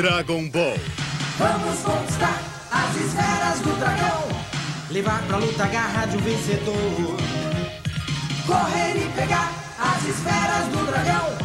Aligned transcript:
Dragon 0.00 0.48
Ball. 0.48 0.78
Vamos 1.36 1.80
conquistar 1.80 2.40
as 2.72 2.96
esferas 2.96 3.60
do 3.60 3.78
dragão. 3.78 4.28
Levar 4.90 5.20
pra 5.26 5.36
luta 5.36 5.64
a 5.64 5.66
garra 5.66 6.06
de 6.06 6.16
um 6.16 6.20
vencedor. 6.20 7.16
Correr 8.46 8.96
e 8.96 9.10
pegar 9.14 9.52
as 9.78 10.02
esferas 10.08 10.68
do 10.68 10.86
dragão. 10.86 11.36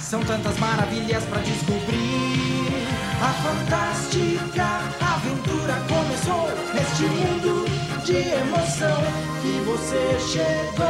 São 0.00 0.22
tantas 0.22 0.56
maravilhas 0.58 1.24
pra 1.24 1.40
descobrir. 1.40 2.86
A 3.20 3.32
fantástica 3.42 4.82
aventura 5.00 5.74
começou 5.88 6.48
neste 6.74 7.02
mundo 7.06 7.64
de 8.04 8.18
emoção 8.18 9.02
que 9.42 9.60
você 9.64 10.16
chegou. 10.30 10.86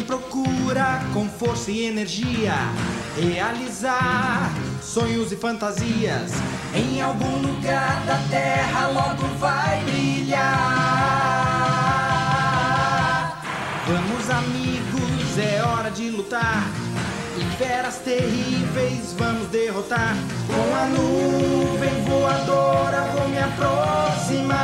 Procura 0.00 1.00
com 1.12 1.28
força 1.28 1.70
e 1.70 1.84
energia 1.84 2.54
realizar 3.16 4.50
sonhos 4.82 5.30
e 5.32 5.36
fantasias 5.36 6.32
em 6.74 7.00
algum 7.00 7.38
lugar 7.38 8.02
da 8.06 8.16
terra 8.30 8.88
logo 8.88 9.26
vai 9.38 9.82
brilhar. 9.84 11.12
Vamos, 13.86 14.30
amigos, 14.30 15.38
é 15.38 15.62
hora 15.62 15.90
de 15.90 16.10
lutar. 16.10 16.64
E 17.36 17.44
feras 17.56 17.96
terríveis 17.98 19.14
vamos 19.18 19.48
derrotar. 19.48 20.14
Com 20.46 20.74
a 20.74 20.86
nuvem 20.86 22.04
voadora 22.04 23.02
vou 23.14 23.28
me 23.28 23.38
aproximar. 23.38 24.62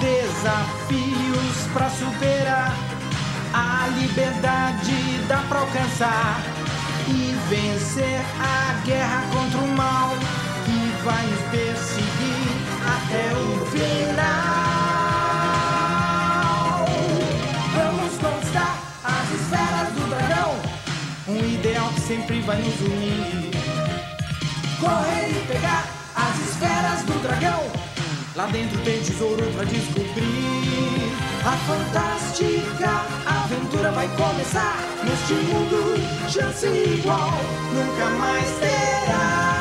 Desafios 0.00 0.77
pra 1.78 1.88
superar. 1.90 2.76
A 3.54 3.86
liberdade 3.96 5.22
dá 5.28 5.38
pra 5.48 5.60
alcançar. 5.60 6.42
E 7.06 7.34
vencer 7.48 8.20
a 8.38 8.84
guerra 8.84 9.22
contra 9.32 9.60
o 9.60 9.68
mal 9.68 10.10
que 10.66 10.92
vai 11.04 11.24
nos 11.24 11.40
perseguir 11.50 12.50
até 12.84 13.32
o 13.34 13.64
final. 13.66 14.18
Vamos 17.72 18.18
conquistar 18.18 18.78
as 19.04 19.30
esferas 19.40 19.88
do 19.94 20.10
dragão. 20.10 20.52
Um 21.28 21.38
ideal 21.38 21.88
que 21.94 22.00
sempre 22.00 22.40
vai 22.42 22.60
nos 22.60 22.80
unir. 22.80 23.50
Correr 24.80 25.30
e 25.30 25.46
pegar 25.46 25.84
as 26.14 26.38
esferas 26.40 27.02
do 27.04 27.22
dragão. 27.22 27.87
Lá 28.38 28.46
dentro 28.46 28.80
tem 28.84 28.96
tesouro 29.00 29.42
pra 29.52 29.64
descobrir. 29.64 30.22
A 31.44 31.56
fantástica 31.56 32.88
aventura 33.26 33.90
vai 33.90 34.06
começar. 34.16 34.78
Neste 35.02 35.32
mundo, 35.32 35.96
chance 36.30 36.68
igual 36.68 37.32
nunca 37.74 38.10
mais 38.10 38.48
terá. 38.60 39.58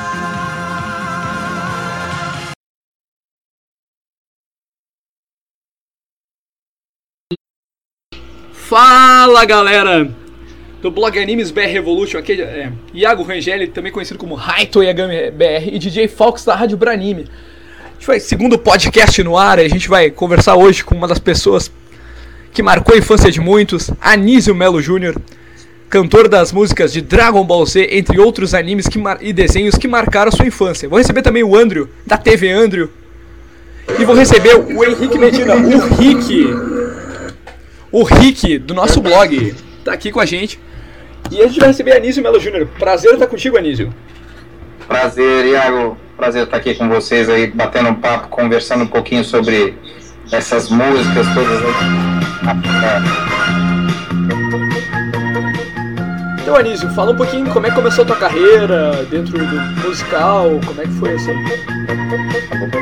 Fala 8.53 9.43
galera 9.43 10.07
do 10.83 10.91
blog 10.91 11.17
Animes 11.17 11.49
BR 11.49 11.61
Revolution, 11.61 12.19
aqui 12.19 12.39
é 12.39 12.71
Iago 12.93 13.23
Rangel, 13.23 13.71
também 13.71 13.91
conhecido 13.91 14.19
como 14.19 14.35
Raito 14.35 14.83
Yagami 14.83 15.31
BR 15.31 15.67
e 15.73 15.79
DJ 15.79 16.07
Fox 16.07 16.45
da 16.45 16.53
Rádio 16.53 16.77
Branime. 16.77 17.25
Gente 17.97 18.05
vai, 18.05 18.19
segundo 18.19 18.59
podcast 18.59 19.23
no 19.23 19.35
ar, 19.35 19.57
a 19.59 19.67
gente 19.67 19.89
vai 19.89 20.11
conversar 20.11 20.55
hoje 20.55 20.83
com 20.83 20.93
uma 20.93 21.07
das 21.07 21.17
pessoas 21.17 21.71
que 22.53 22.61
marcou 22.61 22.93
a 22.93 22.97
infância 22.97 23.31
de 23.31 23.41
muitos, 23.41 23.89
Anísio 23.99 24.53
Melo 24.53 24.79
Jr., 24.79 25.15
cantor 25.89 26.29
das 26.29 26.51
músicas 26.51 26.93
de 26.93 27.01
Dragon 27.01 27.43
Ball 27.43 27.65
Z, 27.65 27.87
entre 27.91 28.19
outros 28.19 28.53
animes 28.53 28.87
que 28.87 28.99
e 29.19 29.33
desenhos 29.33 29.75
que 29.75 29.87
marcaram 29.87 30.31
sua 30.31 30.45
infância. 30.45 30.87
Vou 30.87 30.99
receber 30.99 31.23
também 31.23 31.43
o 31.43 31.55
Andrew, 31.55 31.89
da 32.05 32.17
TV 32.17 32.51
Andrew, 32.51 32.87
e 33.99 34.05
vou 34.05 34.15
receber 34.15 34.55
o 34.55 34.85
Henrique 34.85 35.17
Medina, 35.17 35.55
o 35.55 35.95
Rick, 35.95 36.45
o 37.91 38.03
Rick 38.03 38.59
do 38.59 38.75
nosso 38.75 39.01
blog 39.01 39.55
tá 39.83 39.93
aqui 39.93 40.11
com 40.11 40.19
a 40.19 40.25
gente. 40.25 40.59
E 41.31 41.41
a 41.41 41.47
gente 41.47 41.59
vai 41.59 41.69
receber 41.69 41.93
Anísio 41.93 42.21
Melo 42.21 42.39
Júnior. 42.39 42.67
Prazer 42.77 43.13
estar 43.13 43.27
contigo, 43.27 43.57
Anísio. 43.57 43.91
Prazer, 44.87 45.47
Iago. 45.47 45.97
Prazer 46.17 46.45
estar 46.45 46.57
aqui 46.57 46.73
com 46.73 46.89
vocês 46.89 47.29
aí, 47.29 47.45
batendo 47.45 47.89
um 47.89 47.93
papo, 47.93 48.27
conversando 48.29 48.83
um 48.83 48.87
pouquinho 48.87 49.23
sobre 49.23 49.77
essas 50.31 50.67
músicas 50.67 51.27
todas. 51.35 51.61
Então, 56.41 56.55
Anísio, 56.55 56.89
fala 56.95 57.11
um 57.11 57.15
pouquinho 57.15 57.45
como 57.51 57.67
é 57.67 57.69
que 57.69 57.75
começou 57.75 58.03
a 58.03 58.07
tua 58.07 58.15
carreira 58.15 59.05
dentro 59.11 59.37
do 59.37 59.61
musical, 59.87 60.59
como 60.65 60.81
é 60.81 60.85
que 60.85 60.93
foi 60.93 61.13
assim. 61.13 61.33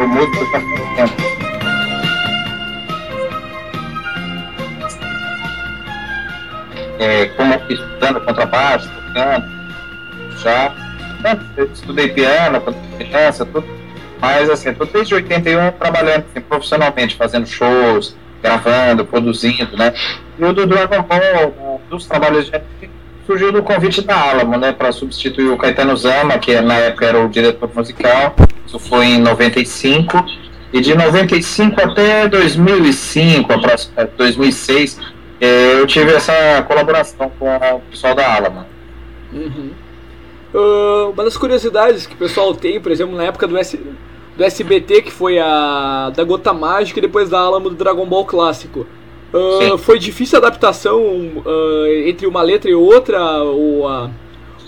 Muito 0.07 0.51
tempo. 0.95 1.35
É, 6.99 7.25
como 7.35 7.53
estudando 7.69 8.21
contrabaixo, 8.21 8.89
tocando, 8.89 9.45
já. 10.41 10.84
Né, 11.25 11.39
eu 11.57 11.65
estudei 11.65 12.09
piano 12.09 12.61
quando 12.61 12.77
criança, 12.97 13.45
tudo. 13.45 13.65
Mas 14.21 14.49
assim, 14.49 14.73
tô 14.73 14.85
desde 14.85 15.13
81 15.15 15.71
trabalhando 15.71 16.25
assim, 16.29 16.41
profissionalmente, 16.41 17.15
fazendo 17.15 17.45
shows, 17.47 18.15
gravando, 18.41 19.03
produzindo, 19.05 19.75
né? 19.75 19.93
E 20.37 20.43
o 20.43 20.53
do 20.53 20.65
Dragon 20.65 21.01
Ball, 21.01 21.81
dos 21.89 22.05
trabalhos 22.05 22.45
de 22.45 22.61
surgiu 23.25 23.51
do 23.51 23.63
convite 23.63 24.01
da 24.01 24.15
Alamo, 24.15 24.55
né, 24.55 24.71
para 24.71 24.91
substituir 24.91 25.49
o 25.49 25.57
Caetano 25.57 25.97
Zama, 25.97 26.37
que 26.37 26.61
na 26.61 26.75
época 26.75 27.05
era 27.07 27.19
o 27.19 27.27
diretor 27.27 27.69
musical. 27.73 28.35
Isso 28.67 28.77
foi 28.77 29.05
em 29.07 29.19
95. 29.19 30.23
E 30.71 30.79
de 30.79 30.93
95 30.95 31.81
até 31.81 32.27
2005, 32.27 33.51
aproxim- 33.51 33.89
2006, 34.17 34.99
eh, 35.41 35.79
eu 35.79 35.87
tive 35.87 36.13
essa 36.13 36.33
colaboração 36.67 37.31
com 37.39 37.47
o 37.55 37.79
pessoal 37.89 38.13
da 38.13 38.31
Alamo. 38.35 38.65
Uhum. 39.33 39.71
Uma 41.13 41.23
das 41.23 41.37
curiosidades 41.37 42.05
que 42.07 42.13
o 42.13 42.17
pessoal 42.17 42.53
tem, 42.53 42.79
por 42.79 42.91
exemplo, 42.91 43.15
na 43.15 43.23
época 43.25 43.47
do, 43.47 43.57
S, 43.57 43.77
do 44.37 44.43
SBT, 44.43 45.01
que 45.01 45.11
foi 45.11 45.39
a 45.39 46.11
da 46.15 46.23
Gota 46.23 46.53
Mágica 46.53 46.99
e 46.99 47.01
depois 47.01 47.29
da 47.29 47.39
Alamo 47.39 47.69
do 47.69 47.75
Dragon 47.75 48.05
Ball 48.05 48.25
Clássico. 48.25 48.85
Sim. 49.59 49.77
foi 49.77 49.99
difícil 49.99 50.37
a 50.37 50.39
adaptação 50.39 51.03
ah, 51.45 51.85
entre 52.07 52.25
uma 52.25 52.41
letra 52.41 52.71
e 52.71 52.73
outra, 52.75 53.19
ou 53.43 53.85
a, 53.85 54.09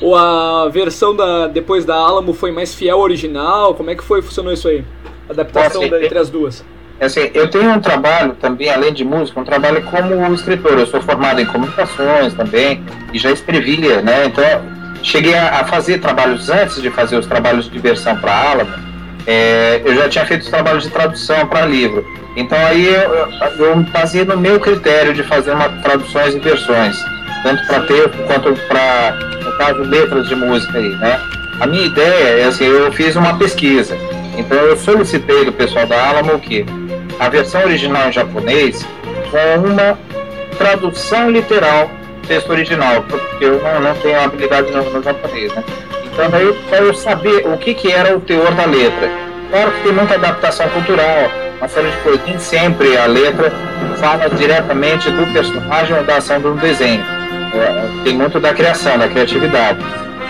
ou 0.02 0.14
a 0.14 0.68
versão 0.68 1.16
da, 1.16 1.48
depois 1.48 1.86
da 1.86 1.96
Alamo 1.96 2.34
foi 2.34 2.52
mais 2.52 2.75
fiel 2.75 2.98
ao 2.98 3.04
original? 3.04 3.74
Como 3.75 3.90
é 3.90 3.96
que 3.96 4.04
foi 4.04 4.22
funcionou 4.22 4.52
isso 4.52 4.68
aí? 4.68 4.84
A 5.30 5.31
adaptação 5.31 5.81
Assim, 5.81 5.90
da- 5.90 6.04
entre 6.04 6.18
as 6.19 6.30
duas. 6.30 6.66
Assim, 7.00 7.30
eu 7.34 7.48
tenho 7.50 7.69
um 7.72 7.80
trabalho 7.80 8.36
também, 8.42 8.69
além 8.72 8.92
de 8.92 9.06
música, 9.06 9.40
um 9.40 9.44
trabalho 9.44 9.84
como 9.84 10.34
escritor. 10.34 10.80
Eu 10.80 10.88
sou 10.88 11.00
formado 11.00 11.40
em 11.40 11.46
comunicações 11.46 12.34
também 12.34 12.84
e 13.14 13.19
já 13.19 13.31
escrevia, 13.31 14.02
né? 14.02 14.25
Então, 14.25 14.44
cheguei 15.07 15.34
a, 15.34 15.62
a 15.62 15.66
fazer 15.66 16.00
trabalhos 16.00 16.50
antes 16.50 16.81
de 16.81 16.90
fazer 16.90 17.18
os 17.18 17.25
trabalhos 17.25 17.69
de 17.69 17.79
versão 17.79 18.16
para 18.18 18.31
a 18.31 18.51
Alamo. 18.51 18.73
é, 19.25 19.81
eu 19.84 19.95
já 19.95 20.09
tinha 20.09 20.25
feito 20.25 20.41
os 20.41 20.50
trabalhos 20.50 20.84
de 20.84 20.90
tradução 20.90 21.47
para 21.47 21.66
livro. 21.66 22.06
Então, 22.35 22.57
aí 22.66 22.85
eu, 22.85 23.13
eu, 23.13 23.66
eu 23.66 23.75
baseei 23.91 24.25
no 24.25 24.38
meu 24.38 24.59
critério 24.59 25.13
de 25.13 25.23
fazer 25.23 25.51
uma 25.51 25.69
traduções 25.81 26.35
e 26.35 26.40
versões, 26.40 26.97
tanto 27.41 27.66
para 27.66 27.79
texto 27.81 28.18
quanto 28.28 28.53
para, 28.68 29.18
no 29.44 29.57
caso, 29.57 29.81
letras 29.84 30.28
de 30.28 30.35
música 30.35 30.78
aí, 30.78 30.90
né? 30.97 31.19
A 31.59 31.66
minha 31.66 31.85
ideia 31.85 32.41
é 32.41 32.44
assim, 32.44 32.66
eu 32.66 32.91
fiz 32.91 33.16
uma 33.16 33.38
pesquisa. 33.38 33.97
Então 34.38 34.57
eu 34.57 34.78
solicitei 34.78 35.45
do 35.45 35.51
pessoal 35.51 35.88
da 35.88 36.09
Alamo 36.09 36.36
o 36.36 36.39
quê? 36.39 36.63
A 37.19 37.27
versão 37.30 37.63
original 37.63 38.09
em 38.09 38.12
japonês 38.12 38.86
com 39.31 39.68
uma 39.68 39.98
tradução 40.59 41.31
literal 41.31 41.89
texto 42.27 42.50
original, 42.50 43.03
porque 43.03 43.45
eu 43.45 43.62
não, 43.62 43.79
não 43.79 43.95
tenho 43.95 44.19
habilidade 44.21 44.71
no, 44.71 44.83
no 44.83 45.01
japonês, 45.01 45.53
né? 45.53 45.63
Então 46.06 46.29
daí 46.29 46.53
para 46.69 46.79
eu 46.79 46.94
saber 46.94 47.47
o 47.47 47.57
que, 47.57 47.74
que 47.74 47.91
era 47.91 48.15
o 48.15 48.19
teor 48.19 48.51
da 48.53 48.65
letra. 48.65 49.09
Claro 49.50 49.71
que 49.71 49.83
tem 49.83 49.94
muita 49.94 50.15
adaptação 50.15 50.68
cultural, 50.69 51.31
uma 51.57 51.68
série 51.68 51.89
de 51.89 51.97
coisas. 51.97 52.21
Nem 52.25 52.39
sempre 52.39 52.97
a 52.97 53.06
letra 53.06 53.51
fala 53.97 54.29
diretamente 54.29 55.09
do 55.09 55.31
personagem 55.31 55.95
ou 55.95 56.03
da 56.03 56.18
ação 56.18 56.39
do 56.41 56.53
desenho. 56.56 57.03
É, 57.53 58.03
tem 58.03 58.15
muito 58.15 58.39
da 58.39 58.53
criação, 58.53 58.97
da 58.97 59.07
criatividade. 59.07 59.80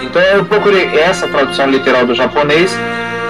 Então 0.01 0.21
eu 0.21 0.45
procurei 0.45 0.87
essa 0.99 1.27
tradução 1.27 1.69
literal 1.69 2.05
do 2.05 2.13
japonês 2.13 2.77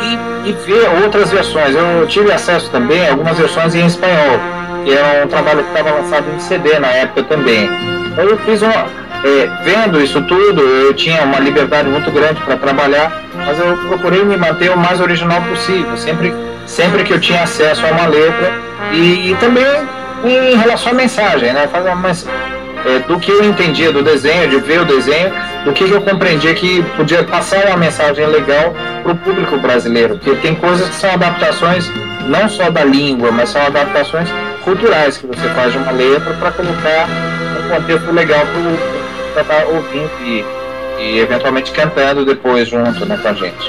e, 0.01 0.49
e 0.49 0.53
ver 0.53 1.03
outras 1.03 1.31
versões. 1.31 1.73
Eu 1.73 2.05
tive 2.07 2.31
acesso 2.31 2.69
também 2.69 3.07
a 3.07 3.11
algumas 3.11 3.37
versões 3.37 3.73
em 3.73 3.85
espanhol, 3.85 4.39
que 4.83 4.91
era 4.91 5.25
um 5.25 5.27
trabalho 5.27 5.63
que 5.63 5.69
estava 5.69 5.91
lançado 5.91 6.25
em 6.35 6.39
CD 6.39 6.77
na 6.79 6.87
época 6.87 7.23
também. 7.23 7.69
Eu 8.17 8.37
fiz 8.39 8.61
uma. 8.61 8.73
é, 8.73 9.49
vendo 9.63 10.01
isso 10.01 10.21
tudo, 10.23 10.61
eu 10.61 10.93
tinha 10.93 11.23
uma 11.23 11.39
liberdade 11.39 11.87
muito 11.87 12.11
grande 12.11 12.41
para 12.41 12.57
trabalhar, 12.57 13.23
mas 13.35 13.59
eu 13.59 13.77
procurei 13.87 14.23
me 14.23 14.35
manter 14.35 14.71
o 14.71 14.77
mais 14.77 14.99
original 14.99 15.41
possível, 15.43 15.95
sempre, 15.97 16.33
sempre 16.65 17.03
que 17.03 17.13
eu 17.13 17.19
tinha 17.19 17.43
acesso 17.43 17.85
a 17.85 17.91
uma 17.91 18.07
letra 18.07 18.53
e, 18.91 19.31
e 19.31 19.37
também 19.39 19.65
em 20.25 20.55
relação 20.55 20.91
à 20.91 20.95
mensagem, 20.95 21.53
né? 21.53 21.67
Fazer 21.67 21.89
uma, 21.89 22.09
é, 22.09 22.99
do 23.07 23.19
que 23.19 23.31
eu 23.31 23.43
entendia 23.43 23.91
do 23.91 24.01
desenho, 24.01 24.49
de 24.49 24.57
ver 24.57 24.81
o 24.81 24.85
desenho, 24.85 25.31
do 25.63 25.73
que 25.73 25.89
eu 25.89 26.01
compreendia 26.01 26.53
que 26.53 26.81
podia 26.95 27.23
passar 27.23 27.67
uma 27.67 27.77
mensagem 27.77 28.25
legal 28.25 28.73
para 29.03 29.11
o 29.11 29.15
público 29.17 29.57
brasileiro. 29.57 30.17
Porque 30.17 30.35
tem 30.41 30.55
coisas 30.55 30.89
que 30.89 30.95
são 30.95 31.11
adaptações 31.11 31.91
não 32.27 32.49
só 32.49 32.69
da 32.69 32.83
língua, 32.83 33.31
mas 33.31 33.49
são 33.49 33.61
adaptações 33.61 34.29
culturais 34.63 35.17
que 35.17 35.27
você 35.27 35.47
faz 35.49 35.71
de 35.71 35.77
uma 35.77 35.91
letra 35.91 36.33
para 36.33 36.51
colocar 36.51 37.07
um 37.67 37.69
contexto 37.69 38.11
legal 38.11 38.41
para 39.33 39.41
estar 39.41 39.61
tá 39.61 39.67
ouvindo 39.67 40.09
e, 40.21 40.45
e 40.99 41.19
eventualmente 41.19 41.71
cantando 41.71 42.25
depois 42.25 42.67
junto 42.67 43.05
né, 43.05 43.17
com 43.17 43.27
a 43.27 43.33
gente. 43.33 43.67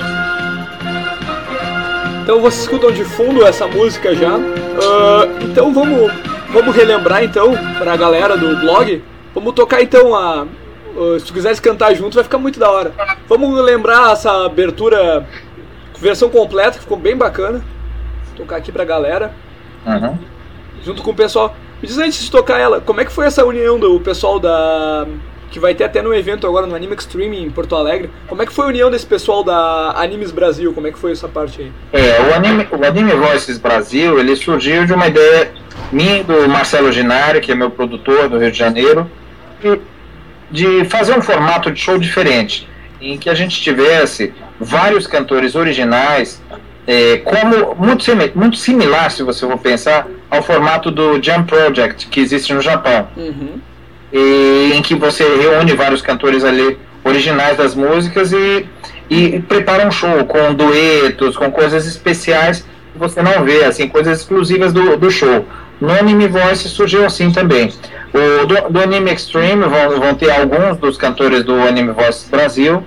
Então 2.23 2.41
vocês 2.41 2.63
escutam 2.63 2.93
de 2.93 3.05
fundo 3.05 3.45
essa 3.45 3.67
música 3.67 4.15
já. 4.15 4.37
Uh, 4.37 5.45
então 5.45 5.73
vamos, 5.73 6.13
vamos 6.51 6.77
relembrar 6.77 7.25
então 7.25 7.55
para 7.79 7.93
a 7.93 7.97
galera 7.97 8.37
do 8.37 8.57
blog. 8.57 9.03
Vamos 9.35 9.55
tocar 9.55 9.83
então 9.83 10.15
a. 10.15 10.47
Uh, 10.95 11.19
se 11.19 11.27
tu 11.27 11.33
quiseres 11.33 11.61
cantar 11.61 11.95
junto 11.95 12.15
vai 12.15 12.25
ficar 12.25 12.39
muito 12.39 12.59
da 12.59 12.71
hora. 12.71 12.93
Vamos 13.29 13.59
lembrar 13.63 14.13
essa 14.13 14.45
abertura 14.45 15.27
versão 15.99 16.29
completa 16.29 16.73
que 16.73 16.81
ficou 16.81 16.99
bem 16.99 17.17
bacana. 17.17 17.65
Vou 18.29 18.37
tocar 18.45 18.57
aqui 18.57 18.71
pra 18.71 18.85
galera. 18.85 19.33
Uhum. 19.87 20.19
Junto 20.83 21.03
com 21.03 21.11
o 21.11 21.15
pessoal. 21.15 21.55
Me 21.81 21.89
diz 21.89 21.99
antes 21.99 22.25
de 22.25 22.31
tocar 22.31 22.59
ela, 22.59 22.81
como 22.81 23.01
é 23.01 23.05
que 23.05 23.13
foi 23.13 23.27
essa 23.27 23.45
união 23.45 23.79
do 23.79 24.01
pessoal 24.01 24.39
da 24.39 25.07
que 25.51 25.59
vai 25.59 25.75
ter 25.75 25.85
até 25.85 26.03
no 26.03 26.15
evento 26.15 26.47
agora 26.47 26.67
no 26.67 26.75
Anime 26.75 26.95
Extreme 26.95 27.43
em 27.43 27.51
Porto 27.51 27.75
Alegre. 27.75 28.11
Como 28.27 28.43
é 28.43 28.47
que 28.47 28.53
foi 28.53 28.67
a 28.67 28.69
união 28.69 28.91
desse 28.91 29.07
pessoal 29.07 29.43
da 29.43 29.95
Animes 29.97 30.31
Brasil? 30.31 30.73
Como 30.75 30.87
é 30.87 30.93
que 30.93 30.99
foi 30.99 31.13
essa 31.13 31.27
parte 31.27 31.63
aí? 31.63 31.73
É, 31.93 32.21
o 32.21 32.35
Anime, 32.35 32.69
o 32.71 32.85
Anime 32.85 33.13
Voices 33.13 33.59
Brasil, 33.59 34.19
ele 34.19 34.37
surgiu 34.37 34.85
de 34.85 34.93
uma 34.93 35.07
ideia 35.07 35.53
minha 35.91 36.23
do 36.23 36.49
Marcelo 36.49 36.93
Ginari, 36.93 37.41
que 37.41 37.53
é 37.53 37.55
meu 37.55 37.71
produtor 37.71 38.29
do 38.29 38.39
Rio 38.39 38.53
de 38.53 38.59
Janeiro, 38.59 39.11
de, 40.51 40.85
fazer 40.85 41.17
um 41.17 41.23
formato 41.23 41.71
de 41.71 41.81
show 41.81 41.99
diferente, 41.99 42.69
em 43.01 43.17
que 43.17 43.31
a 43.31 43.35
gente 43.35 43.61
tivesse 43.61 44.35
vários 44.61 45.07
cantores 45.07 45.55
originais, 45.55 46.43
é, 46.89 47.19
como 47.19 47.77
muito, 47.77 48.05
muito 48.35 48.57
similar, 48.57 49.13
se 49.13 49.23
você 49.23 49.47
for 49.47 49.59
pensar, 49.59 50.09
ao 50.29 50.43
formato 50.43 50.91
do 50.91 51.23
Jam 51.23 51.45
Project 51.45 52.09
que 52.09 52.19
existe 52.19 52.53
no 52.53 52.61
Japão. 52.61 53.07
Uhum 53.17 53.61
e, 54.13 54.73
em 54.75 54.83
que 54.83 54.95
você 54.95 55.25
reúne 55.25 55.73
vários 55.75 56.03
cantores 56.03 56.45
ali 56.45 56.79
originais 57.05 57.57
das 57.57 57.75
músicas 57.75 58.33
e, 58.33 58.67
e 59.09 59.41
prepara 59.41 59.87
um 59.87 59.91
show 59.91 60.25
com 60.25 60.55
duetos, 60.55 61.37
com 61.37 61.51
coisas 61.51 61.87
especiais 61.87 62.65
que 62.93 62.99
você 62.99 63.23
não 63.23 63.45
vê, 63.45 63.65
assim, 63.65 63.89
coisas 63.89 64.21
exclusivas 64.21 64.73
do, 64.73 64.97
do 64.97 65.11
show. 65.11 65.45
No 65.81 65.93
Anime 65.93 66.27
Voice 66.27 66.69
surgiu 66.69 67.05
assim 67.05 67.31
também. 67.31 67.73
O, 68.13 68.47
do, 68.47 68.71
do 68.71 68.81
Anime 68.81 69.13
Extreme 69.13 69.63
vão, 69.63 70.01
vão 70.01 70.15
ter 70.15 70.31
alguns 70.31 70.77
dos 70.79 70.97
cantores 70.97 71.45
do 71.45 71.55
Anime 71.55 71.93
Voice 71.93 72.29
Brasil. 72.29 72.83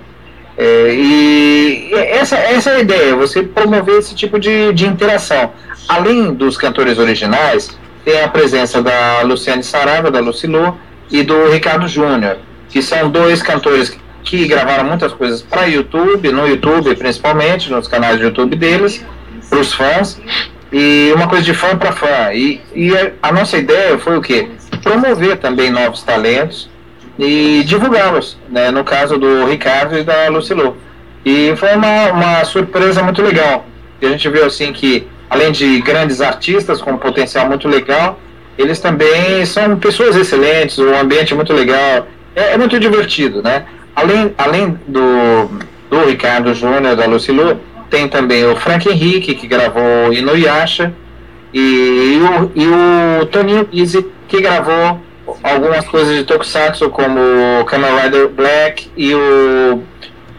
É, 0.62 0.94
e 0.94 1.90
essa, 1.92 2.36
essa 2.36 2.70
é 2.70 2.76
a 2.76 2.78
ideia, 2.78 3.16
você 3.16 3.42
promover 3.42 3.98
esse 3.98 4.14
tipo 4.14 4.38
de, 4.38 4.72
de 4.72 4.86
interação. 4.86 5.50
Além 5.88 6.32
dos 6.32 6.56
cantores 6.56 6.98
originais, 6.98 7.76
tem 8.04 8.22
a 8.22 8.28
presença 8.28 8.80
da 8.80 9.22
Luciane 9.22 9.64
Saraiva, 9.64 10.08
da 10.08 10.20
Lucilô, 10.20 10.74
e 11.10 11.24
do 11.24 11.50
Ricardo 11.50 11.88
Júnior, 11.88 12.38
que 12.68 12.80
são 12.80 13.10
dois 13.10 13.42
cantores 13.42 13.98
que 14.22 14.46
gravaram 14.46 14.84
muitas 14.84 15.12
coisas 15.12 15.42
para 15.42 15.66
YouTube, 15.66 16.30
no 16.30 16.46
YouTube 16.46 16.94
principalmente, 16.94 17.68
nos 17.68 17.88
canais 17.88 18.18
de 18.18 18.22
YouTube 18.22 18.54
deles, 18.54 19.04
para 19.50 19.58
os 19.58 19.72
fãs, 19.72 20.20
e 20.72 21.12
uma 21.16 21.26
coisa 21.26 21.44
de 21.44 21.54
fã 21.54 21.76
para 21.76 21.90
fã. 21.90 22.32
E, 22.32 22.60
e 22.72 22.92
a 23.20 23.32
nossa 23.32 23.58
ideia 23.58 23.98
foi 23.98 24.16
o 24.16 24.22
quê? 24.22 24.48
Promover 24.80 25.38
também 25.38 25.70
novos 25.72 26.04
talentos 26.04 26.70
e 27.18 27.62
divulgá-los, 27.64 28.38
né? 28.48 28.70
no 28.70 28.84
caso 28.84 29.18
do 29.18 29.46
Ricardo 29.46 29.98
e 29.98 30.02
da 30.02 30.28
Lucilô. 30.28 30.74
E 31.24 31.54
foi 31.56 31.74
uma, 31.74 32.12
uma 32.12 32.44
surpresa 32.44 33.02
muito 33.02 33.22
legal. 33.22 33.64
A 34.00 34.06
gente 34.06 34.28
viu 34.28 34.44
assim 34.44 34.72
que, 34.72 35.06
além 35.30 35.52
de 35.52 35.80
grandes 35.80 36.20
artistas 36.20 36.80
com 36.80 36.96
potencial 36.96 37.46
muito 37.46 37.68
legal, 37.68 38.18
eles 38.58 38.80
também 38.80 39.44
são 39.46 39.76
pessoas 39.76 40.16
excelentes, 40.16 40.78
um 40.78 40.98
ambiente 40.98 41.34
muito 41.34 41.52
legal, 41.52 42.06
é, 42.34 42.54
é 42.54 42.58
muito 42.58 42.78
divertido, 42.78 43.42
né? 43.42 43.64
Além, 43.94 44.34
além 44.36 44.78
do, 44.86 45.50
do 45.90 46.04
Ricardo 46.06 46.52
Júnior, 46.54 46.96
da 46.96 47.06
Lucilu, 47.06 47.60
tem 47.88 48.08
também 48.08 48.44
o 48.44 48.56
Frank 48.56 48.88
Henrique, 48.88 49.34
que 49.34 49.46
gravou 49.46 50.12
Inuyasha, 50.12 50.92
e, 51.52 51.60
e, 51.60 52.20
o, 52.20 52.52
e 52.54 52.66
o 52.66 53.26
Toninho 53.26 53.68
Easy, 53.72 54.06
que 54.26 54.40
gravou 54.40 54.98
algumas 55.42 55.86
coisas 55.86 56.16
de 56.16 56.24
Tokusatsu, 56.24 56.90
como 56.90 57.64
Kamen 57.66 57.90
Rider 58.02 58.28
Black 58.28 58.90
e 58.96 59.14
o, 59.14 59.82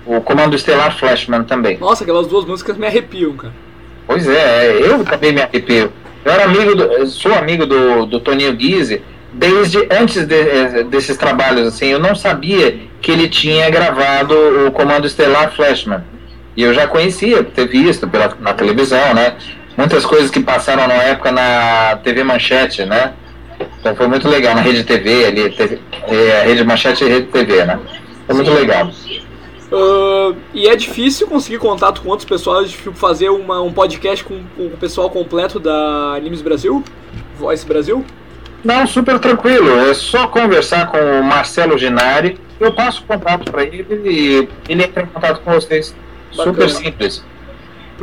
o 0.06 0.21
Comando 0.21 0.56
Estelar 0.56 0.97
Flashman 0.97 1.44
também. 1.44 1.77
Nossa, 1.77 2.03
aquelas 2.03 2.27
duas 2.27 2.45
músicas 2.45 2.77
me 2.77 2.88
arrepiam, 2.88 3.33
cara. 3.33 3.53
Pois 4.06 4.27
é, 4.27 4.77
eu 4.81 5.03
também 5.03 5.31
me 5.31 5.41
arrepio. 5.41 5.91
Eu 6.25 6.31
era 6.31 6.45
amigo 6.45 6.75
do, 6.75 7.06
sou 7.07 7.33
amigo 7.33 7.65
do, 7.65 8.06
do 8.06 8.19
Toninho 8.19 8.53
Guise 8.53 9.01
desde 9.33 9.88
antes 9.91 10.25
de, 10.25 10.35
eh, 10.35 10.83
desses 10.83 11.18
trabalhos, 11.18 11.68
assim, 11.68 11.88
eu 11.88 12.00
não 12.00 12.15
sabia 12.15 12.77
que 13.01 13.12
ele 13.12 13.27
tinha 13.27 13.69
gravado 13.69 14.36
o 14.68 14.71
Comando 14.71 15.07
Estelar 15.07 15.51
Flashman. 15.53 16.03
E 16.56 16.62
eu 16.62 16.74
já 16.74 16.88
conhecia, 16.88 17.44
ter 17.44 17.68
visto 17.68 18.07
pela, 18.07 18.38
na 18.39 18.53
televisão, 18.53 19.13
né? 19.13 19.36
Muitas 19.75 20.06
coisas 20.06 20.29
que 20.29 20.39
passaram 20.39 20.88
na 20.88 20.94
época 20.94 21.31
na 21.31 22.00
TV 22.03 22.24
Manchete, 22.24 22.86
né? 22.86 23.13
Então 23.79 23.95
foi 23.95 24.07
muito 24.07 24.27
legal, 24.29 24.55
na 24.55 24.61
Rede 24.61 24.83
TV 24.83 25.25
ali, 25.25 25.50
TV, 25.50 25.79
é, 26.07 26.41
a 26.41 26.44
Rede 26.45 26.63
Manchete 26.63 27.03
e 27.03 27.09
Rede 27.09 27.27
TV, 27.27 27.65
né? 27.65 27.79
Foi 28.25 28.35
muito 28.35 28.51
legal. 28.51 28.89
Uh, 29.71 30.35
e 30.53 30.67
é 30.67 30.75
difícil 30.75 31.27
conseguir 31.27 31.57
contato 31.57 32.01
com 32.01 32.09
outros 32.09 32.29
pessoas, 32.29 32.69
tipo, 32.71 32.94
fazer 32.94 33.29
uma, 33.29 33.59
um 33.61 33.73
podcast 33.73 34.23
com, 34.23 34.44
com, 34.55 34.67
o 34.67 34.77
pessoal 34.77 35.09
completo 35.09 35.59
da 35.59 36.13
Animes 36.15 36.41
Brasil? 36.41 36.83
Voice 37.38 37.65
Brasil? 37.65 38.05
Não, 38.63 38.85
super 38.85 39.19
tranquilo. 39.19 39.69
É 39.89 39.94
só 39.94 40.27
conversar 40.27 40.91
com 40.91 40.97
o 40.97 41.23
Marcelo 41.23 41.77
Ginari. 41.77 42.38
Eu 42.59 42.71
passo 42.71 43.01
o 43.01 43.05
contato 43.05 43.51
para 43.51 43.63
ele 43.63 43.85
e 44.05 44.47
ele 44.69 44.83
entra 44.83 45.03
em 45.03 45.07
contato 45.07 45.41
com 45.41 45.51
vocês. 45.51 45.95
Bacana. 46.35 46.53
Super 46.53 46.69
simples. 46.69 47.25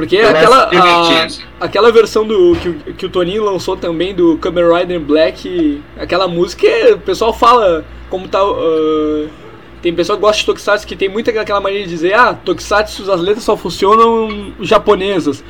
Porque 0.00 0.17
aquela, 0.17 0.70
a, 0.73 1.26
aquela 1.61 1.93
versão 1.93 2.26
do 2.26 2.56
que, 2.56 2.93
que 2.94 3.07
o 3.07 3.11
Toninho 3.11 3.45
lançou 3.45 3.76
também 3.76 4.14
do 4.14 4.38
Kamen 4.38 4.64
Rider 4.73 4.99
Black, 4.99 5.83
aquela 5.99 6.26
música, 6.26 6.66
o 6.95 6.99
pessoal 6.99 7.35
fala 7.35 7.85
como 8.09 8.26
tá. 8.26 8.42
Uh, 8.42 9.28
tem 9.83 9.95
pessoa 9.95 10.16
que 10.16 10.23
gosta 10.23 10.40
de 10.40 10.47
Tokusatsu 10.47 10.87
que 10.87 10.97
tem 10.97 11.09
muita 11.09 11.30
aquela 11.38 11.61
maneira 11.61 11.85
de 11.85 11.90
dizer, 11.90 12.14
ah, 12.14 12.35
Tokusatsu 12.35 13.11
as 13.11 13.21
letras 13.21 13.45
só 13.45 13.57
funcionam 13.57 14.52
japonesas. 14.61 15.45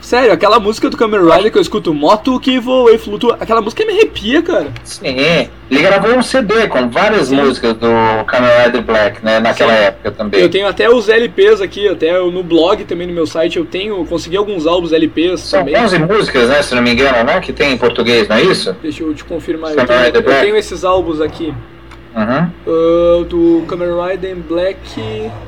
Sério, 0.00 0.32
aquela 0.32 0.58
música 0.58 0.88
do 0.88 0.96
Kamen 0.96 1.20
Rider 1.20 1.52
que 1.52 1.58
eu 1.58 1.62
escuto, 1.62 1.92
Moto 1.92 2.38
que 2.40 2.58
voa 2.58 2.92
e 2.92 2.98
flutua, 2.98 3.36
aquela 3.38 3.60
música 3.60 3.84
me 3.84 3.92
arrepia, 3.92 4.42
cara. 4.42 4.68
Sim, 4.84 5.48
ele 5.70 5.82
gravou 5.82 6.14
um 6.14 6.22
CD 6.22 6.66
com 6.68 6.88
várias 6.88 7.28
Sim. 7.28 7.36
músicas 7.36 7.74
do 7.74 7.86
Rider 7.86 8.82
Black, 8.82 9.24
né, 9.24 9.40
naquela 9.40 9.74
Sim. 9.74 9.82
época 9.84 10.10
também. 10.10 10.40
Eu 10.40 10.48
tenho 10.48 10.66
até 10.66 10.88
os 10.88 11.08
LPs 11.08 11.60
aqui, 11.60 11.88
até 11.88 12.18
no 12.18 12.42
blog 12.42 12.84
também 12.84 13.06
no 13.06 13.12
meu 13.12 13.26
site, 13.26 13.58
eu 13.58 13.64
tenho, 13.64 14.04
consegui 14.06 14.36
alguns 14.36 14.66
álbuns 14.66 14.92
LPs 14.92 15.40
São 15.40 15.60
também. 15.60 15.76
11 15.76 15.98
músicas, 16.00 16.48
né, 16.48 16.62
se 16.62 16.74
não 16.74 16.82
me 16.82 16.92
engano, 16.92 17.24
né, 17.24 17.40
que 17.40 17.52
tem 17.52 17.72
em 17.72 17.78
português, 17.78 18.28
não 18.28 18.36
é 18.36 18.42
isso? 18.42 18.74
Deixa 18.82 19.02
eu 19.02 19.14
te 19.14 19.24
confirmar, 19.24 19.72
eu 19.72 19.86
tenho, 19.86 20.00
eu 20.14 20.22
tenho 20.22 20.56
esses 20.56 20.84
álbuns 20.84 21.20
aqui. 21.20 21.54
Uhum. 22.14 22.50
Uh, 22.66 23.24
do 23.24 23.64
Kamen 23.66 23.88
Rider 23.88 24.36
Black. 24.36 24.78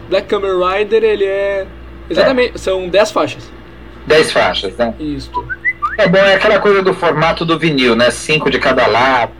Black 0.09 0.27
Kamen 0.27 0.53
Rider, 0.53 1.05
ele 1.05 1.25
é. 1.25 1.67
Exatamente, 2.09 2.55
é. 2.55 2.59
são 2.59 2.89
10 2.89 3.11
faixas. 3.11 3.51
10 4.07 4.33
faixas, 4.33 4.77
né? 4.77 4.95
Isso. 4.99 5.31
É 5.97 6.09
bom, 6.09 6.19
é 6.19 6.35
aquela 6.35 6.59
coisa 6.59 6.83
do 6.83 6.93
formato 6.93 7.45
do 7.45 7.59
vinil, 7.59 7.95
né? 7.95 8.11
5 8.11 8.51
de 8.51 8.59
cada 8.59 8.87
lado. 8.87 9.33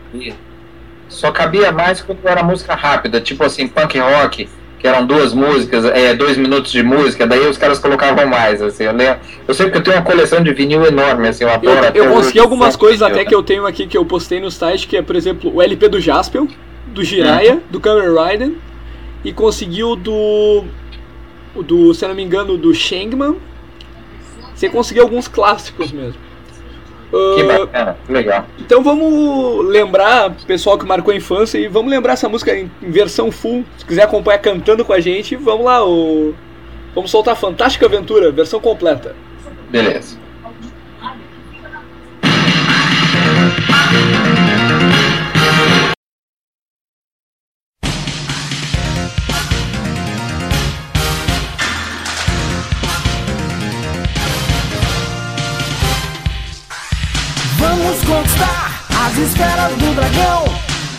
Só 1.09 1.31
cabia 1.31 1.71
mais 1.71 2.01
quando 2.01 2.25
era 2.25 2.43
música 2.43 2.75
rápida, 2.75 3.21
tipo 3.21 3.43
assim, 3.43 3.67
punk 3.67 3.97
rock, 3.99 4.49
que 4.79 4.87
eram 4.87 5.05
duas 5.05 5.33
músicas, 5.33 5.85
é, 5.85 6.13
dois 6.13 6.37
minutos 6.37 6.71
de 6.71 6.83
música, 6.83 7.25
daí 7.25 7.47
os 7.47 7.57
caras 7.57 7.79
colocavam 7.79 8.27
mais, 8.27 8.61
assim, 8.61 8.83
eu 8.83 8.93
lembro. 8.93 9.19
Eu 9.47 9.53
sei 9.53 9.69
que 9.69 9.77
eu 9.77 9.83
tenho 9.83 9.97
uma 9.97 10.03
coleção 10.03 10.43
de 10.43 10.53
vinil 10.53 10.85
enorme, 10.85 11.27
assim, 11.27 11.43
eu 11.43 11.49
adoro. 11.49 11.85
Eu, 11.93 12.05
eu 12.05 12.13
consegui 12.13 12.39
algumas 12.39 12.75
coisas 12.75 13.01
até 13.01 13.17
né? 13.17 13.25
que 13.25 13.33
eu 13.33 13.43
tenho 13.43 13.65
aqui 13.65 13.87
que 13.87 13.97
eu 13.97 14.05
postei 14.05 14.39
no 14.39 14.51
site, 14.51 14.87
que 14.87 14.97
é, 14.97 15.01
por 15.01 15.15
exemplo, 15.15 15.53
o 15.53 15.61
LP 15.61 15.89
do 15.89 15.99
Jaspel, 15.99 16.47
do 16.87 17.03
Jiraiya, 17.03 17.61
do 17.69 17.79
Kamen 17.79 18.09
Rider, 18.09 18.51
e 19.23 19.33
conseguiu 19.33 19.95
do. 19.95 20.63
do, 21.55 21.93
se 21.93 22.07
não 22.07 22.15
me 22.15 22.23
engano, 22.23 22.57
do 22.57 22.73
Shangman. 22.73 23.37
Você 24.55 24.69
conseguiu 24.69 25.03
alguns 25.03 25.27
clássicos 25.27 25.91
mesmo. 25.91 26.19
Que 27.11 27.43
uh, 27.43 27.47
bacana, 27.47 27.97
legal. 28.09 28.45
Então 28.59 28.81
vamos 28.81 29.65
lembrar, 29.67 30.35
pessoal 30.47 30.77
que 30.77 30.85
marcou 30.85 31.13
a 31.13 31.15
infância, 31.17 31.57
e 31.57 31.67
vamos 31.67 31.91
lembrar 31.91 32.13
essa 32.13 32.27
música 32.27 32.57
em, 32.57 32.71
em 32.81 32.89
versão 32.89 33.31
full. 33.31 33.63
Se 33.77 33.85
quiser 33.85 34.03
acompanhar 34.03 34.39
cantando 34.39 34.83
com 34.83 34.91
a 34.93 34.99
gente, 34.99 35.35
vamos 35.35 35.65
lá. 35.65 35.85
O, 35.85 36.33
vamos 36.93 37.11
soltar 37.11 37.35
Fantástica 37.35 37.85
Aventura, 37.85 38.31
versão 38.31 38.59
completa. 38.59 39.15
Beleza. 39.69 40.17
As 59.15 59.21
esferas 59.21 59.71
do 59.77 59.95
dragão. 59.95 60.43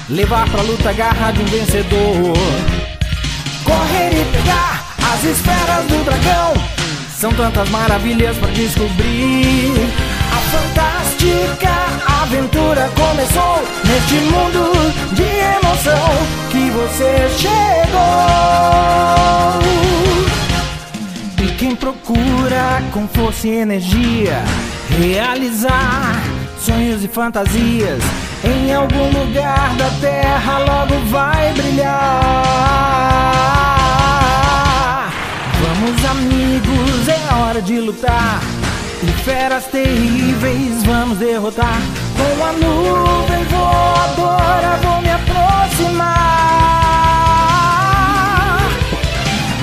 Levar 0.08 0.48
pra 0.48 0.62
luta 0.62 0.88
a 0.88 0.92
garra 0.92 1.32
de 1.32 1.42
um 1.42 1.44
vencedor. 1.44 2.32
Correr 3.62 4.10
e 4.10 4.24
pegar 4.32 4.86
as 5.12 5.22
esferas 5.22 5.84
do 5.86 6.02
dragão. 6.02 6.54
São 7.14 7.30
tantas 7.34 7.68
maravilhas 7.68 8.34
pra 8.38 8.48
descobrir. 8.48 9.74
A 10.32 10.36
fantástica 10.50 11.68
aventura 12.22 12.90
começou 12.96 13.62
neste 13.84 14.14
mundo 14.14 14.72
de 15.12 15.22
emoção 15.58 16.08
que 16.50 16.70
você 16.70 17.28
chegou. 17.36 17.52
E 21.44 21.52
quem 21.58 21.76
procura 21.76 22.82
com 22.92 23.06
força 23.08 23.46
e 23.46 23.58
energia 23.58 24.42
realizar 24.98 26.35
sonhos 26.66 27.04
e 27.04 27.08
fantasias 27.08 28.02
em 28.42 28.74
algum 28.74 29.06
lugar 29.12 29.72
da 29.76 29.88
terra 30.00 30.58
logo 30.58 30.98
vai 31.10 31.52
brilhar. 31.52 31.92
Vamos, 35.62 36.04
amigos, 36.10 37.08
é 37.08 37.34
hora 37.34 37.62
de 37.62 37.78
lutar. 37.78 38.40
E 39.00 39.06
feras 39.22 39.66
terríveis 39.66 40.82
vamos 40.82 41.18
derrotar. 41.18 41.78
Com 42.16 42.44
a 42.44 42.52
nuvem 42.52 43.44
voadora 43.44 44.80
vou 44.82 45.00
me 45.02 45.10
aproximar. 45.10 46.16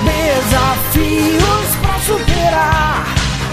Desafios 0.05 1.75
pra 1.81 1.99
superar. 1.99 3.03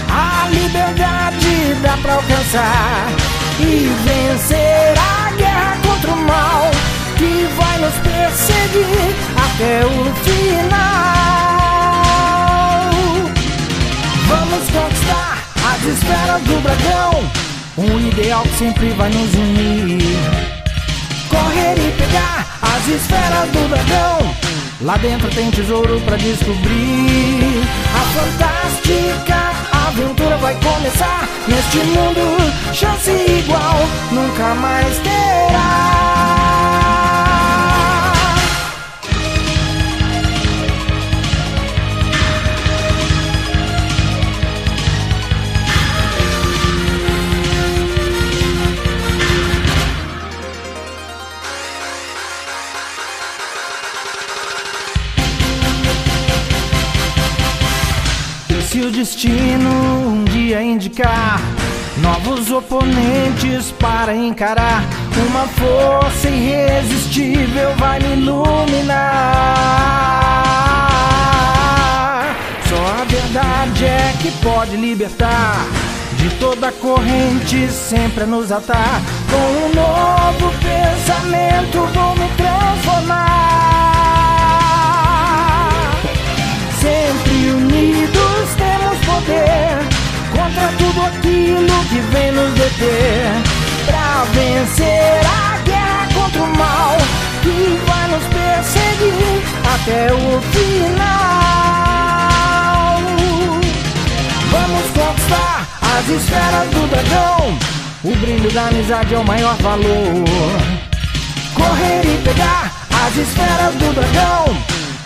A 0.09 0.47
liberdade 0.47 1.75
dá 1.83 1.97
pra 1.97 2.13
alcançar 2.13 3.40
e 3.61 3.91
vencer 4.05 4.93
a 4.97 5.31
guerra 5.35 5.77
contra 5.85 6.11
o 6.11 6.17
mal 6.17 6.71
que 7.17 7.47
vai 7.55 7.77
nos 7.77 7.93
perseguir 7.99 9.15
até 9.37 9.85
o 9.85 10.13
final. 10.23 10.71
Vamos 14.27 14.69
conquistar 14.69 15.43
as 15.71 15.83
esferas 15.83 16.41
do 16.43 16.61
dragão, 16.63 17.23
um 17.77 18.07
ideal 18.07 18.43
que 18.43 18.57
sempre 18.57 18.89
vai 18.91 19.09
nos 19.09 19.33
unir. 19.35 20.01
Correr 21.29 21.77
e 21.77 21.91
pegar 21.97 22.45
as 22.61 22.87
esferas 22.87 23.49
do 23.51 23.69
dragão. 23.69 24.35
Lá 24.81 24.97
dentro 24.97 25.29
tem 25.29 25.51
tesouro 25.51 26.01
pra 26.01 26.17
descobrir. 26.17 27.61
A 27.93 27.99
fantástica 28.19 29.70
aventura 29.91 30.37
vai 30.37 30.55
começar. 30.55 31.27
Neste 31.47 31.77
mundo, 31.79 32.73
chance 32.73 33.11
igual 33.11 33.77
nunca 34.11 34.55
mais 34.55 34.97
terá. 34.99 36.10
O 58.83 58.91
destino 58.91 59.69
um 60.07 60.23
dia 60.23 60.61
indicar 60.61 61.39
novos 61.97 62.51
oponentes 62.51 63.71
para 63.71 64.15
encarar, 64.15 64.83
uma 65.29 65.47
força 65.47 66.27
irresistível 66.29 67.75
vai 67.77 67.99
me 67.99 68.13
iluminar. 68.13 68.95
Só 72.67 73.01
a 73.01 73.05
verdade 73.05 73.85
é 73.85 74.13
que 74.19 74.31
pode 74.43 74.75
libertar 74.75 75.67
de 76.17 76.29
toda 76.35 76.71
corrente, 76.71 77.67
sempre 77.69 78.23
a 78.23 78.27
nos 78.27 78.51
atar. 78.51 79.01
Com 79.29 79.37
um 79.37 79.73
novo 79.75 80.51
pensamento 80.59 81.77
vou 81.93 82.15
me 82.15 82.29
transformar. 82.35 83.70
Poder 89.21 89.77
contra 90.31 90.67
tudo 90.77 91.01
aquilo 91.05 91.85
que 91.89 91.99
vem 92.11 92.31
nos 92.31 92.53
deter. 92.53 93.31
Pra 93.85 94.25
vencer 94.33 95.21
a 95.25 95.57
guerra 95.63 96.07
contra 96.13 96.41
o 96.41 96.57
mal 96.57 96.97
que 97.41 97.79
vai 97.87 98.07
nos 98.09 98.23
perseguir 98.27 99.43
até 99.73 100.13
o 100.13 100.41
final. 100.51 101.01
Vamos 104.51 104.85
conquistar 104.91 105.67
as 105.81 106.09
esferas 106.09 106.69
do 106.69 106.87
dragão. 106.89 107.57
O 108.03 108.15
brilho 108.15 108.51
da 108.51 108.67
amizade 108.67 109.13
é 109.13 109.17
o 109.17 109.23
maior 109.23 109.55
valor. 109.57 110.25
Correr 111.53 112.01
e 112.05 112.21
pegar 112.23 112.71
as 113.05 113.15
esferas 113.17 113.75
do 113.75 113.93
dragão. 113.93 114.57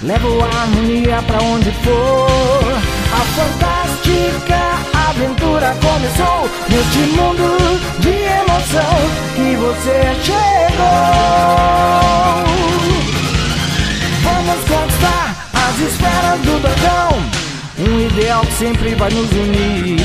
Levo 0.01 0.43
a 0.43 0.62
harmonia 0.62 1.22
pra 1.27 1.41
onde 1.41 1.72
for. 1.84 2.35
Fantástica 3.36 4.60
aventura 5.10 5.75
começou 5.82 6.50
neste 6.70 7.00
mundo 7.15 7.58
de 8.00 8.10
emoção 8.10 8.96
que 9.36 9.55
você 9.55 10.15
chegou. 10.24 11.46
Vamos 14.24 14.60
conquistar 14.67 15.48
as 15.53 15.79
esferas 15.79 16.39
do 16.41 16.60
dragão. 16.62 17.12
Um 17.77 18.00
ideal 18.08 18.41
que 18.46 18.53
sempre 18.53 18.96
vai 18.96 19.10
nos 19.12 19.32
unir. 19.32 20.00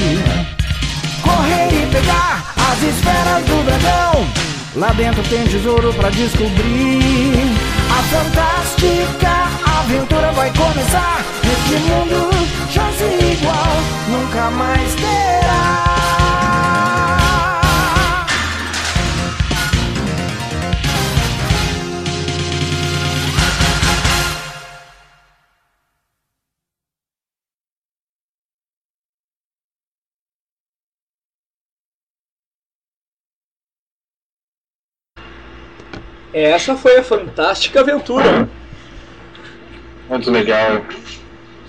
Correr 1.23 1.69
e 1.73 1.87
pegar 1.93 2.55
as 2.57 2.83
esferas 2.83 3.45
do 3.45 3.65
dragão. 3.65 4.27
Lá 4.77 4.93
dentro 4.93 5.23
tem 5.25 5.45
tesouro 5.47 5.93
pra 5.95 6.11
descobrir. 6.11 7.33
A 7.91 8.03
fantástica 8.05 9.49
aventura 9.81 10.33
vai 10.33 10.51
começar. 10.53 11.25
Neste 11.43 11.75
mundo, 11.85 12.31
igual 12.71 12.90
nunca 14.11 14.51
mais 14.51 14.95
terá. 14.97 15.31
Essa 36.33 36.77
foi 36.77 36.97
a 36.97 37.03
fantástica 37.03 37.81
aventura. 37.81 38.49
Muito 40.09 40.31
legal. 40.31 40.85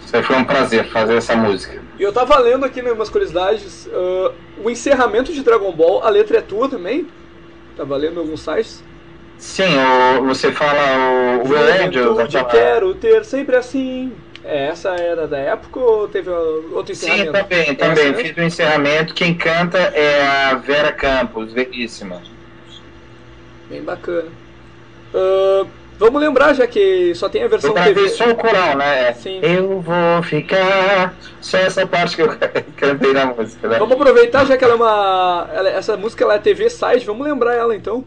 Isso 0.05 0.15
aí 0.15 0.23
foi 0.23 0.35
um 0.35 0.43
prazer 0.43 0.85
fazer 0.89 1.15
essa 1.15 1.35
música. 1.35 1.90
E 2.01 2.03
eu 2.03 2.11
tava 2.11 2.35
lendo 2.39 2.65
aqui 2.65 2.81
né, 2.81 2.91
umas 2.91 3.11
curiosidades. 3.11 3.87
ah, 3.93 4.31
o 4.63 4.71
encerramento 4.71 5.31
de 5.31 5.43
Dragon 5.43 5.71
Ball, 5.71 6.03
a 6.03 6.09
letra 6.09 6.39
é 6.39 6.41
tua 6.41 6.67
também? 6.67 7.07
Tava 7.77 7.95
lendo 7.95 8.15
em 8.15 8.23
alguns 8.23 8.41
sites. 8.41 8.83
Sim, 9.37 9.77
o, 10.19 10.25
você 10.25 10.51
fala 10.51 10.81
o, 11.37 11.43
o 11.43 11.45
Juventude, 11.45 12.37
aquela... 12.39 12.45
quero 12.45 12.95
ter 12.95 13.23
sempre 13.23 13.55
assim. 13.55 14.11
É, 14.43 14.69
essa 14.69 14.95
era 14.95 15.27
da 15.27 15.37
época 15.37 15.79
ou 15.79 16.07
teve 16.07 16.31
outro 16.31 16.95
Sim, 16.95 17.05
encerramento? 17.05 17.31
também, 17.33 17.75
também. 17.75 18.09
Essa? 18.09 18.17
Fiz 18.23 18.35
o 18.35 18.41
encerramento. 18.41 19.13
Quem 19.13 19.35
canta 19.37 19.77
é 19.77 20.25
a 20.25 20.55
Vera 20.55 20.91
Campos, 20.91 21.53
velhíssima. 21.53 22.19
Bem 23.69 23.83
bacana. 23.83 24.31
Ah, 25.13 25.67
vamos 26.01 26.21
lembrar, 26.21 26.53
já 26.53 26.67
que 26.67 27.13
só 27.15 27.29
tem 27.29 27.43
a 27.43 27.47
versão 27.47 27.69
Eu 27.69 27.73
gravei 27.75 27.93
TV. 27.93 28.09
só 28.09 28.29
o 28.29 28.35
coral, 28.35 28.75
né? 28.77 29.13
Sim. 29.13 29.39
Eu 29.41 29.79
vou 29.79 30.21
ficar. 30.23 31.13
Só 31.39 31.57
essa 31.57 31.87
parte 31.87 32.15
que 32.17 32.21
eu 32.23 32.29
cantei 32.75 33.13
na 33.13 33.27
música, 33.27 33.67
né? 33.69 33.79
Vamos 33.79 33.95
aproveitar, 33.95 34.45
já 34.45 34.57
que 34.57 34.63
ela 34.63 34.73
é 34.73 34.75
uma. 34.75 35.49
ela- 35.53 35.69
essa 35.69 35.95
música 35.95 36.23
ela 36.23 36.35
é 36.35 36.39
TV 36.39 36.69
site, 36.69 37.05
vamos 37.05 37.25
lembrar 37.25 37.55
ela 37.55 37.75
então. 37.75 38.03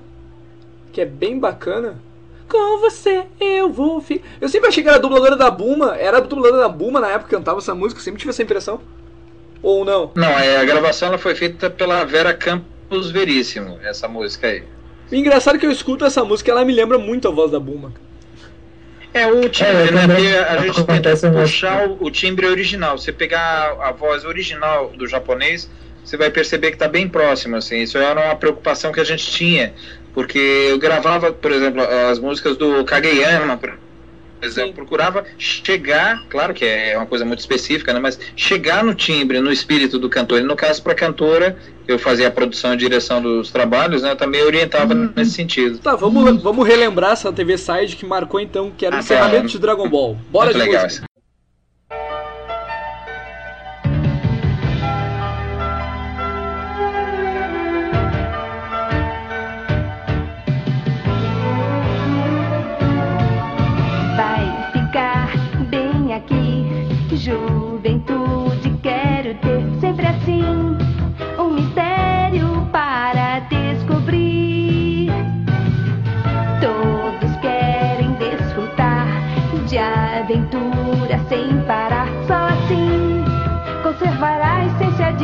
Que 0.92 1.00
é 1.00 1.06
bem 1.06 1.38
bacana. 1.38 1.96
Com 2.48 2.78
você 2.80 3.24
eu 3.40 3.70
vou 3.70 4.00
ficar. 4.00 4.26
Eu 4.40 4.48
sempre 4.50 4.68
achei 4.68 4.82
que 4.82 4.88
era 4.88 4.98
a 4.98 5.00
dubladora 5.00 5.34
da 5.36 5.50
Buma. 5.50 5.96
Era 5.96 6.18
a 6.18 6.20
dubladora 6.20 6.62
da 6.62 6.68
Buma 6.68 7.00
na 7.00 7.08
época 7.08 7.30
que 7.30 7.34
cantava 7.36 7.58
essa 7.58 7.74
música, 7.74 7.98
eu 8.00 8.04
sempre 8.04 8.18
tive 8.20 8.30
essa 8.30 8.42
impressão. 8.42 8.80
Ou 9.62 9.82
não? 9.84 10.12
Não, 10.14 10.28
é, 10.28 10.58
a 10.58 10.64
gravação 10.64 11.08
ela 11.08 11.16
foi 11.18 11.34
feita 11.34 11.70
pela 11.70 12.04
Vera 12.04 12.34
Campos 12.34 13.10
Veríssimo, 13.10 13.78
essa 13.82 14.06
música 14.06 14.46
aí. 14.48 14.62
O 15.10 15.14
engraçado 15.14 15.56
é 15.56 15.58
que 15.58 15.66
eu 15.66 15.70
escuto 15.70 16.04
essa 16.04 16.24
música 16.24 16.50
ela 16.50 16.64
me 16.64 16.72
lembra 16.72 16.98
muito 16.98 17.28
a 17.28 17.30
voz 17.30 17.50
da 17.50 17.60
Buma. 17.60 17.92
É, 19.12 19.26
o 19.28 19.48
timbre, 19.48 19.72
É, 19.72 19.90
né? 19.92 20.00
também 20.00 20.24
Porque 20.32 20.36
a 20.36 20.56
gente 20.58 20.84
tenta 20.84 21.30
puxar 21.30 21.88
o, 21.88 22.04
o 22.04 22.10
timbre 22.10 22.46
original. 22.46 22.98
Você 22.98 23.12
pegar 23.12 23.76
a 23.80 23.92
voz 23.92 24.24
original 24.24 24.88
do 24.88 25.06
japonês, 25.06 25.70
você 26.04 26.16
vai 26.16 26.30
perceber 26.30 26.68
que 26.70 26.74
está 26.76 26.88
bem 26.88 27.08
próximo, 27.08 27.54
assim. 27.56 27.80
Isso 27.80 27.96
era 27.96 28.20
uma 28.20 28.34
preocupação 28.34 28.90
que 28.90 28.98
a 28.98 29.04
gente 29.04 29.30
tinha, 29.30 29.72
porque 30.12 30.66
eu 30.68 30.78
gravava, 30.78 31.32
por 31.32 31.52
exemplo, 31.52 31.80
as 32.10 32.18
músicas 32.18 32.56
do 32.56 32.84
Kageyama, 32.84 33.56
por 34.44 34.48
exemplo, 34.48 34.70
eu 34.70 34.74
procurava 34.74 35.24
chegar, 35.38 36.22
claro 36.28 36.52
que 36.52 36.64
é 36.64 36.96
uma 36.96 37.06
coisa 37.06 37.24
muito 37.24 37.40
específica, 37.40 37.92
né? 37.92 37.98
Mas 38.00 38.18
chegar 38.36 38.84
no 38.84 38.94
timbre, 38.94 39.40
no 39.40 39.50
espírito 39.50 39.98
do 39.98 40.08
cantor. 40.10 40.40
E 40.40 40.42
no 40.42 40.54
caso, 40.54 40.82
para 40.82 40.92
a 40.92 40.96
cantora, 40.96 41.56
eu 41.88 41.98
fazia 41.98 42.28
a 42.28 42.30
produção 42.30 42.74
e 42.74 42.76
direção 42.76 43.22
dos 43.22 43.50
trabalhos, 43.50 44.02
né? 44.02 44.10
Eu 44.12 44.16
também 44.16 44.42
orientava 44.42 44.94
Uhum. 44.94 45.10
nesse 45.16 45.32
sentido. 45.32 45.78
Tá, 45.78 45.96
vamos, 45.96 46.42
vamos 46.42 46.66
relembrar 46.66 47.12
essa 47.12 47.32
TV 47.32 47.56
Side 47.56 47.96
que 47.96 48.04
marcou 48.04 48.38
então, 48.40 48.70
que 48.76 48.84
era 48.84 48.94
o 48.96 48.98
Ah, 48.98 49.00
encerramento 49.00 49.42
tá. 49.42 49.48
de 49.48 49.58
Dragon 49.58 49.88
Ball. 49.88 50.16
Bora 50.30 50.46
Muito 50.46 50.58
de 50.58 50.66
legal 50.68 50.84
música. 50.84 51.06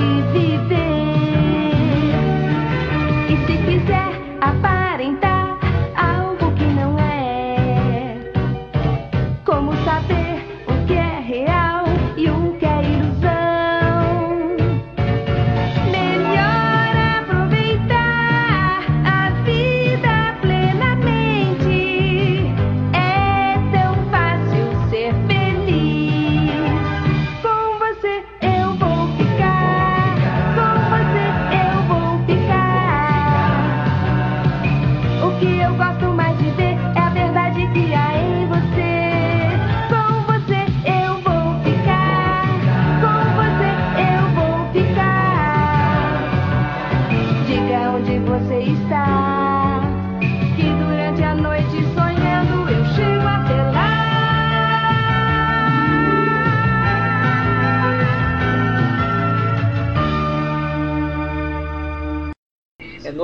see 0.01 0.40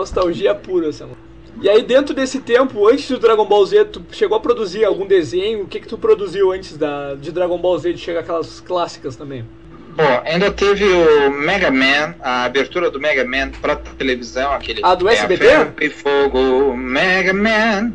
nostalgia 0.06 0.54
pura 0.54 0.88
essa 0.88 1.04
música. 1.04 1.26
E 1.60 1.68
aí 1.68 1.82
dentro 1.82 2.14
desse 2.14 2.40
tempo, 2.40 2.86
antes 2.86 3.08
do 3.08 3.18
Dragon 3.18 3.44
Ball 3.44 3.64
Z, 3.64 3.86
tu 3.86 4.02
chegou 4.12 4.36
a 4.36 4.40
produzir 4.40 4.84
algum 4.84 5.06
desenho? 5.06 5.62
O 5.62 5.66
que 5.66 5.80
que 5.80 5.88
tu 5.88 5.96
produziu 5.96 6.52
antes 6.52 6.76
da, 6.76 7.14
de 7.14 7.32
Dragon 7.32 7.58
Ball 7.58 7.78
Z 7.78 7.94
de 7.94 7.98
chegar 7.98 8.20
aquelas 8.20 8.60
clássicas 8.60 9.16
também? 9.16 9.44
Bom, 9.96 10.22
ainda 10.26 10.50
teve 10.52 10.84
o 10.84 11.30
Mega 11.30 11.70
Man, 11.70 12.14
a 12.20 12.44
abertura 12.44 12.90
do 12.90 13.00
Mega 13.00 13.24
Man 13.24 13.50
pra 13.62 13.76
televisão, 13.76 14.52
aquele. 14.52 14.82
Ah, 14.84 14.94
do 14.94 15.08
é 15.08 15.14
SBT? 15.14 15.44
Ferro 15.44 15.72
e 15.80 15.88
Fogo, 15.88 16.76
Mega 16.76 17.32
Man. 17.32 17.94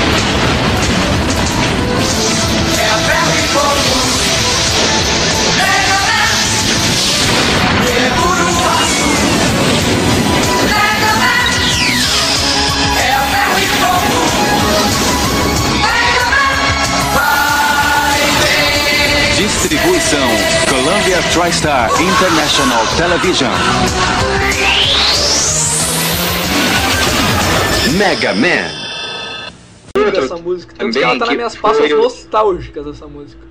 Distribuição 20.11 20.27
Columbia 20.67 21.17
TriStar 21.31 21.89
International 22.01 22.85
Television. 22.97 23.49
Mega 27.97 28.33
Man. 28.33 28.69
Essa 30.17 30.35
música. 30.35 30.75
Tanto 30.77 30.91
que 30.91 31.03
ela 31.03 31.17
tá 31.17 31.25
nas 31.27 31.35
minhas 31.35 31.55
pastas 31.55 31.91
o- 31.91 31.97
nostálgicas, 31.97 32.87
essa 32.87 33.07
música. 33.07 33.41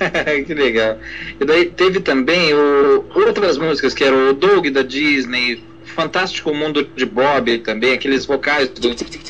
que 0.46 0.54
legal. 0.54 0.96
E 1.38 1.44
daí 1.44 1.66
teve 1.66 2.00
também 2.00 2.54
o, 2.54 3.04
outras 3.14 3.58
músicas, 3.58 3.92
que 3.92 4.02
era 4.02 4.16
o 4.16 4.32
Doug 4.32 4.68
da 4.68 4.80
Disney, 4.80 5.62
Fantástico 5.84 6.54
Mundo 6.54 6.88
de 6.96 7.04
Bob 7.04 7.58
também, 7.58 7.92
aqueles 7.92 8.24
vocais 8.24 8.70
do 8.70 8.80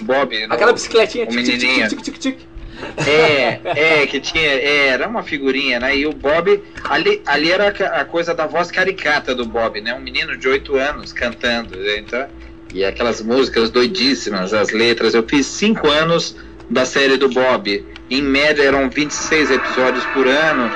Bob. 0.05 0.45
Aquela 0.49 0.73
bicicletinha. 0.73 1.25
o 1.25 1.29
tic, 1.31 1.45
tic, 1.45 1.59
tic, 1.59 1.89
tic, 1.89 2.03
tic, 2.03 2.19
tic. 2.19 2.50
É, 3.07 3.61
é, 4.03 4.07
que 4.07 4.21
tinha, 4.21 4.43
é, 4.43 4.89
era 4.89 5.09
uma 5.09 5.23
figurinha, 5.23 5.81
né? 5.81 5.97
E 5.97 6.07
o 6.07 6.13
Bob, 6.13 6.63
ali, 6.85 7.23
ali 7.27 7.51
era 7.51 7.69
a 7.69 8.05
coisa 8.05 8.35
da 8.35 8.47
voz 8.47 8.71
caricata 8.71 9.35
do 9.35 9.45
Bob, 9.45 9.81
né? 9.81 9.95
Um 9.95 10.01
menino 10.01 10.37
de 10.37 10.49
8 10.49 10.77
anos 10.77 11.13
cantando, 11.13 11.77
né? 11.77 11.99
então, 11.99 12.27
e 12.73 12.85
aquelas 12.85 13.21
músicas 13.21 13.71
doidíssimas, 13.71 14.55
as 14.55 14.71
letras. 14.71 15.15
Eu 15.15 15.25
fiz 15.25 15.47
5 15.47 15.89
anos 15.89 16.37
da 16.69 16.85
série 16.85 17.17
do 17.17 17.29
Bob. 17.29 17.85
Em 18.09 18.23
média 18.23 18.63
eram 18.63 18.89
26 18.89 19.51
episódios 19.51 20.05
por 20.07 20.27
ano. 20.27 20.71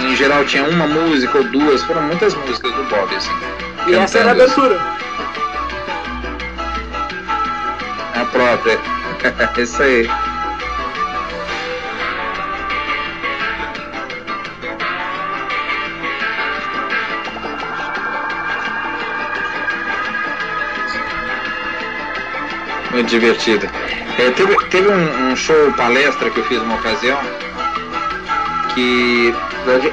Em 0.00 0.16
geral 0.16 0.44
tinha 0.44 0.64
uma 0.64 0.86
música 0.86 1.38
ou 1.38 1.44
duas, 1.44 1.82
foram 1.84 2.02
muitas 2.02 2.34
músicas 2.34 2.72
do 2.72 2.84
Bob, 2.84 3.14
assim. 3.14 3.30
E 3.86 3.94
essa 3.94 4.18
era 4.18 4.30
a 4.30 4.34
cantando, 4.34 4.44
assim, 4.44 4.60
abertura. 4.60 4.96
A 8.14 8.24
própria. 8.26 8.78
Isso 9.62 9.82
aí. 9.82 10.08
Muito 22.96 23.10
divertido. 23.10 23.68
É, 24.18 24.30
teve 24.30 24.56
teve 24.70 24.88
um, 24.88 25.30
um 25.30 25.36
show 25.36 25.70
palestra 25.72 26.30
que 26.30 26.40
eu 26.40 26.44
fiz 26.44 26.62
uma 26.62 26.76
ocasião 26.76 27.20
que 28.74 29.34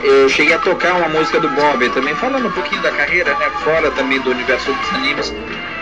eu 0.03 0.29
cheguei 0.29 0.53
a 0.53 0.59
tocar 0.59 0.93
uma 0.93 1.09
música 1.09 1.37
do 1.37 1.49
Bob, 1.49 1.89
também 1.89 2.15
falando 2.15 2.47
um 2.47 2.51
pouquinho 2.51 2.81
da 2.81 2.91
carreira, 2.91 3.37
né? 3.37 3.49
Fora 3.61 3.91
também 3.91 4.21
do 4.21 4.31
universo 4.31 4.71
dos 4.71 4.93
animes. 4.93 5.33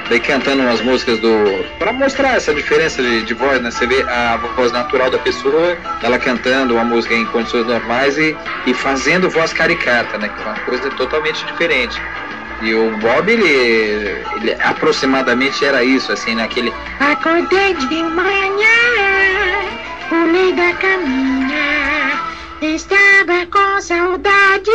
Daí 0.10 0.20
cantando 0.20 0.64
umas 0.64 0.82
músicas 0.82 1.20
do. 1.20 1.64
para 1.78 1.94
mostrar 1.94 2.38
essa 2.38 2.56
diferença 2.56 3.04
de, 3.04 3.22
de 3.22 3.34
voz, 3.36 3.62
né? 3.62 3.70
Você 3.70 3.86
vê 3.86 4.02
a 4.02 4.38
voz 4.56 4.72
natural 4.72 5.12
da 5.12 5.20
pessoa, 5.20 5.78
ela 6.02 6.18
cantando 6.18 6.74
uma 6.74 6.84
música 6.84 7.14
em 7.14 7.26
condições 7.28 7.68
normais 7.68 8.18
e, 8.18 8.36
e 8.66 8.74
fazendo 8.74 9.30
voz 9.30 9.54
caricata, 9.54 10.18
né? 10.18 10.28
Que 10.28 10.42
é 10.42 10.46
uma 10.46 10.60
coisa 10.62 10.90
totalmente 10.90 11.46
diferente. 11.46 12.02
E 12.62 12.74
o 12.76 12.96
Bob, 12.98 13.32
ele, 13.32 14.24
ele 14.36 14.54
aproximadamente 14.62 15.66
era 15.66 15.84
isso, 15.84 16.12
assim, 16.12 16.36
naquele. 16.36 16.72
Acordei 17.00 17.74
de 17.74 18.04
manhã, 18.04 18.78
pulei 20.10 20.54
da 20.54 20.74
caminha, 20.76 22.22
Estava 22.62 23.46
com 23.52 23.82
saudade, 23.82 24.70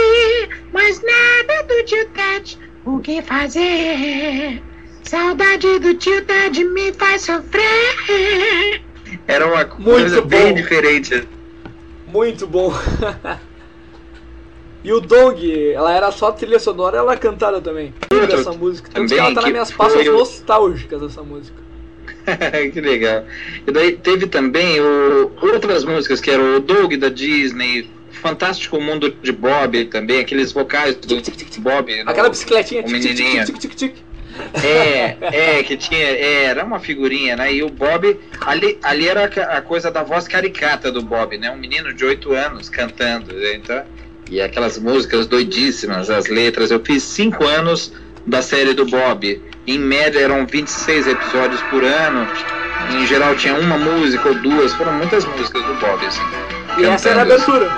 mas 0.73 1.01
nada 1.01 1.63
do 1.69 1.85
tio 1.85 2.09
Ted. 2.09 2.59
O 2.85 2.99
que 2.99 3.23
fazer? 3.23 4.61
Saudade 5.05 5.79
do 5.79 5.95
tio 5.95 6.25
Ted 6.25 6.65
me 6.65 6.93
faz 6.93 7.23
sofrer. 7.23 8.83
Era 9.29 9.47
uma 9.47 9.65
Muito 9.65 9.85
coisa 9.85 10.23
bem 10.23 10.49
bom. 10.49 10.55
diferente. 10.55 11.29
Muito 12.09 12.47
bom. 12.49 12.75
e 14.87 14.93
o 14.93 15.01
Dong, 15.01 15.73
ela 15.73 15.93
era 15.93 16.13
só 16.13 16.31
trilha 16.31 16.61
sonora, 16.61 16.99
ela 16.99 17.17
cantada 17.17 17.61
também. 17.61 17.93
Outra 18.09 18.39
essa 18.39 18.53
música. 18.53 18.89
Tanto 18.95 19.09
que 19.09 19.17
também 19.17 19.19
ela 19.19 19.35
tá 19.35 19.41
nas 19.41 19.51
minhas 19.51 19.73
pastas 19.73 20.07
nostálgicas 20.07 21.03
essa 21.03 21.25
música. 21.25 21.61
que 22.73 22.81
legal. 22.81 23.25
E 23.67 23.73
daí 23.73 23.97
teve 23.97 24.29
também 24.29 24.81
o, 24.81 25.33
outras 25.43 25.85
músicas, 25.85 26.21
que 26.21 26.31
era 26.31 26.41
o 26.41 26.61
Doug 26.61 26.95
da 26.95 27.09
Disney, 27.09 27.91
Fantástico 28.13 28.81
Mundo 28.81 29.11
de 29.11 29.33
Bob 29.33 29.87
também, 29.87 30.21
aqueles 30.21 30.53
vocais 30.53 30.95
do 30.95 31.17
Bob. 31.61 32.03
Aquela 32.07 32.29
bicicletinha. 32.29 32.83
o 32.83 32.85
tic, 32.85 33.01
tic, 33.01 33.03
tic, 33.03 33.19
menininho. 33.19 33.45
tic, 33.45 33.59
tic, 33.59 33.75
tic. 33.75 33.95
É, 34.63 35.57
é, 35.59 35.63
que 35.65 35.77
tinha, 35.77 35.99
é, 35.99 36.45
era 36.45 36.65
uma 36.65 36.79
figurinha, 36.79 37.35
né? 37.35 37.53
E 37.53 37.63
o 37.65 37.69
Bob, 37.69 38.21
ali, 38.41 38.79
ali 38.85 39.09
era 39.09 39.25
a 39.25 39.63
coisa 39.63 39.91
da 39.91 40.05
voz 40.05 40.29
caricata 40.29 40.93
do 40.93 41.03
Bob, 41.03 41.37
né? 41.39 41.51
Um 41.51 41.57
menino 41.57 41.93
de 41.93 42.05
8 42.05 42.33
anos 42.33 42.69
cantando, 42.69 43.35
né? 43.35 43.55
então, 43.57 43.83
e 44.31 44.41
aquelas 44.41 44.79
músicas 44.79 45.27
doidíssimas, 45.27 46.11
as 46.11 46.27
letras. 46.27 46.71
Eu 46.71 46.81
fiz 46.81 47.03
5 47.03 47.45
anos 47.45 47.93
da 48.27 48.43
série 48.43 48.75
do 48.75 48.85
Bob. 48.85 49.41
Em 49.67 49.79
média 49.79 50.21
eram 50.21 50.47
26 50.47 51.07
episódios 51.07 51.61
por 51.63 51.85
ano. 51.85 52.27
Em 52.93 53.07
geral 53.07 53.35
tinha 53.37 53.55
uma 53.55 53.79
música 53.79 54.29
ou 54.29 54.35
duas, 54.37 54.73
foram 54.75 54.93
muitas 54.95 55.25
músicas 55.25 55.63
do 55.65 55.75
Bob, 55.75 56.07
assim. 56.07 56.23
E 56.79 56.85
essa 56.85 57.09
era 57.11 57.21
a 57.21 57.23
abertura. 57.23 57.71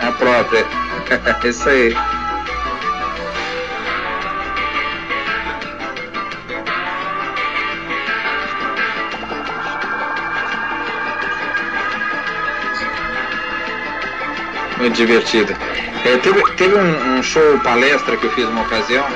A 0.00 0.12
própria. 0.12 0.66
Isso 1.48 1.68
aí. 1.68 1.94
Muito 14.82 14.96
divertido. 14.96 15.54
É, 16.04 16.16
teve 16.16 16.42
teve 16.56 16.74
um, 16.74 17.18
um 17.18 17.22
show 17.22 17.56
palestra 17.60 18.16
que 18.16 18.26
eu 18.26 18.32
fiz 18.32 18.48
uma 18.48 18.62
ocasião 18.62 19.06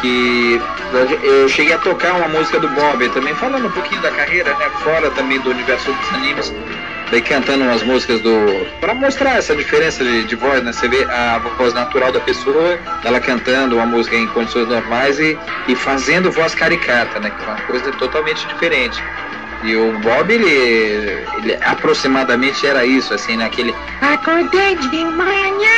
que 0.00 0.60
eu 1.24 1.48
cheguei 1.48 1.72
a 1.72 1.78
tocar 1.78 2.12
uma 2.14 2.28
música 2.28 2.60
do 2.60 2.68
Bob, 2.68 3.08
também 3.08 3.34
falando 3.34 3.66
um 3.66 3.70
pouquinho 3.70 4.00
da 4.00 4.12
carreira, 4.12 4.54
né? 4.58 4.70
Fora 4.84 5.10
também 5.10 5.40
do 5.40 5.50
universo 5.50 5.90
dos 5.90 6.12
animes. 6.12 6.54
Daí 7.10 7.20
cantando 7.20 7.64
umas 7.64 7.82
músicas 7.82 8.20
do. 8.20 8.64
para 8.80 8.94
mostrar 8.94 9.38
essa 9.38 9.56
diferença 9.56 10.04
de, 10.04 10.22
de 10.22 10.36
voz, 10.36 10.62
né? 10.62 10.72
Você 10.72 10.86
vê 10.86 11.04
a 11.10 11.40
voz 11.58 11.74
natural 11.74 12.12
da 12.12 12.20
pessoa, 12.20 12.78
ela 13.04 13.18
cantando 13.18 13.74
uma 13.74 13.86
música 13.86 14.14
em 14.14 14.28
condições 14.28 14.68
normais 14.68 15.18
e, 15.18 15.36
e 15.66 15.74
fazendo 15.74 16.30
voz 16.30 16.54
caricata, 16.54 17.18
né? 17.18 17.30
Que 17.30 17.42
é 17.42 17.46
uma 17.48 17.60
coisa 17.62 17.90
totalmente 17.90 18.46
diferente. 18.46 19.02
E 19.64 19.76
o 19.76 19.96
Bob, 20.00 20.32
ele, 20.32 21.24
ele 21.38 21.54
aproximadamente 21.62 22.66
era 22.66 22.84
isso, 22.84 23.14
assim, 23.14 23.36
naquele. 23.36 23.72
Acordei 24.00 24.74
de 24.76 25.04
manhã, 25.04 25.68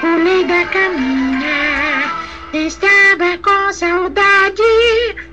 pulei 0.00 0.44
da 0.44 0.66
caminha. 0.66 2.12
Estava 2.52 3.38
com 3.42 3.72
saudade, 3.72 4.62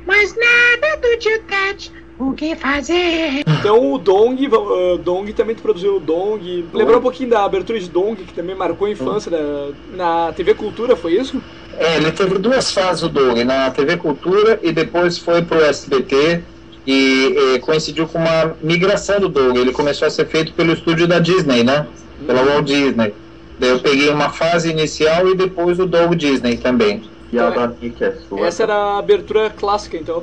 mas 0.07 0.33
nada 0.35 0.97
do 1.01 1.17
tio 1.17 1.41
Ted. 1.43 1.91
O 2.17 2.33
que 2.33 2.55
fazer? 2.55 3.43
Então 3.47 3.93
o 3.93 3.97
Dong, 3.97 4.47
uh, 4.47 4.97
Dong 4.97 5.31
também 5.33 5.55
tu 5.55 5.61
produziu 5.61 5.97
o 5.97 5.99
Dong. 5.99 6.65
Lembrou 6.73 6.99
um 6.99 7.01
pouquinho 7.01 7.29
da 7.29 7.43
abertura 7.43 7.79
de 7.79 7.89
Dong, 7.89 8.23
que 8.23 8.33
também 8.33 8.55
marcou 8.55 8.87
a 8.87 8.91
infância 8.91 9.29
da, 9.31 9.69
na 9.93 10.33
TV 10.33 10.53
Cultura, 10.53 10.95
foi 10.95 11.13
isso? 11.13 11.41
É, 11.77 11.95
ele 11.95 12.11
teve 12.11 12.37
duas 12.37 12.71
fases 12.73 13.03
o 13.03 13.09
Doug, 13.09 13.37
na 13.39 13.71
TV 13.71 13.95
Cultura 13.95 14.59
e 14.61 14.71
depois 14.71 15.17
foi 15.17 15.41
pro 15.41 15.63
SBT 15.63 16.43
e 16.91 17.59
coincidiu 17.59 18.07
com 18.07 18.17
uma 18.17 18.55
migração 18.61 19.19
do 19.19 19.29
Doug. 19.29 19.57
Ele 19.57 19.71
começou 19.71 20.07
a 20.07 20.11
ser 20.11 20.25
feito 20.25 20.53
pelo 20.53 20.73
estúdio 20.73 21.07
da 21.07 21.19
Disney, 21.19 21.63
né? 21.63 21.85
Pela 22.25 22.43
Walt 22.43 22.65
Disney. 22.65 23.13
Daí 23.59 23.69
eu 23.69 23.79
peguei 23.79 24.09
uma 24.09 24.29
fase 24.29 24.71
inicial 24.71 25.27
e 25.27 25.35
depois 25.35 25.79
o 25.79 25.85
Doug 25.85 26.15
Disney 26.15 26.57
também. 26.57 27.03
E 27.31 27.37
a 27.37 27.51
daqui 27.51 27.91
que 27.91 28.03
é 28.03 28.11
sua. 28.27 28.47
Essa 28.47 28.63
era 28.63 28.73
a 28.73 28.97
abertura 28.97 29.51
clássica, 29.51 29.97
então. 29.97 30.21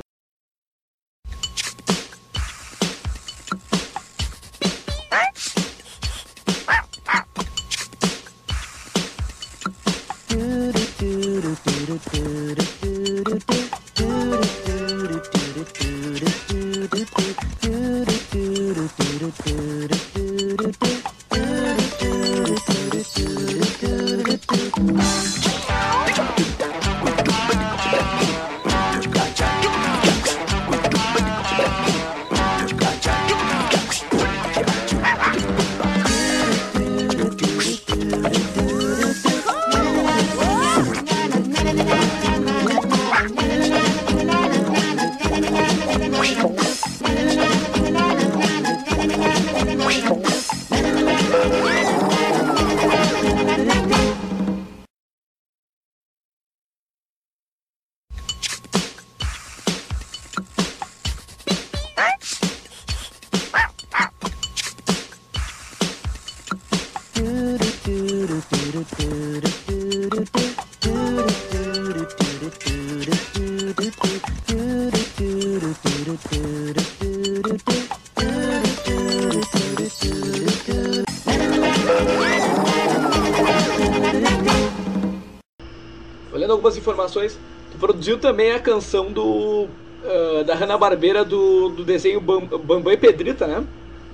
Também 88.37 88.51
a 88.51 88.59
canção 88.59 89.11
do 89.11 89.67
ah, 90.05 90.43
da 90.43 90.53
Hanna-Barbera 90.53 91.25
do, 91.25 91.69
do 91.69 91.83
desenho 91.83 92.21
Bam- 92.21 92.45
Bambam 92.45 92.93
e 92.93 92.97
Pedrita, 92.97 93.47
né? 93.47 93.63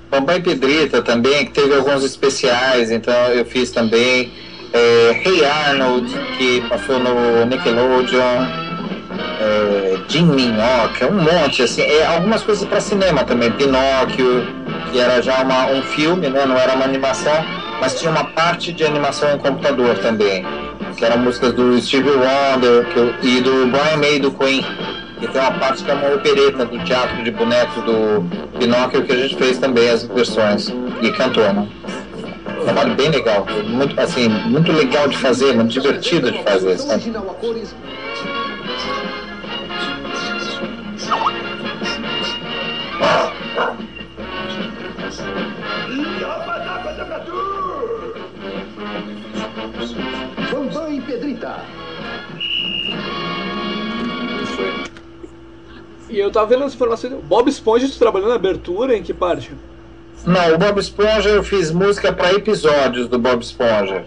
Papai 0.09 0.39
Pedrita 0.41 1.01
também, 1.01 1.45
que 1.45 1.51
teve 1.51 1.75
alguns 1.75 2.05
especiais, 2.05 2.89
então 2.89 3.13
eu 3.33 3.43
fiz 3.43 3.71
também. 3.71 4.31
É, 4.71 5.21
hey 5.25 5.43
Arnold, 5.43 6.07
que 6.38 6.62
passou 6.69 6.99
no 6.99 7.45
Nickelodeon. 7.45 8.45
É, 9.41 9.97
Jim 10.07 10.25
Minhoca, 10.27 11.07
um 11.09 11.21
monte, 11.21 11.63
assim. 11.63 11.81
É, 11.81 12.05
algumas 12.05 12.43
coisas 12.43 12.65
para 12.65 12.79
cinema 12.79 13.25
também. 13.25 13.51
Pinóquio, 13.51 14.47
que 14.91 14.99
era 14.99 15.21
já 15.21 15.43
uma, 15.43 15.65
um 15.67 15.81
filme, 15.81 16.29
né? 16.29 16.45
Não 16.45 16.57
era 16.57 16.75
uma 16.75 16.86
animação, 16.86 17.33
mas 17.81 17.99
tinha 17.99 18.09
uma 18.09 18.23
parte 18.23 18.71
de 18.71 18.86
animação 18.86 19.36
em 19.36 19.38
computador 19.38 19.97
também. 19.97 20.45
Que 20.97 21.06
eram 21.06 21.19
músicas 21.19 21.53
do 21.53 21.79
Stevie 21.82 22.12
Wonder 22.12 22.86
eu- 22.95 23.13
e 23.21 23.41
do 23.41 23.67
Brian 23.67 23.97
May 23.97 24.19
do 24.19 24.32
Queen. 24.32 24.63
E 25.21 25.27
tem 25.27 25.41
uma 25.41 25.51
parte 25.51 25.84
que 25.84 25.89
é 25.91 25.93
uma 25.93 26.13
opereta 26.15 26.65
do 26.65 26.79
teatro 26.84 27.23
de 27.23 27.32
bonecos 27.32 27.84
do 27.84 28.23
Pinóquio 28.60 29.03
que 29.03 29.12
a 29.12 29.15
gente 29.15 29.36
fez 29.36 29.58
também 29.58 29.89
as 29.89 30.03
versões 30.03 30.71
e 31.01 31.10
cantou, 31.12 31.51
né? 31.53 31.67
Um 32.60 32.63
trabalho 32.65 32.95
bem 32.95 33.10
legal, 33.10 33.45
muito 33.67 33.99
assim, 33.99 34.27
muito 34.29 34.71
legal 34.71 35.08
de 35.08 35.17
fazer, 35.17 35.53
muito 35.53 35.71
divertido 35.71 36.32
de 36.32 36.41
fazer, 36.43 36.77
sabe? 36.77 37.10
Bambam 42.99 43.34
e 51.43 51.45
Pedrita. 51.45 51.62
E 56.10 56.19
eu 56.19 56.32
tava 56.32 56.47
vendo 56.47 56.63
as 56.63 56.73
informações. 56.73 57.13
Bob 57.23 57.49
Esponja, 57.49 57.88
tu 57.88 57.97
trabalhou 57.97 58.29
na 58.29 58.36
abertura, 58.36 58.95
em 58.95 59.03
que 59.03 59.13
parte? 59.13 59.51
Não, 60.25 60.53
o 60.53 60.58
Bob 60.58 60.79
Esponja 60.79 61.29
eu 61.29 61.43
fiz 61.43 61.71
música 61.71 62.13
para 62.13 62.34
episódios 62.34 63.08
do 63.08 63.19
Bob 63.19 63.41
Esponja. 63.41 64.06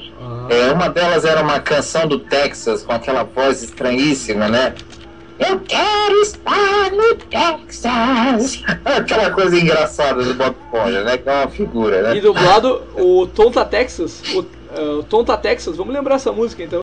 É, 0.48 0.72
uma 0.72 0.88
delas 0.88 1.24
era 1.24 1.42
uma 1.42 1.60
canção 1.60 2.06
do 2.06 2.18
Texas 2.20 2.82
com 2.82 2.92
aquela 2.92 3.24
voz 3.24 3.62
estranhíssima, 3.62 4.48
né? 4.48 4.74
Eu 5.38 5.60
quero 5.60 6.22
estar 6.22 6.90
no 6.92 7.14
Texas. 7.16 8.62
Aquela 8.84 9.30
coisa 9.30 9.58
engraçada 9.58 10.22
do 10.22 10.32
Bob 10.32 10.54
Esponja, 10.64 11.02
né? 11.02 11.18
Que 11.18 11.28
é 11.28 11.32
uma 11.32 11.48
figura, 11.48 12.02
né? 12.02 12.16
E 12.16 12.20
dublado 12.20 12.82
o 12.94 13.26
Tonta 13.26 13.64
Texas. 13.64 14.22
O, 14.32 14.46
o 14.78 15.02
Tonta 15.02 15.36
Texas, 15.36 15.76
vamos 15.76 15.94
lembrar 15.94 16.16
essa 16.16 16.32
música 16.32 16.62
então. 16.62 16.80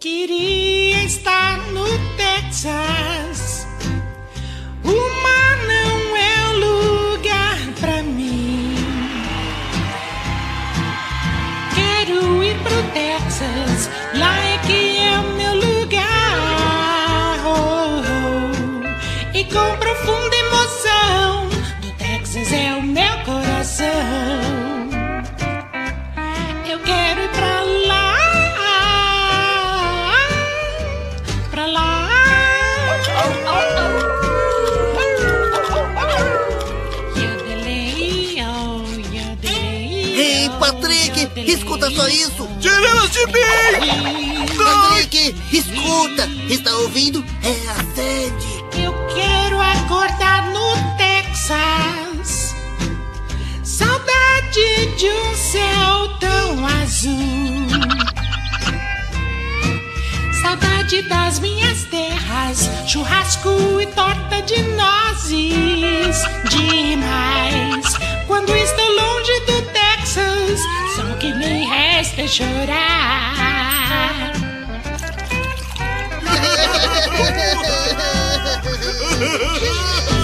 Queria 0.00 1.04
estar 1.04 1.58
no 1.72 1.84
Texas. 2.16 3.66
O 4.84 5.22
mar 5.22 5.58
não 5.66 6.16
é 6.16 6.52
lugar 6.54 7.58
pra 7.80 8.02
mim. 8.02 8.76
Quero 11.74 12.44
ir 12.44 12.56
pro 12.62 12.82
Texas, 12.92 13.90
lá 14.14 14.38
é 14.38 14.58
que 14.66 14.98
é 14.98 15.18
o 15.18 15.34
meu 15.36 15.54
lugar. 15.54 17.40
Oh, 17.44 18.00
oh. 18.04 19.36
E 19.36 19.44
com 19.44 19.76
profunda 19.78 20.27
emoção, 20.27 20.27
do 20.27 20.27
É 22.50 22.74
o 22.74 22.82
meu 22.82 23.18
coração. 23.24 23.86
Eu 26.66 26.78
quero 26.80 27.20
ir 27.22 27.28
pra 27.30 27.60
lá, 27.88 28.14
pra 31.50 31.66
lá. 31.66 32.08
Ei, 40.16 40.50
Patrick, 40.58 41.30
escuta 41.50 41.90
só 41.90 42.08
isso. 42.08 42.48
Tira-las 42.60 43.10
de 43.10 43.26
mim! 43.26 44.46
Patrick, 44.56 45.34
escuta. 45.52 46.28
Está 46.48 46.74
ouvindo? 46.78 47.24
É 47.42 47.70
a 47.70 47.74
sede. 47.94 48.64
Eu 48.82 48.92
quero 49.14 49.60
acordar 49.60 50.50
no 50.50 50.74
Texas. 50.96 51.87
De 54.98 55.06
um 55.06 55.34
céu 55.36 56.08
tão 56.18 56.66
azul. 56.66 57.68
Saudade 60.42 61.02
das 61.02 61.38
minhas 61.38 61.84
terras, 61.84 62.68
churrasco 62.84 63.80
e 63.80 63.86
torta 63.86 64.42
de 64.42 64.60
nozes. 64.60 66.20
Demais. 66.50 67.96
Quando 68.26 68.56
estou 68.56 68.90
longe 68.90 69.38
do 69.46 69.62
Texas, 69.70 70.60
só 70.96 71.04
que 71.20 71.32
me 71.32 71.64
resta 71.68 72.22
é 72.22 72.26
chorar. 72.26 72.58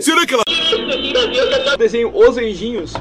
Será 0.00 0.26
que 0.26 0.34
ela. 0.34 0.42
Desenho 1.78 2.10
Os 2.14 2.36
Anjinhos. 2.36 2.94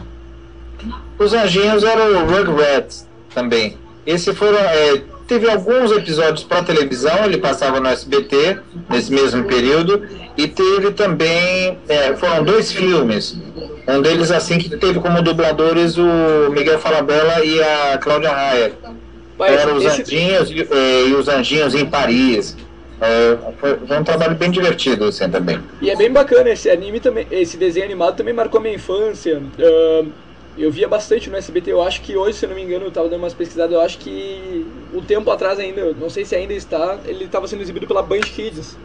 Os 1.19 1.33
Anjinhos 1.33 1.83
eram 1.83 2.23
o 2.23 2.25
Rugrats 2.27 3.07
também. 3.33 3.77
Esse 4.05 4.33
foram. 4.33 4.57
é, 4.59 5.01
teve 5.27 5.49
alguns 5.49 5.91
episódios 5.91 6.43
para 6.43 6.63
televisão, 6.63 7.25
ele 7.25 7.37
passava 7.37 7.79
no 7.79 7.87
SBT 7.89 8.59
nesse 8.89 9.11
mesmo 9.11 9.43
período, 9.45 10.07
e 10.37 10.47
teve 10.47 10.91
também. 10.91 11.77
é, 11.89 12.15
foram 12.15 12.43
dois 12.43 12.71
filmes. 12.71 13.37
Um 13.87 14.01
deles, 14.01 14.31
assim, 14.31 14.57
que 14.57 14.69
teve 14.77 14.99
como 14.99 15.21
dubladores 15.21 15.97
o 15.97 16.49
Miguel 16.51 16.77
Falabella 16.77 17.43
e 17.43 17.61
a 17.63 17.97
Cláudia 17.97 18.31
Raia. 18.31 18.73
Eram 19.39 19.75
os 19.77 19.85
esse- 19.85 20.01
Anjinhos 20.01 20.49
e, 20.51 20.67
é, 20.71 21.07
e 21.07 21.13
os 21.13 21.27
Anjinhos 21.27 21.73
em 21.75 21.85
Paris. 21.85 22.55
É, 22.99 23.37
foi, 23.59 23.75
foi 23.75 23.99
um 23.99 24.03
trabalho 24.03 24.35
bem 24.35 24.49
divertido, 24.49 25.05
assim, 25.05 25.29
também. 25.29 25.59
E 25.81 25.89
é 25.89 25.95
bem 25.95 26.11
bacana 26.11 26.49
esse 26.49 26.69
anime 26.69 26.99
também, 26.99 27.27
esse 27.29 27.55
desenho 27.57 27.85
animado 27.85 28.15
também 28.15 28.33
marcou 28.33 28.59
minha 28.59 28.73
infância. 28.73 29.37
Ahn, 29.37 30.07
eu 30.57 30.71
via 30.71 30.87
bastante 30.87 31.29
no 31.29 31.37
SBT, 31.37 31.71
eu 31.71 31.83
acho 31.83 32.01
que 32.01 32.17
hoje, 32.17 32.39
se 32.39 32.45
eu 32.45 32.49
não 32.49 32.55
me 32.55 32.63
engano, 32.63 32.85
eu 32.85 32.91
tava 32.91 33.07
dando 33.07 33.21
umas 33.21 33.33
pesquisadas, 33.33 33.71
eu 33.71 33.79
acho 33.79 33.99
que 33.99 34.65
um 34.91 35.01
tempo 35.01 35.29
atrás 35.29 35.59
ainda, 35.59 35.93
não 35.93 36.09
sei 36.09 36.25
se 36.25 36.35
ainda 36.35 36.53
está, 36.53 36.97
ele 37.05 37.25
estava 37.25 37.47
sendo 37.47 37.61
exibido 37.61 37.85
pela 37.85 38.01
Band 38.01 38.21
Kids. 38.21 38.75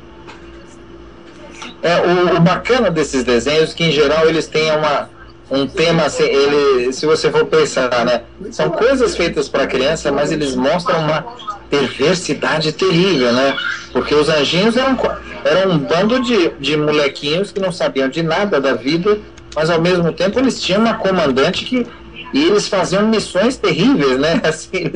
É, 1.83 1.97
o, 2.01 2.37
o 2.37 2.41
bacana 2.41 2.91
desses 2.91 3.25
desenhos 3.25 3.73
é 3.73 3.75
que, 3.75 3.85
em 3.85 3.91
geral, 3.91 4.29
eles 4.29 4.47
têm 4.47 4.71
uma, 4.71 5.09
um 5.53 5.67
tema, 5.67 6.05
assim, 6.05 6.25
ele, 6.25 6.93
se 6.95 7.05
você 7.05 7.31
for 7.31 7.45
pensar, 7.45 8.07
né? 8.07 8.23
São 8.51 8.71
coisas 8.71 9.15
feitas 9.15 9.51
para 9.51 9.67
criança, 9.67 10.11
mas 10.11 10.33
eles 10.33 10.57
mostram 10.57 10.99
uma 11.01 11.23
perversidade 11.69 12.73
terrível, 12.73 13.31
né? 13.35 13.55
Porque 13.93 14.15
os 14.15 14.31
anjinhos 14.31 14.79
eram, 14.79 14.97
eram 15.45 15.73
um 15.73 15.79
bando 15.79 16.21
de, 16.21 16.49
de 16.59 16.75
molequinhos 16.79 17.53
que 17.53 17.61
não 17.61 17.71
sabiam 17.71 18.09
de 18.09 18.23
nada 18.23 18.59
da 18.59 18.73
vida, 18.73 19.19
mas 19.55 19.69
ao 19.69 19.79
mesmo 19.79 20.11
tempo 20.13 20.39
eles 20.39 20.59
tinham 20.61 20.81
uma 20.81 20.95
comandante 20.95 21.67
que. 21.67 21.87
E 22.33 22.45
eles 22.45 22.67
faziam 22.67 23.07
missões 23.07 23.59
terríveis, 23.59 24.19
né? 24.19 24.41
Assim, 24.43 24.91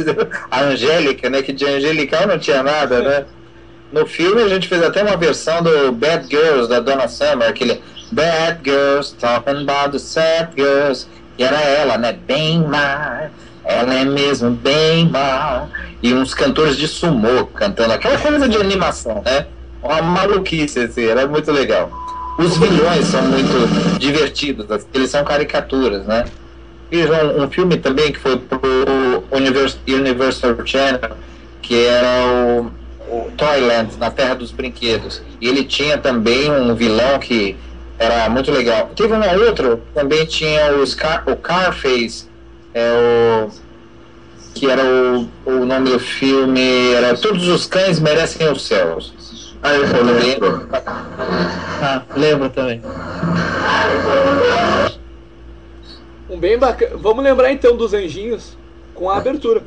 a 0.51 0.62
Angélica, 0.62 1.29
né? 1.29 1.42
Que 1.42 1.53
de 1.53 1.66
angelical 1.66 2.27
não 2.27 2.38
tinha 2.38 2.62
nada, 2.62 3.03
né? 3.03 3.27
No 3.92 4.07
filme 4.07 4.42
a 4.42 4.49
gente 4.49 4.69
fez 4.69 4.83
até 4.83 5.03
uma 5.03 5.19
versão 5.19 5.62
do 5.62 5.92
Bad 5.92 6.27
Girls 6.31 6.66
da 6.66 6.81
Donna 6.81 7.09
Summer, 7.09 7.47
aquele 7.47 7.79
Bad 8.12 8.61
Girls 8.64 9.14
talking 9.19 9.62
about 9.62 9.92
the 9.92 9.99
sad 9.99 10.51
girls. 10.57 11.07
E 11.38 11.45
era 11.45 11.61
ela, 11.61 11.99
né? 11.99 12.12
Bem 12.12 12.62
má. 12.66 13.29
Ela 13.64 13.95
é 13.95 14.05
mesmo 14.05 14.51
bem 14.51 15.09
má. 15.11 15.66
E 16.03 16.14
uns 16.14 16.33
cantores 16.35 16.77
de 16.77 16.87
sumô 16.87 17.47
cantando 17.47 17.92
aquela 17.92 18.19
coisa 18.19 18.49
de 18.49 18.57
animação, 18.57 19.23
né? 19.25 19.47
Uma 19.83 20.03
maluquice, 20.03 20.81
assim, 20.81 21.05
era 21.05 21.27
muito 21.27 21.51
legal. 21.53 21.90
Os 22.38 22.57
vilões 22.59 23.07
são 23.07 23.23
muito 23.23 23.99
divertidos, 23.99 24.71
assim, 24.71 24.87
eles 24.92 25.11
são 25.11 25.25
caricaturas, 25.25 26.05
né? 26.07 26.25
Fiz 26.90 27.07
um, 27.09 27.45
um 27.45 27.51
filme 27.51 27.77
também 27.79 28.12
que 28.12 28.19
foi 28.19 28.37
pro 28.37 29.25
Univers- 29.31 29.79
Universal 29.88 30.55
Channel, 30.64 31.16
que 31.62 31.85
era 31.87 32.27
o, 32.27 32.71
o 33.09 33.31
Toyland, 33.37 33.97
na 33.99 34.11
Terra 34.11 34.35
dos 34.35 34.53
Brinquedos. 34.53 35.23
E 35.40 35.49
ele 35.49 35.64
tinha 35.64 35.99
também 35.99 36.51
um 36.51 36.75
vilão 36.75 37.19
que 37.19 37.57
era 37.98 38.28
muito 38.28 38.50
legal. 38.50 38.90
Teve 38.94 39.14
uma 39.14 39.32
outra, 39.32 39.80
também 39.94 40.26
tinha 40.26 40.72
o, 40.72 40.87
Scar, 40.87 41.24
o 41.26 41.37
Carface, 41.37 42.28
é 42.74 42.92
o, 42.92 43.50
que 44.54 44.70
era 44.70 44.82
o, 44.85 45.28
o 45.46 45.64
nome 45.64 45.90
do 45.90 45.98
filme, 45.98 46.92
era 46.92 47.16
Todos 47.16 47.48
os 47.48 47.66
Cães 47.66 48.00
Merecem 48.00 48.50
os 48.50 48.62
Céus. 48.62 49.56
Ah, 49.62 49.74
eu 49.74 50.04
lembro. 50.04 50.68
Ah, 51.82 52.02
lembro 52.14 52.50
também. 52.50 52.80
Um 56.28 56.38
bem 56.38 56.59
bacana. 56.59 56.96
Vamos 56.96 57.24
lembrar 57.24 57.52
então 57.52 57.76
dos 57.76 57.94
anjinhos 57.94 58.56
com 58.94 59.11
a 59.11 59.16
abertura. 59.16 59.62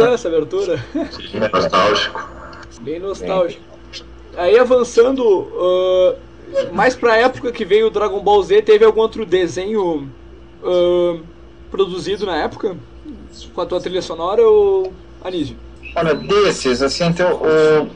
Bacana 0.00 0.14
essa 0.14 0.28
abertura. 0.28 0.84
É 1.34 1.48
nostálgico. 1.52 2.28
Bem 2.80 2.98
nostálgico. 2.98 3.62
Aí 4.36 4.58
avançando, 4.58 5.48
ah, 5.58 6.14
mais 6.72 6.94
pra 6.94 7.16
época 7.16 7.52
que 7.52 7.64
veio 7.64 7.88
o 7.88 7.90
Dragon 7.90 8.20
Ball 8.20 8.42
Z, 8.42 8.62
teve 8.62 8.84
algum 8.84 9.00
outro 9.00 9.26
desenho 9.26 10.08
ah, 10.64 11.18
produzido 11.70 12.26
na 12.26 12.36
época? 12.42 12.76
Com 13.54 13.60
a 13.60 13.66
tua 13.66 13.80
trilha 13.80 14.02
sonora 14.02 14.42
ou 14.42 14.92
Anísio? 15.22 15.56
Olha, 15.96 16.14
desses, 16.14 16.82
assim, 16.82 17.12
tem 17.12 17.26
o, 17.26 17.34
o- 17.34 17.90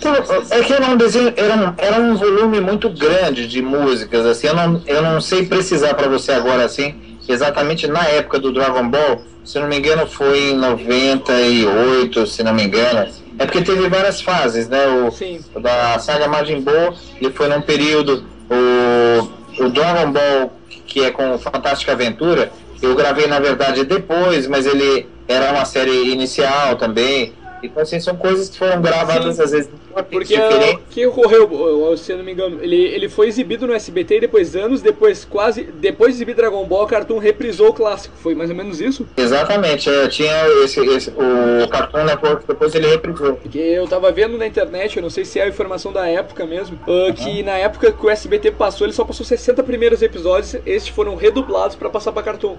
tem 0.00 0.10
o- 0.12 0.54
é 0.54 0.62
que 0.62 0.72
era 0.72 0.86
um 0.86 0.96
desenho, 0.96 1.32
era 1.36 1.54
um, 1.54 1.74
era 1.78 2.00
um 2.00 2.14
volume 2.16 2.60
muito 2.60 2.88
grande 2.90 3.46
de 3.46 3.60
músicas, 3.62 4.24
assim, 4.26 4.46
eu 4.48 4.54
não, 4.54 4.82
eu 4.86 5.02
não 5.02 5.20
sei 5.20 5.46
precisar 5.46 5.94
para 5.94 6.08
você 6.08 6.32
agora, 6.32 6.64
assim, 6.64 6.99
exatamente 7.32 7.86
na 7.86 8.04
época 8.06 8.38
do 8.38 8.52
Dragon 8.52 8.88
Ball, 8.88 9.22
se 9.44 9.58
não 9.58 9.68
me 9.68 9.78
engano 9.78 10.06
foi 10.06 10.50
em 10.50 10.56
98, 10.56 12.26
se 12.26 12.42
não 12.42 12.54
me 12.54 12.64
engano, 12.64 13.10
é 13.38 13.44
porque 13.44 13.62
teve 13.62 13.88
várias 13.88 14.20
fases, 14.20 14.68
né, 14.68 14.86
o, 14.86 15.10
Sim. 15.10 15.40
da 15.60 15.98
saga 15.98 16.28
Majin 16.28 16.60
Buu, 16.60 16.94
ele 17.20 17.32
foi 17.32 17.48
num 17.48 17.60
período, 17.60 18.24
o, 18.50 19.64
o 19.64 19.68
Dragon 19.70 20.12
Ball, 20.12 20.52
que 20.86 21.04
é 21.04 21.10
com 21.10 21.38
Fantástica 21.38 21.92
Aventura, 21.92 22.52
eu 22.82 22.94
gravei 22.94 23.26
na 23.26 23.38
verdade 23.38 23.84
depois, 23.84 24.46
mas 24.46 24.66
ele 24.66 25.06
era 25.28 25.52
uma 25.52 25.64
série 25.64 26.10
inicial 26.12 26.76
também. 26.76 27.32
Então, 27.62 27.82
assim, 27.82 28.00
são 28.00 28.16
coisas 28.16 28.48
que 28.48 28.58
foram 28.58 28.80
gravadas 28.80 29.36
Sim. 29.36 29.42
às 29.42 29.50
vezes 29.50 29.70
Porque 30.10 30.34
o 30.36 30.78
que 30.88 31.06
ocorreu, 31.06 31.96
se 31.96 32.12
eu 32.12 32.18
não 32.18 32.24
me 32.24 32.32
engano, 32.32 32.58
ele, 32.62 32.76
ele 32.76 33.08
foi 33.08 33.28
exibido 33.28 33.66
no 33.66 33.72
SBT 33.74 34.16
e 34.16 34.20
depois, 34.20 34.56
anos 34.56 34.80
depois, 34.82 35.24
quase, 35.24 35.64
depois 35.64 36.12
de 36.12 36.18
exibir 36.18 36.34
Dragon 36.34 36.64
Ball, 36.64 36.84
a 36.84 36.88
Cartoon 36.88 37.18
reprisou 37.18 37.68
o 37.68 37.72
clássico. 37.72 38.14
Foi 38.22 38.34
mais 38.34 38.50
ou 38.50 38.56
menos 38.56 38.80
isso? 38.80 39.06
Exatamente, 39.16 39.90
é, 39.90 40.08
tinha 40.08 40.32
esse, 40.64 40.80
esse, 40.80 41.10
o 41.10 41.68
Cartoon 41.68 42.04
Network, 42.04 42.46
depois 42.46 42.74
ele 42.74 42.86
reprisou. 42.88 43.34
Porque 43.34 43.58
eu 43.58 43.86
tava 43.86 44.10
vendo 44.10 44.38
na 44.38 44.46
internet, 44.46 44.96
eu 44.96 45.02
não 45.02 45.10
sei 45.10 45.24
se 45.24 45.38
é 45.38 45.44
a 45.44 45.48
informação 45.48 45.92
da 45.92 46.06
época 46.08 46.46
mesmo, 46.46 46.78
ah, 46.86 47.12
que 47.12 47.42
na 47.42 47.58
época 47.58 47.92
que 47.92 48.06
o 48.06 48.10
SBT 48.10 48.52
passou, 48.52 48.86
ele 48.86 48.94
só 48.94 49.04
passou 49.04 49.24
60 49.26 49.62
primeiros 49.62 50.02
episódios, 50.02 50.56
esses 50.64 50.88
foram 50.88 51.14
redublados 51.16 51.76
pra 51.76 51.90
passar 51.90 52.12
pra 52.12 52.22
Cartoon. 52.22 52.56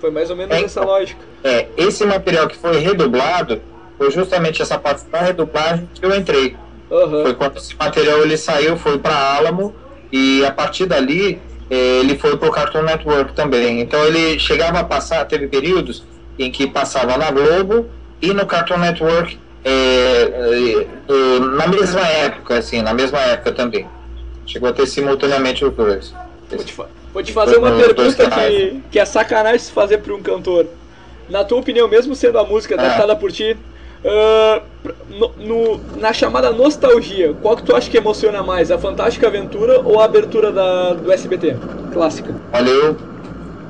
Foi 0.00 0.10
mais 0.10 0.30
ou 0.30 0.36
menos 0.36 0.56
É. 0.56 0.62
essa 0.62 0.82
lógica. 0.84 1.20
É, 1.44 1.68
esse 1.76 2.04
material 2.04 2.48
que 2.48 2.56
foi 2.56 2.76
redublado, 2.78 3.62
foi 4.02 4.10
justamente 4.10 4.60
essa 4.60 4.76
parte 4.78 5.04
da 5.12 5.20
redublagem 5.20 5.88
que 5.94 6.04
eu 6.04 6.12
entrei. 6.14 6.56
Aham. 6.90 7.22
Foi 7.22 7.34
quando 7.34 7.56
esse 7.56 7.76
material 7.78 8.18
ele 8.22 8.36
saiu, 8.36 8.76
foi 8.76 8.98
para 8.98 9.14
Alamo 9.36 9.72
e 10.10 10.44
a 10.44 10.50
partir 10.50 10.86
dali 10.86 11.40
eh, 11.70 12.00
ele 12.00 12.18
foi 12.18 12.36
para 12.36 12.48
o 12.48 12.50
Cartoon 12.50 12.82
Network 12.82 13.32
também. 13.34 13.80
Então 13.80 14.04
ele 14.04 14.40
chegava 14.40 14.80
a 14.80 14.84
passar, 14.84 15.24
teve 15.26 15.46
períodos 15.46 16.02
em 16.36 16.50
que 16.50 16.66
passava 16.66 17.16
na 17.16 17.30
Globo 17.30 17.88
e 18.20 18.32
no 18.34 18.44
Cartoon 18.44 18.78
Network 18.78 19.38
eh, 19.64 19.70
eh, 20.82 20.86
do- 21.06 21.50
na 21.52 21.68
mesma 21.68 22.00
época, 22.00 22.58
assim, 22.58 22.82
na 22.82 22.92
mesma 22.92 23.20
época 23.20 23.52
também. 23.52 23.86
Chegou 24.44 24.68
a 24.68 24.72
ter 24.72 24.86
simultaneamente 24.86 25.64
os 25.64 25.72
dois. 25.72 26.12
Vou 26.50 26.58
te, 26.64 26.72
fa- 26.72 26.88
vou 27.14 27.22
te 27.22 27.32
fazer 27.32 27.56
uma 27.56 27.70
pergunta 27.70 28.28
que, 28.28 28.80
que 28.90 28.98
é 28.98 29.04
sacanagem 29.04 29.60
se 29.60 29.70
fazer 29.70 29.98
pra 29.98 30.12
um 30.12 30.20
cantor. 30.20 30.66
Na 31.30 31.44
tua 31.44 31.60
opinião, 31.60 31.86
mesmo 31.88 32.14
sendo 32.16 32.38
a 32.40 32.44
música 32.44 32.74
Ah. 32.76 32.80
adaptada 32.84 33.14
por 33.14 33.30
ti, 33.30 33.56
pr- 34.02 34.92
no- 35.10 35.32
no- 35.38 35.80
na 35.98 36.12
chamada 36.12 36.50
nostalgia, 36.50 37.34
qual 37.40 37.56
que 37.56 37.62
tu 37.62 37.74
acha 37.74 37.88
que 37.90 37.96
emociona 37.96 38.42
mais? 38.42 38.70
A 38.70 38.78
Fantástica 38.78 39.26
Aventura 39.28 39.80
ou 39.80 40.00
a 40.00 40.04
abertura 40.04 40.50
da, 40.50 40.94
do 40.94 41.10
SBT? 41.12 41.56
Clássica. 41.92 42.34
Olha, 42.52 42.68
eu, 42.70 42.96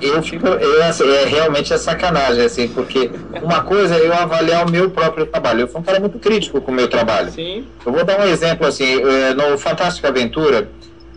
eu 0.00 0.22
fico. 0.22 0.46
Eu, 0.46 0.82
assim, 0.84 1.08
é 1.08 1.24
realmente 1.24 1.72
é 1.72 1.76
sacanagem, 1.78 2.44
assim, 2.44 2.68
porque 2.68 3.10
uma 3.42 3.62
coisa 3.62 3.96
é 3.96 4.06
eu 4.06 4.12
avaliar 4.14 4.66
o 4.66 4.70
meu 4.70 4.90
próprio 4.90 5.26
trabalho. 5.26 5.60
Eu 5.62 5.68
sou 5.68 5.80
um 5.80 5.84
cara 5.84 6.00
muito 6.00 6.18
crítico 6.18 6.60
com 6.60 6.70
o 6.72 6.74
meu 6.74 6.88
trabalho. 6.88 7.30
Sim. 7.30 7.64
Eu 7.84 7.92
vou 7.92 8.04
dar 8.04 8.18
um 8.20 8.24
exemplo 8.26 8.66
assim, 8.66 9.00
eh, 9.02 9.34
no 9.34 9.58
Fantástica 9.58 10.08
Aventura 10.08 10.68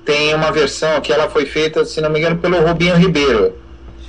tem 0.04 0.36
uma 0.36 0.51
versão 0.51 1.01
que 1.01 1.12
ela 1.12 1.28
foi 1.30 1.45
feita, 1.47 1.84
se 1.84 1.99
não 1.99 2.12
me 2.12 2.19
engano, 2.19 2.38
pelo 2.38 2.60
Rubinho 2.62 2.95
Ribeiro. 2.95 3.54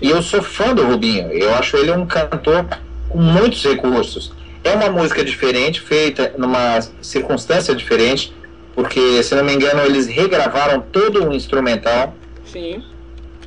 E 0.03 0.11
eu 0.11 0.21
sou 0.21 0.43
fã 0.43 0.75
do 0.75 0.85
Rubinho. 0.85 1.31
Eu 1.33 1.55
acho 1.55 1.75
ele 1.79 1.91
um 1.91 2.05
cantor 2.05 2.67
com 3.09 3.17
muitos 3.19 3.65
recursos. 3.65 4.31
É 4.67 4.75
uma 4.75 4.91
música 4.91 5.25
diferente, 5.25 5.81
feita 5.81 6.35
numa 6.37 6.81
circunstância 7.01 7.73
diferente, 7.75 8.35
porque, 8.75 9.23
se 9.23 9.33
não 9.37 9.45
me 9.45 9.55
engano, 9.55 9.81
eles 9.83 10.07
regravaram 10.09 10.81
todo 10.81 11.29
o 11.29 11.33
instrumental 11.33 12.15
Sim. 12.45 12.83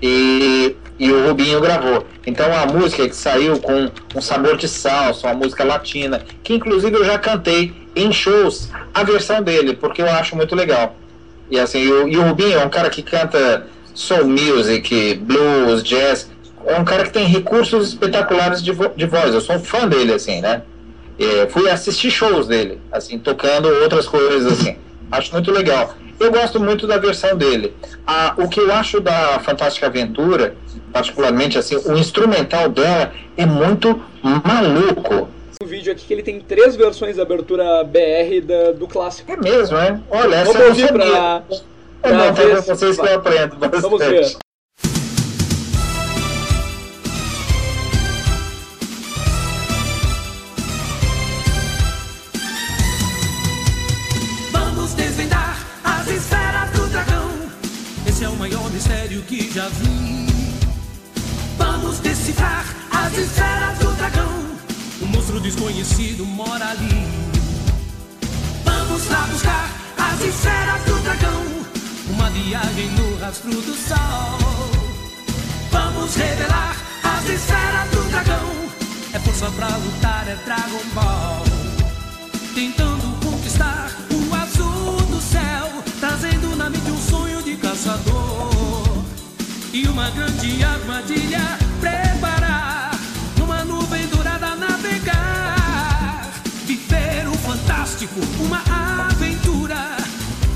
e, 0.02 0.76
e 0.98 1.12
o 1.12 1.28
Rubinho 1.28 1.60
gravou. 1.60 2.08
Então 2.26 2.48
a 2.56 2.66
música 2.66 3.08
que 3.08 3.16
saiu 3.16 3.60
com 3.60 3.92
um 4.16 4.22
sabor 4.22 4.56
de 4.56 4.68
salsa, 4.68 5.28
uma 5.28 5.36
música 5.36 5.64
latina, 5.64 6.24
que 6.42 6.54
inclusive 6.54 6.96
eu 6.96 7.04
já 7.04 7.20
cantei 7.20 7.74
em 7.96 8.14
shows 8.14 8.70
a 8.94 9.04
versão 9.04 9.42
dele, 9.44 9.76
porque 9.76 10.02
eu 10.02 10.10
acho 10.10 10.36
muito 10.38 10.56
legal. 10.56 10.96
E 11.52 11.60
assim, 11.60 11.80
e 11.80 11.92
o, 11.92 12.08
e 12.08 12.18
o 12.18 12.22
Rubinho 12.22 12.60
é 12.60 12.66
um 12.66 12.70
cara 12.70 12.90
que 12.90 13.04
canta 13.04 13.68
soul 13.94 14.26
music, 14.26 15.16
blues, 15.16 15.84
jazz, 15.84 16.32
é 16.66 16.80
um 16.80 16.86
cara 16.86 17.04
que 17.04 17.12
tem 17.12 17.26
recursos 17.26 17.90
espetaculares 17.90 18.64
de, 18.64 18.72
vo- 18.72 18.92
de 18.96 19.06
voz. 19.06 19.34
Eu 19.34 19.42
sou 19.42 19.56
um 19.58 19.60
fã 19.64 19.88
dele, 19.88 20.14
assim, 20.14 20.40
né? 20.42 20.62
É, 21.20 21.48
fui 21.50 21.70
assistir 21.70 22.10
shows 22.12 22.48
dele, 22.48 22.80
assim, 22.92 23.20
tocando 23.20 23.68
outras 23.82 24.08
coisas, 24.08 24.54
assim. 24.54 24.78
Acho 25.12 25.34
muito 25.34 25.52
legal. 25.52 25.94
Eu 26.20 26.32
gosto 26.32 26.60
muito 26.60 26.86
da 26.88 26.98
versão 26.98 27.36
dele. 27.36 27.74
Ah, 28.06 28.34
o 28.38 28.48
que 28.48 28.60
eu 28.60 28.72
acho 28.74 29.00
da 29.00 29.40
Fantástica 29.40 29.88
Aventura, 29.88 30.56
particularmente, 30.94 31.58
assim, 31.58 31.76
o 31.76 31.98
instrumental 31.98 32.70
dela 32.70 33.12
é 33.38 33.46
muito 33.46 34.02
maluco. 34.46 35.28
Um 35.62 35.66
vídeo 35.68 35.92
aqui 35.92 36.06
que 36.06 36.14
ele 36.14 36.24
tem 36.24 36.40
três 36.40 36.76
versões 36.76 37.18
da 37.18 37.24
abertura 37.24 37.84
BR 37.84 38.42
da- 38.42 38.72
do 38.72 38.88
clássico. 38.88 39.30
É 39.32 39.36
mesmo, 39.38 39.78
é? 39.78 40.00
Olha, 40.10 40.36
essa 40.36 40.54
Vamos 40.54 40.62
eu 40.62 40.70
não 40.70 40.76
sabia. 40.76 40.94
pra, 40.94 41.44
É 42.02 42.12
bom 42.14 42.34
pra 42.34 42.46
ver 42.46 42.62
vocês 42.62 42.98
que 42.98 43.06
eu 43.06 43.16
aprendo 43.16 43.56
bastante. 43.58 43.82
Vamos 43.82 44.00
ver. 44.00 44.36
Maior 58.40 58.72
mistério 58.72 59.22
que 59.24 59.52
já 59.54 59.68
vi. 59.68 60.26
Vamos 61.58 62.00
decifrar 62.00 62.66
as 62.90 63.18
esferas 63.18 63.78
do 63.80 63.92
dragão. 63.98 64.32
Um 65.02 65.08
monstro 65.08 65.42
desconhecido 65.42 66.26
mora 66.26 66.70
ali. 66.70 67.06
Vamos 68.64 69.10
lá 69.10 69.28
buscar 69.30 69.70
as 69.98 70.22
esferas 70.22 70.84
do 70.86 71.04
dragão. 71.04 71.44
Uma 72.12 72.30
viagem 72.30 72.90
no 72.92 73.18
rastro 73.18 73.52
do 73.52 73.76
sol. 73.76 74.40
Vamos 75.70 76.16
revelar 76.16 76.78
as 77.04 77.30
esferas 77.30 77.90
do 77.92 78.10
dragão. 78.10 78.50
É 79.12 79.20
força 79.20 79.52
pra 79.52 79.68
lutar, 79.68 80.26
é 80.30 80.36
Dragon 80.46 80.84
Ball 80.94 81.44
tentando 82.56 83.09
caçador 87.80 89.06
e 89.72 89.88
uma 89.88 90.10
grande 90.10 90.62
armadilha 90.62 91.58
preparar, 91.80 92.92
numa 93.38 93.64
nuvem 93.64 94.06
dourada 94.08 94.54
navegar, 94.56 96.30
viver 96.66 97.26
o 97.30 97.34
fantástico, 97.38 98.20
uma 98.42 98.62
aventura, 99.08 99.96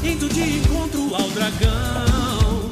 indo 0.04 0.28
de 0.28 0.58
encontro 0.58 1.16
ao 1.16 1.30
dragão, 1.30 2.70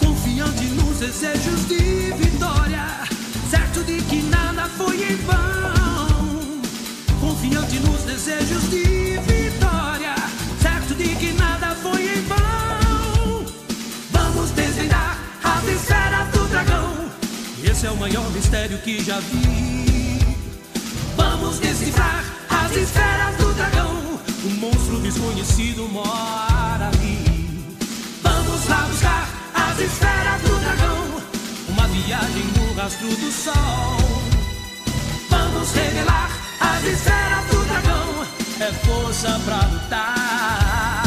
confiante 0.00 0.64
nos 0.64 0.98
desejos 0.98 1.68
de 1.68 2.12
vitória, 2.14 3.04
certo 3.48 3.84
de 3.84 4.02
que 4.02 4.20
nada 4.22 4.68
foi 4.76 4.96
em 4.96 5.16
vão. 5.18 6.60
Confiante 7.20 7.78
nos 7.78 8.02
desejos 8.02 8.68
de 8.68 8.82
vitória, 8.82 9.35
Esse 17.76 17.88
é 17.88 17.90
o 17.90 17.96
maior 17.98 18.26
mistério 18.30 18.78
que 18.78 19.04
já 19.04 19.20
vi. 19.20 20.18
Vamos 21.14 21.58
decifrar 21.58 22.24
as 22.48 22.74
esferas 22.74 23.36
do 23.36 23.52
dragão. 23.52 24.18
Um 24.46 24.54
monstro 24.54 24.98
desconhecido 25.00 25.86
mora 25.90 26.88
ali. 26.88 27.68
Vamos 28.22 28.66
lá 28.66 28.78
buscar 28.90 29.28
as 29.52 29.78
esferas 29.78 30.40
do 30.40 30.58
dragão. 30.58 31.22
Uma 31.68 31.86
viagem 31.88 32.44
no 32.56 32.72
rastro 32.80 33.08
do 33.08 33.30
sol. 33.30 33.98
Vamos 35.28 35.70
revelar 35.72 36.30
as 36.58 36.82
esferas 36.82 37.44
do 37.50 37.62
dragão. 37.66 38.26
É 38.58 38.72
força 38.86 39.38
pra 39.44 39.66
lutar. 39.66 41.05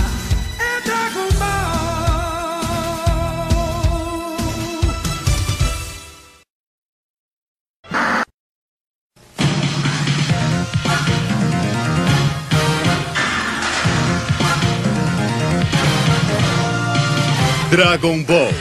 Dragon 17.69 18.23
Ball. 18.23 18.51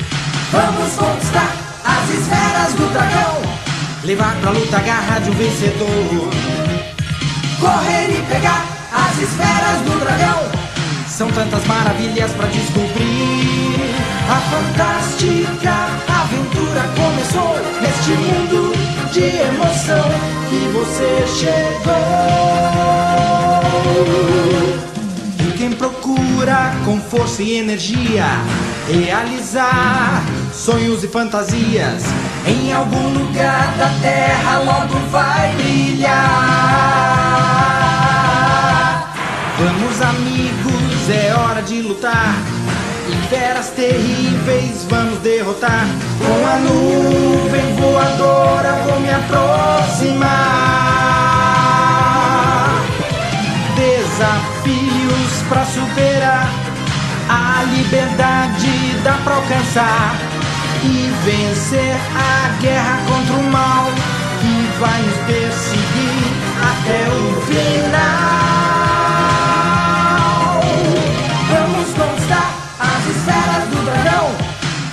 Vamos 0.52 0.92
conquistar 0.92 1.56
as 1.82 2.11
esferas 2.11 2.74
do 2.74 2.92
dragão. 2.92 3.40
Levar 4.04 4.36
pra 4.42 4.50
luta 4.50 4.76
a 4.76 4.80
garra 4.80 5.18
de 5.20 5.30
um 5.30 5.32
vencedor. 5.32 6.28
Correr 7.59 8.11
e 8.11 8.22
pegar 8.30 8.66
as 8.92 9.18
esferas 9.18 9.80
do 9.86 9.98
dragão. 10.04 10.42
São 11.09 11.30
tantas 11.30 11.64
maravilhas 11.66 12.30
pra 12.32 12.48
descobrir. 12.48 13.94
A 14.28 14.40
fantástica 14.50 15.72
aventura 16.06 16.82
começou 16.94 17.56
neste 17.80 18.11
mundo 18.11 18.74
de 19.11 19.24
emoção 19.24 20.04
que 20.50 20.68
você 20.74 21.26
chegou. 21.38 22.59
Quem 25.68 25.76
procura 25.76 26.72
com 26.86 26.98
força 26.98 27.42
e 27.42 27.58
energia 27.58 28.24
realizar 28.90 30.24
sonhos 30.50 31.04
e 31.04 31.08
fantasias 31.08 32.04
em 32.46 32.72
algum 32.72 33.10
lugar 33.10 33.74
da 33.76 33.90
terra 34.00 34.60
logo 34.60 34.94
vai 35.10 35.52
brilhar. 35.56 36.14
Vamos, 39.58 40.00
amigos, 40.00 41.10
é 41.10 41.34
hora 41.34 41.60
de 41.60 41.82
lutar. 41.82 42.34
E 43.06 43.28
feras 43.28 43.68
terríveis 43.68 44.86
vamos 44.88 45.18
derrotar. 45.18 45.86
Com 46.18 46.46
a 46.46 46.56
nuvem 46.60 47.74
voadora 47.74 48.72
vou 48.86 48.98
me 49.00 49.10
aproximar. 49.10 50.28
Desafios 53.76 54.57
pra 55.49 55.64
superar. 55.64 56.49
A 57.28 57.64
liberdade 57.64 59.01
dá 59.03 59.14
pra 59.24 59.34
alcançar. 59.36 60.16
E 60.84 61.12
vencer 61.24 61.96
a 62.14 62.49
guerra 62.61 63.01
contra 63.09 63.34
o 63.34 63.51
mal 63.51 63.86
que 64.40 64.70
vai 64.78 65.03
nos 65.03 65.16
perseguir 65.26 66.32
até 66.62 67.09
o 67.09 67.40
final. 67.42 67.99
Vamos 71.51 71.88
conquistar 71.94 72.51
as 72.78 73.07
esferas 73.16 73.64
do 73.70 73.84
dragão, 73.84 74.30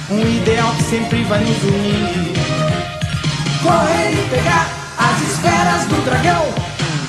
um 0.09 0.21
ideal 0.21 0.71
que 0.77 0.83
sempre 0.83 1.23
vai 1.25 1.39
nos 1.41 1.63
unir. 1.63 2.33
Correr 3.61 4.13
e 4.13 4.27
pegar 4.29 4.67
as 4.97 5.21
esferas 5.21 5.85
do 5.85 6.03
dragão, 6.03 6.45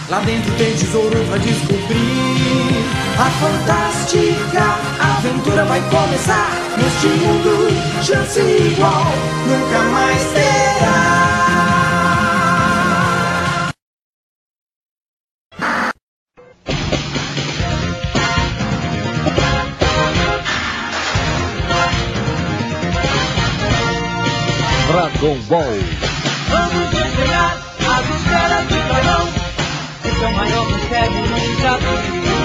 lá 0.08 0.20
dentro 0.20 0.52
tem 0.56 0.74
tesouro 0.74 1.24
pra 1.26 1.38
descobrir. 1.38 2.86
A 3.18 3.30
fantástica 3.30 4.78
aventura 5.00 5.64
vai 5.64 5.80
começar 5.88 6.50
neste 6.76 7.06
mundo, 7.06 7.68
chance 8.02 8.40
igual 8.40 9.06
nunca 9.46 9.82
mais 9.90 10.22
terá. 10.32 11.36
Dragon 24.88 25.36
Ball. 25.48 25.64
Vamos 26.48 26.92
esferas 26.92 28.06
do 28.06 28.24
dragão. 28.24 28.45
Esse 30.16 30.24
é 30.24 30.28
o 30.28 30.32
maior 30.32 30.66
mistério 30.66 31.20
nunca 31.26 31.76
vi. 31.76 32.35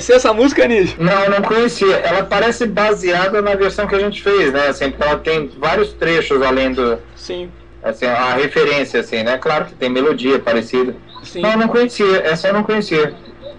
Aí, 0.00 0.06
conheceu 0.06 0.16
essa 0.16 0.32
música, 0.32 0.66
Nijo? 0.66 0.96
Não, 0.98 1.28
não 1.28 1.42
conhecia. 1.42 1.96
Ela 1.96 2.24
parece 2.24 2.66
baseada 2.66 3.42
na 3.42 3.54
versão 3.54 3.86
que 3.86 3.94
a 3.94 3.98
gente 3.98 4.22
fez, 4.22 4.52
né? 4.52 4.68
Assim, 4.68 4.92
ela 4.98 5.18
tem 5.18 5.50
vários 5.58 5.92
trechos 5.92 6.40
além 6.42 6.72
do. 6.72 6.98
Sim. 7.14 7.50
Assim, 7.82 8.06
a 8.06 8.34
referência, 8.34 9.00
assim, 9.00 9.22
né? 9.22 9.36
Claro 9.38 9.66
que 9.66 9.74
tem 9.74 9.88
melodia 9.90 10.38
parecida. 10.38 10.94
Sim. 11.22 11.42
Não, 11.42 11.52
eu 11.52 11.58
não 11.58 11.68
conhecia. 11.68 12.18
Essa 12.22 12.48
eu 12.48 12.54
não 12.54 12.62
conhecia. 12.62 13.14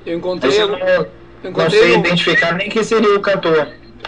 Eu 0.06 0.18
encontrei, 0.18 0.56
eu 0.58 0.62
eu, 0.62 0.68
não, 0.70 1.08
não 1.44 1.50
encontrei 1.52 1.80
sei 1.80 1.92
no- 1.94 2.00
identificar 2.00 2.54
nem 2.54 2.70
quem 2.70 2.84
seria 2.84 3.16
o 3.16 3.20
cantor. 3.22 3.68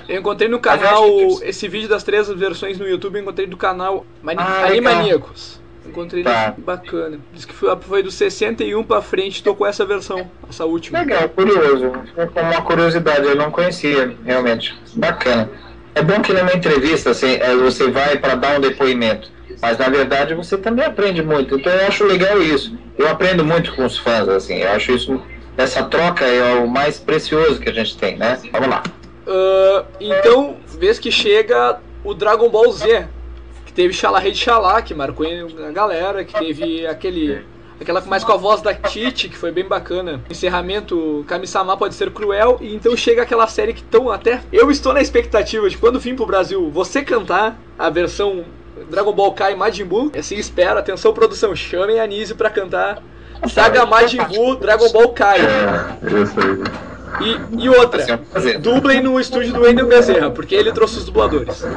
eu 0.09 0.19
encontrei 0.19 0.49
no 0.49 0.55
eu 0.57 0.59
canal 0.59 1.07
esse 1.43 1.67
vídeo 1.67 1.87
das 1.87 2.03
três 2.03 2.27
versões 2.29 2.79
no 2.79 2.87
YouTube, 2.87 3.15
eu 3.15 3.21
encontrei 3.21 3.45
do 3.45 3.55
canal 3.57 4.05
Mani 4.23 4.39
Ah, 4.41 4.65
Animaniacos. 4.65 5.61
Encontrei 5.85 6.23
Tá. 6.23 6.53
bacana. 6.57 7.19
Diz 7.33 7.45
que 7.45 7.53
foi, 7.53 7.75
foi 7.81 8.03
do 8.03 8.09
61 8.11 8.83
pra 8.83 9.01
frente, 9.01 9.43
tocou 9.43 9.67
essa 9.67 9.85
versão, 9.85 10.29
essa 10.49 10.65
última. 10.65 10.99
Legal, 10.99 11.27
curioso. 11.29 11.91
Como 12.33 12.51
uma 12.51 12.61
curiosidade, 12.61 13.25
eu 13.25 13.35
não 13.35 13.51
conhecia, 13.51 14.15
realmente. 14.25 14.73
Bacana. 14.95 15.49
É 15.95 16.01
bom 16.01 16.21
que 16.21 16.33
numa 16.33 16.53
entrevista 16.53 17.11
assim, 17.11 17.35
é, 17.35 17.55
você 17.55 17.91
vai 17.91 18.17
para 18.17 18.33
dar 18.35 18.57
um 18.57 18.61
depoimento, 18.61 19.29
mas 19.61 19.77
na 19.77 19.89
verdade 19.89 20.33
você 20.33 20.57
também 20.57 20.83
aprende 20.85 21.21
muito. 21.21 21.55
Então 21.59 21.71
eu 21.71 21.87
acho 21.87 22.03
legal 22.05 22.41
isso. 22.41 22.75
Eu 22.97 23.07
aprendo 23.09 23.43
muito 23.45 23.75
com 23.75 23.85
os 23.85 23.97
fãs, 23.97 24.27
assim. 24.27 24.57
Eu 24.57 24.71
acho 24.71 24.91
isso, 24.91 25.21
essa 25.55 25.83
troca 25.83 26.25
é 26.25 26.55
o 26.55 26.67
mais 26.67 26.97
precioso 26.97 27.59
que 27.59 27.69
a 27.69 27.73
gente 27.73 27.95
tem, 27.97 28.17
né? 28.17 28.39
Vamos 28.51 28.69
lá. 28.69 28.81
Ah, 29.27 29.85
então, 29.99 30.57
vez 30.79 30.97
que 30.97 31.11
chega 31.11 31.79
o 32.03 32.13
Dragon 32.15 32.49
Ball 32.49 32.71
Z, 32.71 33.07
que 33.73 33.81
teve 33.81 33.93
Xalá 33.93 34.19
Rei 34.19 34.35
Xalá, 34.35 34.81
que 34.81 34.93
marcou 34.93 35.25
a 35.25 35.71
galera, 35.71 36.23
que 36.23 36.33
teve 36.33 36.85
aquele. 36.85 37.43
Aquela 37.81 37.99
mais 38.01 38.23
com 38.23 38.31
a 38.31 38.37
voz 38.37 38.61
da 38.61 38.73
Titi, 38.73 39.27
que 39.27 39.37
foi 39.37 39.51
bem 39.51 39.65
bacana. 39.65 40.21
Encerramento, 40.29 41.25
Kami-sama 41.27 41.75
pode 41.75 41.95
ser 41.95 42.11
cruel. 42.11 42.59
E 42.61 42.73
então 42.75 42.95
chega 42.95 43.23
aquela 43.23 43.47
série 43.47 43.73
que 43.73 43.83
tão 43.83 44.09
até. 44.09 44.41
Eu 44.53 44.69
estou 44.71 44.93
na 44.93 45.01
expectativa 45.01 45.67
de 45.67 45.77
quando 45.77 45.99
vim 45.99 46.15
pro 46.15 46.25
Brasil 46.25 46.69
você 46.69 47.01
cantar 47.01 47.59
a 47.77 47.89
versão 47.89 48.45
Dragon 48.89 49.11
Ball 49.11 49.33
Kai 49.33 49.55
Majin 49.55 49.85
Buu. 49.85 50.11
Assim 50.17 50.35
espero, 50.35 50.79
atenção 50.79 51.13
produção, 51.13 51.53
chamem 51.55 51.99
a 51.99 52.05
Nise 52.07 52.35
pra 52.35 52.49
cantar 52.49 53.01
Saga 53.49 53.85
Majin 53.85 54.23
Buu 54.23 54.55
Dragon 54.55 54.89
Ball 54.91 55.09
Kai. 55.09 55.39
Isso 56.21 56.39
aí. 56.39 56.92
E, 57.21 57.63
e 57.63 57.69
outra, 57.69 58.19
dublem 58.59 59.01
no 59.01 59.19
estúdio 59.19 59.53
do 59.53 59.61
Wendel 59.61 59.87
Bezerra, 59.87 60.31
porque 60.31 60.55
ele 60.55 60.71
trouxe 60.71 60.97
os 60.97 61.05
dubladores. 61.05 61.63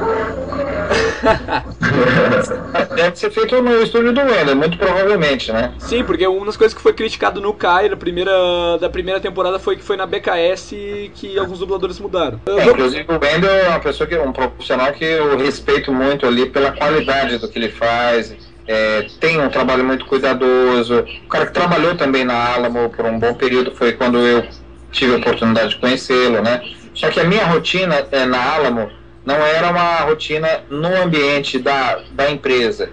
Deve 2.95 3.15
ser 3.15 3.31
feito 3.31 3.61
no 3.61 3.81
estúdio 3.81 4.13
do 4.13 4.21
Wender, 4.21 4.55
muito 4.55 4.77
provavelmente, 4.77 5.51
né? 5.51 5.73
Sim, 5.79 6.03
porque 6.03 6.25
uma 6.27 6.45
das 6.45 6.57
coisas 6.57 6.73
que 6.73 6.81
foi 6.81 6.93
criticado 6.93 7.41
no 7.41 7.53
Kai 7.53 7.89
da 7.89 7.97
primeira, 7.97 8.31
da 8.79 8.89
primeira 8.89 9.19
temporada 9.19 9.59
foi 9.59 9.75
que 9.75 9.83
foi 9.83 9.97
na 9.97 10.05
BKS 10.05 10.69
que 11.13 11.37
alguns 11.37 11.59
dubladores 11.59 11.99
mudaram. 11.99 12.39
É, 12.45 12.65
inclusive 12.65 13.05
o 13.07 13.13
Wendel 13.13 13.49
é 13.49 13.69
uma 13.69 13.79
pessoa 13.79 14.07
que 14.07 14.17
um 14.17 14.31
profissional 14.31 14.91
que 14.93 15.05
eu 15.05 15.37
respeito 15.37 15.91
muito 15.91 16.25
ali 16.25 16.45
pela 16.47 16.71
qualidade 16.71 17.37
do 17.37 17.47
que 17.47 17.57
ele 17.59 17.69
faz. 17.69 18.35
é, 18.67 19.07
tem 19.19 19.39
um 19.39 19.49
trabalho 19.49 19.83
muito 19.83 20.05
cuidadoso. 20.05 20.99
O 21.25 21.29
cara 21.29 21.45
que 21.45 21.53
trabalhou 21.53 21.95
também 21.95 22.25
na 22.25 22.53
Alamo 22.53 22.89
por 22.89 23.05
um 23.05 23.17
bom 23.17 23.33
período 23.33 23.71
foi 23.71 23.93
quando 23.93 24.17
eu 24.17 24.43
tive 24.91 25.15
a 25.15 25.17
oportunidade 25.17 25.69
de 25.69 25.77
conhecê-lo, 25.77 26.41
né? 26.41 26.61
Só 26.93 27.09
que 27.09 27.19
a 27.19 27.23
minha 27.23 27.45
rotina 27.45 28.07
é, 28.11 28.25
na 28.25 28.41
Alamo 28.53 28.89
não 29.25 29.35
era 29.35 29.69
uma 29.69 29.97
rotina 30.01 30.47
no 30.69 30.95
ambiente 31.01 31.59
da, 31.59 31.99
da 32.11 32.29
empresa. 32.29 32.89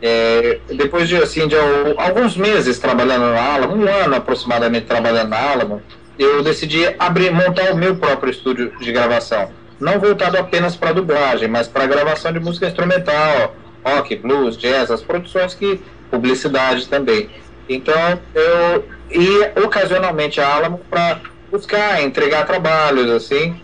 É, 0.00 0.60
depois 0.68 1.08
de 1.08 1.16
assim 1.16 1.48
de 1.48 1.56
al- 1.56 1.98
alguns 1.98 2.36
meses 2.36 2.78
trabalhando 2.78 3.32
na 3.32 3.54
Alamo, 3.54 3.74
um 3.74 3.88
ano 3.88 4.14
aproximadamente 4.14 4.86
trabalhando 4.86 5.30
na 5.30 5.50
Alamo, 5.50 5.82
eu 6.18 6.42
decidi 6.42 6.94
abrir, 6.98 7.32
montar 7.32 7.72
o 7.72 7.76
meu 7.76 7.96
próprio 7.96 8.30
estúdio 8.30 8.72
de 8.78 8.92
gravação. 8.92 9.50
Não 9.80 9.98
voltado 9.98 10.36
apenas 10.38 10.76
para 10.76 10.92
dublagem, 10.92 11.48
mas 11.48 11.66
para 11.68 11.86
gravação 11.86 12.32
de 12.32 12.38
música 12.40 12.66
instrumental, 12.66 13.56
rock, 13.84 14.14
blues, 14.16 14.56
jazz, 14.56 14.90
as 14.90 15.02
produções 15.02 15.54
que 15.54 15.80
publicidade 16.10 16.86
também. 16.88 17.30
Então 17.68 18.20
eu 18.34 18.84
ia 19.10 19.52
ocasionalmente 19.64 20.40
a 20.40 20.54
Alamo 20.54 20.80
para 20.90 21.20
buscar, 21.50 22.02
entregar 22.02 22.46
trabalhos 22.46 23.10
assim. 23.10 23.60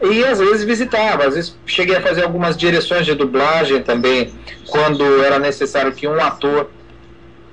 E 0.00 0.24
às 0.24 0.38
vezes 0.38 0.64
visitava, 0.64 1.26
às 1.26 1.34
vezes 1.34 1.56
cheguei 1.66 1.96
a 1.96 2.00
fazer 2.00 2.22
algumas 2.22 2.56
direções 2.56 3.04
de 3.04 3.14
dublagem 3.14 3.82
também, 3.82 4.32
quando 4.66 5.24
era 5.24 5.38
necessário 5.38 5.92
que 5.92 6.06
um 6.06 6.20
ator 6.20 6.70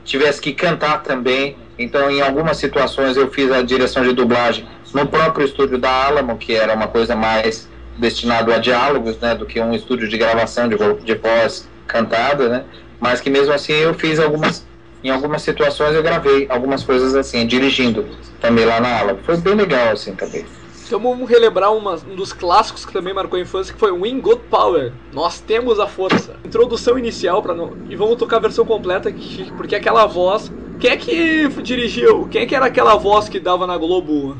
tivesse 0.03 0.39
que 0.39 0.53
cantar 0.53 1.01
também. 1.01 1.57
Então, 1.77 2.09
em 2.09 2.21
algumas 2.21 2.57
situações, 2.57 3.17
eu 3.17 3.29
fiz 3.31 3.51
a 3.51 3.61
direção 3.61 4.03
de 4.03 4.13
dublagem 4.13 4.65
no 4.93 5.07
próprio 5.07 5.45
estúdio 5.45 5.77
da 5.77 5.89
Alamo, 5.89 6.37
que 6.37 6.53
era 6.55 6.73
uma 6.73 6.87
coisa 6.87 7.15
mais 7.15 7.67
destinado 7.97 8.53
a 8.53 8.59
diálogos, 8.59 9.17
né, 9.19 9.33
do 9.35 9.45
que 9.45 9.59
um 9.59 9.73
estúdio 9.73 10.07
de 10.07 10.17
gravação 10.17 10.69
de, 10.69 10.75
vo- 10.75 10.99
de 11.03 11.15
voz 11.15 11.67
cantada, 11.87 12.47
né? 12.47 12.65
Mas 12.99 13.19
que 13.21 13.29
mesmo 13.29 13.53
assim 13.53 13.73
eu 13.73 13.93
fiz 13.93 14.19
algumas, 14.19 14.65
em 15.05 15.11
algumas 15.11 15.43
situações 15.43 15.93
eu 15.93 16.01
gravei 16.01 16.47
algumas 16.49 16.83
coisas 16.83 17.13
assim, 17.13 17.45
dirigindo 17.45 18.03
também 18.41 18.65
lá 18.65 18.81
na 18.81 18.99
Alamo. 18.99 19.19
Foi 19.23 19.37
bem 19.37 19.53
legal 19.53 19.89
assim 19.89 20.15
também. 20.15 20.43
Então 20.83 20.99
vamos 20.99 21.29
relembrar 21.29 21.71
uma- 21.73 21.95
um 22.09 22.15
dos 22.15 22.33
clássicos 22.33 22.85
que 22.85 22.91
também 22.91 23.13
marcou 23.13 23.37
a 23.37 23.41
infância, 23.41 23.71
que 23.71 23.79
foi 23.79 23.91
Wing 23.91 24.19
Got 24.19 24.41
Power. 24.49 24.91
Nós 25.13 25.39
temos 25.39 25.79
a 25.79 25.85
força. 25.85 26.35
Introdução 26.43 26.97
inicial 26.97 27.41
para 27.43 27.53
não 27.53 27.73
e 27.87 27.95
vamos 27.95 28.15
tocar 28.15 28.37
a 28.37 28.39
versão 28.39 28.65
completa 28.65 29.11
que- 29.11 29.51
porque 29.57 29.75
aquela 29.75 30.07
voz, 30.07 30.51
quem 30.79 30.91
é 30.91 30.97
que 30.97 31.47
dirigiu? 31.61 32.27
Quem 32.29 32.41
é 32.41 32.45
que 32.47 32.55
era 32.55 32.65
aquela 32.65 32.95
voz 32.95 33.29
que 33.29 33.39
dava 33.39 33.67
na 33.67 33.77
Globo? 33.77 34.37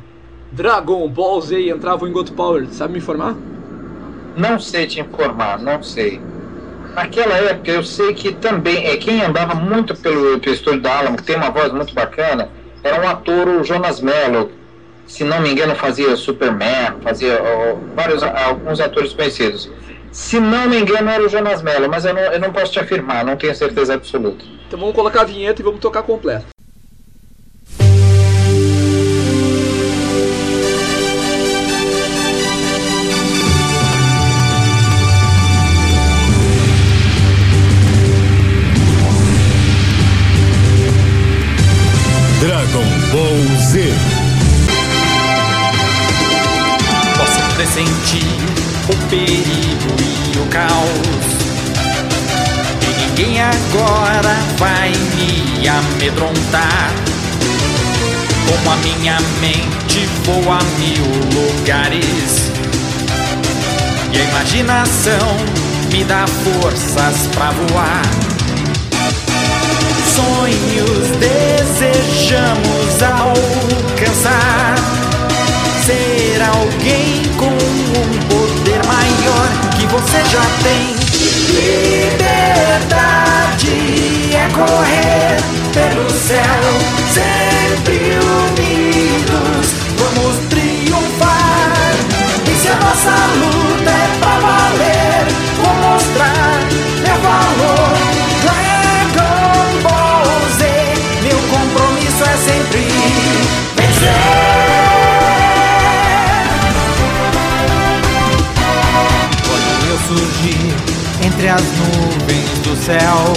Dragon 0.52 1.08
Ball 1.10 1.42
Z 1.42 1.60
e 1.60 1.70
entrava 1.70 2.04
o 2.04 2.06
Wing 2.08 2.14
Got 2.14 2.32
Power, 2.32 2.68
sabe 2.72 2.94
me 2.94 3.00
informar? 3.00 3.36
Não 4.36 4.60
sei 4.60 4.88
te 4.88 5.00
informar, 5.00 5.60
não 5.60 5.82
sei. 5.84 6.22
Naquela 6.96 7.36
época 7.36 7.70
eu 7.70 7.84
sei 7.84 8.14
que 8.14 8.32
também 8.32 8.88
é 8.88 8.96
quem 8.96 9.22
andava 9.22 9.54
muito 9.54 9.94
pelo, 9.94 10.40
pelo 10.40 10.56
estúdio 10.56 10.80
da 10.82 10.98
Alamo, 10.98 11.18
que 11.18 11.24
tem 11.24 11.36
uma 11.36 11.52
voz 11.52 11.74
muito 11.74 11.94
bacana, 11.94 12.50
era 12.82 13.02
um 13.02 13.10
ator, 13.10 13.50
o 13.50 13.64
Jonas 13.66 14.00
Mello. 14.00 14.50
Se 15.06 15.26
não 15.26 15.42
me 15.42 15.52
engano, 15.52 15.76
fazia 15.76 16.16
Superman, 16.16 16.96
fazia 17.04 17.38
ó, 17.44 17.76
vários 17.94 18.24
alguns 18.24 18.80
atores 18.80 19.12
conhecidos. 19.12 19.70
Se 20.10 20.40
não 20.40 20.70
me 20.70 20.80
engano, 20.80 21.10
era 21.10 21.22
o 21.22 21.28
Jonas 21.28 21.62
Mello, 21.62 21.90
mas 21.90 22.06
eu 22.06 22.14
não, 22.14 22.22
eu 22.22 22.40
não 22.40 22.54
posso 22.54 22.72
te 22.72 22.80
afirmar, 22.80 23.26
não 23.26 23.36
tenho 23.36 23.54
certeza 23.54 23.94
absoluta. 23.94 24.46
Então 24.66 24.80
vamos 24.80 24.96
colocar 24.96 25.22
a 25.22 25.26
vinheta 25.26 25.62
e 25.62 25.66
vamos 25.66 25.82
tocar 25.82 26.02
completa. 26.02 26.55
Posso 47.18 47.42
pressentir 47.56 48.24
o 48.88 48.96
perigo 49.10 49.96
e 50.34 50.38
o 50.40 50.46
caos. 50.46 51.26
E 52.82 52.88
ninguém 53.02 53.42
agora 53.42 54.34
vai 54.58 54.94
me 55.18 55.68
amedrontar. 55.68 56.90
Como 58.48 58.72
a 58.72 58.78
minha 58.78 59.20
mente 59.42 60.08
voa 60.24 60.60
mil 60.80 61.04
lugares. 61.34 62.50
E 64.14 64.18
a 64.18 64.24
imaginação 64.24 65.36
me 65.92 66.06
dá 66.06 66.26
forças 66.28 67.28
pra 67.34 67.52
voar. 67.52 68.35
Sonhos 70.16 71.08
desejamos 71.20 73.04
alcançar. 73.04 74.76
Ser 75.86 76.42
alguém 76.42 77.22
com 77.36 77.48
um 77.48 78.20
poder 78.30 78.82
maior 78.88 79.50
que 79.78 79.86
você 79.88 80.24
já 80.32 80.46
tem. 80.64 80.96
Liberdade 81.54 82.96
é 84.34 84.48
correr 84.54 85.36
pelo 85.74 86.10
céu, 86.10 86.64
sempre 87.14 88.00
unidos. 88.40 89.66
Vamos 89.98 90.36
triunfar. 90.50 91.94
Se 92.62 92.68
a 92.70 92.76
nossa 92.76 93.14
luta 93.36 93.65
Quando 109.48 109.88
eu 109.90 109.98
surgir 110.08 110.96
entre 111.26 111.48
as 111.50 111.62
nuvens 111.62 112.60
do 112.64 112.76
céu, 112.86 113.34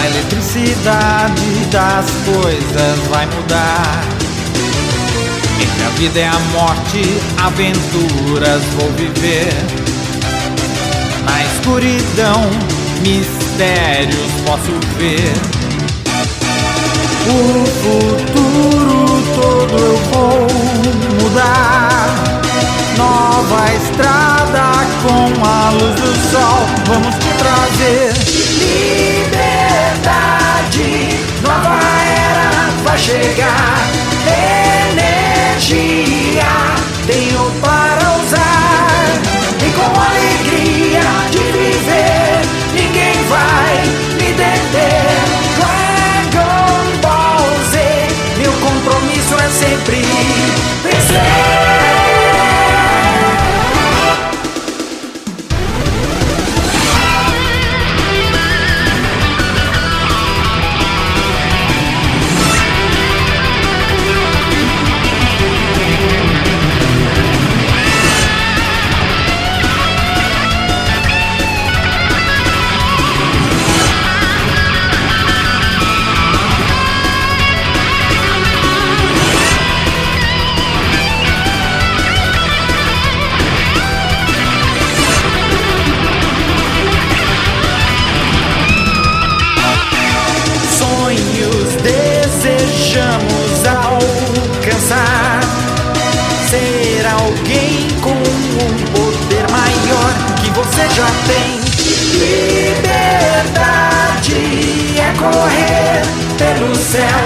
a 0.00 0.06
eletricidade 0.06 1.64
das 1.70 2.06
coisas 2.24 2.98
vai 3.10 3.26
mudar. 3.26 4.04
Entre 5.60 5.84
a 5.84 5.88
vida 5.98 6.18
e 6.20 6.24
a 6.24 6.38
morte, 6.52 7.02
aventuras 7.42 8.62
vou 8.76 8.90
viver. 8.92 9.52
Na 11.24 11.44
escuridão, 11.44 12.50
mistérios 13.02 14.32
posso 14.46 14.72
ver. 14.98 15.57
O 17.26 17.30
futuro 17.66 19.00
todo 19.34 19.74
eu 19.78 19.96
vou 20.12 20.46
mudar. 21.22 22.06
Nova 22.96 23.62
estrada 23.74 24.66
com 25.02 25.24
a 25.44 25.70
luz 25.70 25.94
do 26.00 26.12
sol, 26.30 26.60
vamos 26.86 27.14
te 27.16 27.30
trazer 27.38 28.12
liberdade. 29.18 29.48
Nova 31.42 31.78
era 32.06 32.50
vai 32.84 32.98
chegar. 32.98 33.78
Energia 35.48 36.52
tenho 37.06 37.50
para 37.62 38.04
usar 38.22 39.20
e 39.64 39.70
com 39.72 39.90
alegria 39.98 41.06
de 41.30 41.38
viver 41.38 42.42
ninguém 42.74 43.16
vai 43.28 43.76
me 44.18 44.28
deter. 44.34 45.07
Sempre 49.50 50.07
já 100.98 101.06
tem. 101.28 101.60
Liberdade 102.18 102.98
é 104.98 105.12
correr 105.16 106.02
pelo 106.36 106.74
céu, 106.74 107.22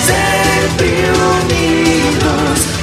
sempre 0.00 1.10
unidos. 1.10 2.75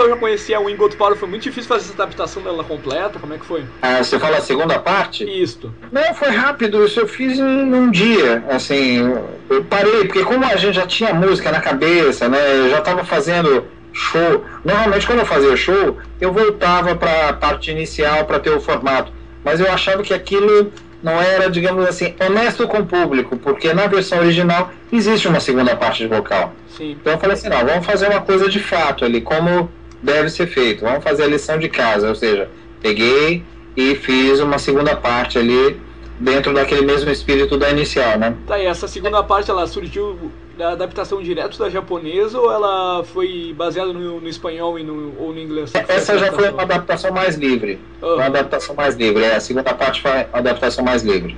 Pessoal 0.00 0.08
já 0.08 0.16
conhecia 0.16 0.56
a 0.56 0.60
Wing 0.60 0.76
God 0.76 0.94
Power, 0.94 1.16
foi 1.16 1.28
muito 1.28 1.42
difícil 1.42 1.68
fazer 1.68 1.84
essa 1.84 1.94
adaptação 1.94 2.42
dela 2.42 2.64
completa, 2.64 3.18
como 3.18 3.34
é 3.34 3.38
que 3.38 3.44
foi? 3.44 3.64
Ah, 3.82 4.02
você 4.02 4.18
fala 4.18 4.38
a 4.38 4.40
segunda 4.40 4.78
parte? 4.78 5.24
Isto. 5.24 5.74
Não, 5.92 6.14
foi 6.14 6.30
rápido, 6.30 6.84
isso 6.84 7.00
eu 7.00 7.08
fiz 7.08 7.38
em 7.38 7.42
um 7.42 7.90
dia, 7.90 8.42
assim, 8.48 9.12
eu 9.48 9.64
parei, 9.64 10.04
porque 10.04 10.24
como 10.24 10.44
a 10.44 10.56
gente 10.56 10.74
já 10.74 10.86
tinha 10.86 11.12
música 11.12 11.52
na 11.52 11.60
cabeça, 11.60 12.28
né, 12.28 12.38
eu 12.60 12.70
já 12.70 12.80
tava 12.80 13.04
fazendo 13.04 13.64
show, 13.92 14.44
normalmente 14.64 15.06
quando 15.06 15.18
eu 15.20 15.26
fazia 15.26 15.56
show, 15.56 15.98
eu 16.20 16.32
voltava 16.32 16.94
para 16.94 17.28
a 17.28 17.32
parte 17.32 17.70
inicial 17.70 18.24
para 18.24 18.40
ter 18.40 18.50
o 18.50 18.60
formato, 18.60 19.12
mas 19.44 19.60
eu 19.60 19.70
achava 19.70 20.02
que 20.02 20.14
aquilo 20.14 20.72
não 21.02 21.20
era, 21.20 21.50
digamos 21.50 21.86
assim, 21.86 22.14
honesto 22.20 22.66
com 22.68 22.78
o 22.78 22.86
público, 22.86 23.36
porque 23.36 23.72
na 23.72 23.86
versão 23.86 24.18
original 24.18 24.70
existe 24.92 25.26
uma 25.26 25.40
segunda 25.40 25.74
parte 25.74 26.02
de 26.02 26.08
vocal. 26.08 26.52
Sim. 26.76 26.96
Então 27.00 27.14
eu 27.14 27.18
falei 27.18 27.34
assim, 27.34 27.48
não, 27.48 27.64
vamos 27.64 27.86
fazer 27.86 28.08
uma 28.08 28.20
coisa 28.20 28.48
de 28.48 28.60
fato 28.60 29.04
ali, 29.04 29.20
como 29.20 29.70
deve 30.02 30.28
ser 30.30 30.46
feito, 30.46 30.82
vamos 30.84 31.04
fazer 31.04 31.24
a 31.24 31.26
lição 31.26 31.58
de 31.58 31.68
casa, 31.68 32.08
ou 32.08 32.14
seja, 32.14 32.48
peguei 32.80 33.42
e 33.76 33.94
fiz 33.94 34.40
uma 34.40 34.58
segunda 34.58 34.96
parte 34.96 35.38
ali 35.38 35.80
dentro 36.18 36.52
daquele 36.52 36.82
mesmo 36.82 37.10
espírito 37.10 37.56
da 37.56 37.70
inicial, 37.70 38.18
né? 38.18 38.36
Tá, 38.46 38.58
e 38.58 38.66
essa 38.66 38.86
segunda 38.86 39.22
parte 39.22 39.50
ela 39.50 39.66
surgiu 39.66 40.30
da 40.56 40.72
adaptação 40.72 41.22
direto 41.22 41.58
da 41.58 41.70
japonesa 41.70 42.38
ou 42.38 42.52
ela 42.52 43.02
foi 43.02 43.54
baseada 43.56 43.92
no, 43.94 44.20
no 44.20 44.28
espanhol 44.28 44.78
e 44.78 44.82
no, 44.82 45.14
ou 45.18 45.32
no 45.32 45.40
inglês? 45.40 45.72
Essa 45.88 46.18
já 46.18 46.30
foi 46.30 46.50
uma 46.50 46.62
adaptação 46.62 47.10
mais 47.10 47.36
livre, 47.36 47.80
uma 48.02 48.26
adaptação 48.26 48.74
mais 48.74 48.94
livre, 48.94 49.24
é, 49.24 49.36
a 49.36 49.40
segunda 49.40 49.72
parte 49.72 50.02
foi 50.02 50.10
uma 50.10 50.26
adaptação 50.32 50.84
mais 50.84 51.02
livre. 51.02 51.36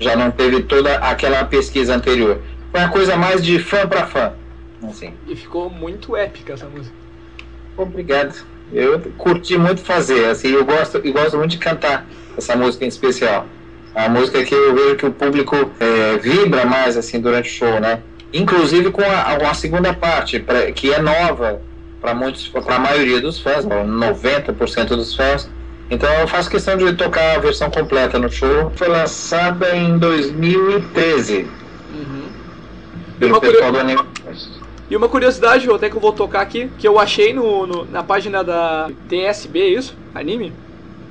Já 0.00 0.16
não 0.16 0.30
teve 0.30 0.62
toda 0.64 0.96
aquela 0.96 1.44
pesquisa 1.44 1.94
anterior. 1.94 2.38
Foi 2.70 2.80
uma 2.80 2.90
coisa 2.90 3.16
mais 3.16 3.42
de 3.42 3.58
fã 3.58 3.86
para 3.86 4.06
fã, 4.06 4.32
assim. 4.82 5.14
E 5.26 5.36
ficou 5.36 5.70
muito 5.70 6.16
épica 6.16 6.52
essa 6.52 6.66
música. 6.66 7.05
Obrigado. 7.76 8.34
Eu 8.72 9.00
curti 9.16 9.56
muito 9.56 9.80
fazer, 9.80 10.26
assim, 10.26 10.48
eu 10.48 10.64
gosto, 10.64 10.98
eu 10.98 11.12
gosto 11.12 11.36
muito 11.36 11.52
de 11.52 11.58
cantar 11.58 12.04
essa 12.36 12.56
música 12.56 12.84
em 12.84 12.88
especial. 12.88 13.46
A 13.94 14.08
música 14.08 14.44
que 14.44 14.54
eu 14.54 14.74
vejo 14.74 14.96
que 14.96 15.06
o 15.06 15.12
público 15.12 15.70
é, 15.80 16.16
vibra 16.18 16.66
mais 16.66 16.96
assim 16.96 17.20
durante 17.20 17.48
o 17.48 17.52
show, 17.52 17.80
né? 17.80 18.00
Inclusive 18.32 18.90
com 18.90 19.02
a, 19.02 19.36
a 19.50 19.54
segunda 19.54 19.94
parte, 19.94 20.38
pra, 20.40 20.70
que 20.72 20.92
é 20.92 21.00
nova 21.00 21.60
para 22.00 22.12
muitos, 22.14 22.48
para 22.48 22.76
a 22.76 22.78
maioria 22.78 23.20
dos 23.20 23.38
fãs, 23.40 23.64
90% 23.64 24.88
dos 24.88 25.14
fãs. 25.14 25.48
Então 25.88 26.12
eu 26.14 26.26
faço 26.28 26.50
questão 26.50 26.76
de 26.76 26.92
tocar 26.94 27.36
a 27.36 27.38
versão 27.38 27.70
completa 27.70 28.18
no 28.18 28.30
show. 28.30 28.70
Foi 28.74 28.88
lançada 28.88 29.74
em 29.76 29.96
2013 29.98 31.46
Uhum. 31.94 32.28
pelo 33.18 33.40
pessoal 33.40 33.72
do 33.72 33.78
Anime. 33.78 34.02
E 34.88 34.96
uma 34.96 35.08
curiosidade, 35.08 35.68
até 35.70 35.90
que 35.90 35.96
eu 35.96 36.00
vou 36.00 36.12
tocar 36.12 36.40
aqui, 36.40 36.70
que 36.78 36.86
eu 36.86 36.98
achei 36.98 37.32
no, 37.32 37.66
no- 37.66 37.84
na 37.86 38.02
página 38.02 38.44
da 38.44 38.88
TSB, 39.08 39.60
é 39.60 39.68
isso? 39.68 39.94
Anime? 40.14 40.52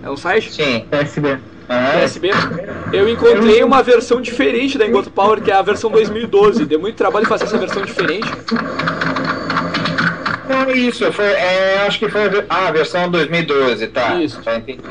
É 0.03 0.09
um 0.09 0.15
site? 0.15 0.53
Sim. 0.53 0.85
PSB. 0.89 1.37
TSB. 1.67 2.29
Eu 2.93 3.09
encontrei 3.09 3.63
uma 3.63 3.81
versão 3.83 4.21
diferente 4.21 4.77
da 4.77 4.85
Engoto 4.87 5.09
Power, 5.09 5.41
que 5.41 5.51
é 5.51 5.55
a 5.55 5.61
versão 5.61 5.89
2012. 5.89 6.63
Deu 6.65 6.79
muito 6.79 6.95
trabalho 6.95 7.25
fazer 7.25 7.45
essa 7.45 7.57
versão 7.57 7.83
diferente. 7.83 8.29
Não, 10.47 10.61
é 10.69 10.73
isso, 10.77 11.11
foi, 11.11 11.25
é, 11.25 11.79
acho 11.87 11.97
que 11.99 12.07
foi 12.07 12.21
a, 12.21 12.45
ah, 12.49 12.67
a 12.67 12.71
versão 12.71 13.09
2012, 13.09 13.87
tá. 13.87 14.15
Isso. 14.21 14.39
Já 14.43 14.57
entendi. 14.57 14.81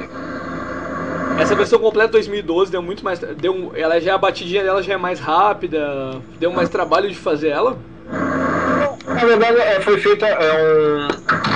Essa 1.38 1.54
versão 1.54 1.78
completa 1.78 2.12
2012 2.12 2.70
deu 2.70 2.82
muito 2.82 3.04
mais. 3.04 3.18
Deu 3.18 3.72
ela 3.74 4.00
já 4.00 4.14
a 4.14 4.18
batidinha 4.18 4.62
dela 4.62 4.82
já 4.82 4.94
é 4.94 4.96
mais 4.96 5.20
rápida, 5.20 6.20
deu 6.38 6.52
mais 6.52 6.68
trabalho 6.68 7.08
de 7.08 7.14
fazer 7.16 7.48
ela. 7.48 7.76
Na 9.06 9.24
verdade, 9.24 9.58
é, 9.58 9.80
foi 9.80 9.98
feita 9.98 10.26
é, 10.26 10.52
um. 10.52 11.08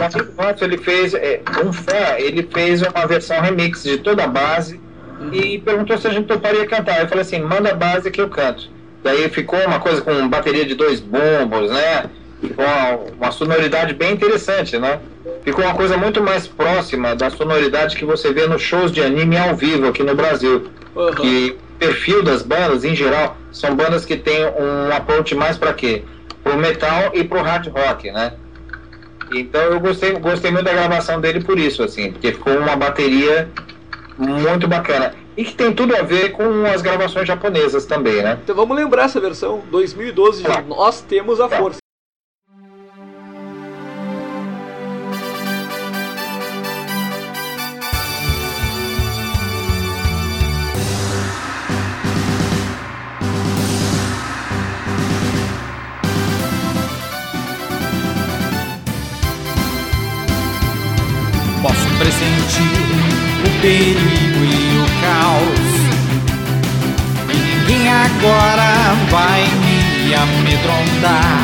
Amigo 0.05 0.33
nosso, 0.37 0.65
ele 0.65 0.79
fez. 0.79 1.15
é, 1.15 1.41
um 1.65 1.73
fã, 1.73 2.17
ele 2.19 2.43
fez 2.53 2.83
uma 2.83 3.07
versão 3.07 3.41
remix 3.41 3.83
de 3.83 3.99
toda 3.99 4.25
a 4.25 4.27
base 4.27 4.81
e 5.33 5.59
perguntou 5.59 5.99
se 5.99 6.07
a 6.07 6.11
gente 6.11 6.27
toparia 6.27 6.67
cantar. 6.67 7.01
Eu 7.01 7.09
falei 7.09 7.23
assim: 7.23 7.41
manda 7.41 7.71
a 7.71 7.75
base 7.75 8.11
que 8.11 8.21
eu 8.21 8.29
canto. 8.29 8.69
Daí 9.03 9.29
ficou 9.29 9.59
uma 9.61 9.81
coisa 9.81 10.03
com 10.03 10.29
bateria 10.29 10.65
de 10.65 10.75
dois 10.75 11.01
bombos, 11.01 11.71
né? 11.71 12.05
Ficou 12.41 12.65
uma, 12.65 12.99
uma 13.19 13.31
sonoridade 13.31 13.95
bem 13.95 14.13
interessante, 14.13 14.79
né? 14.79 15.01
Ficou 15.43 15.65
uma 15.65 15.75
coisa 15.75 15.97
muito 15.97 16.23
mais 16.23 16.47
próxima 16.47 17.17
da 17.17 17.31
sonoridade 17.31 17.97
que 17.97 18.05
você 18.05 18.33
vê 18.33 18.47
nos 18.47 18.61
shows 18.63 18.93
de 18.93 19.03
anime 19.03 19.37
ao 19.37 19.57
vivo 19.57 19.89
aqui 19.89 20.03
no 20.03 20.15
Brasil. 20.15 20.69
Que 21.17 21.57
o 21.57 21.79
perfil 21.79 22.23
das 22.23 22.43
bandas, 22.43 22.85
em 22.85 22.95
geral, 22.95 23.37
são 23.53 23.75
bandas 23.75 24.05
que 24.05 24.17
têm 24.17 24.45
um 24.45 24.93
approach 24.93 25.35
mais 25.35 25.57
para 25.57 25.73
quê? 25.73 26.03
Pro 26.49 26.57
metal 26.57 27.11
e 27.13 27.25
pro 27.25 27.43
hard 27.43 27.67
rock, 27.67 28.11
né? 28.11 28.33
Então 29.31 29.61
eu 29.61 29.79
gostei, 29.79 30.13
gostei 30.19 30.51
muito 30.51 30.65
da 30.65 30.73
gravação 30.73 31.21
dele 31.21 31.45
por 31.45 31.59
isso, 31.59 31.83
assim, 31.83 32.11
porque 32.11 32.33
ficou 32.33 32.57
uma 32.57 32.75
bateria 32.75 33.51
muito 34.17 34.67
bacana. 34.67 35.15
E 35.37 35.45
que 35.45 35.53
tem 35.53 35.75
tudo 35.75 35.95
a 35.95 36.01
ver 36.01 36.31
com 36.31 36.65
as 36.65 36.81
gravações 36.81 37.29
japonesas 37.29 37.85
também, 37.85 38.23
né? 38.23 38.39
Então 38.43 38.57
vamos 38.57 38.75
lembrar 38.75 39.05
essa 39.05 39.21
versão 39.21 39.63
2012 39.71 40.43
de 40.43 40.63
Nós 40.63 41.03
Temos 41.03 41.39
a 41.39 41.51
Força. 41.51 41.81
Pressentir 62.19 62.83
o 63.45 63.51
perigo 63.61 64.43
e 64.43 64.79
o 64.79 64.87
caos. 65.01 65.71
E 67.31 67.37
ninguém 67.37 67.85
agora 67.89 68.71
vai 69.09 69.43
me 70.03 70.15
amedrontar. 70.15 71.39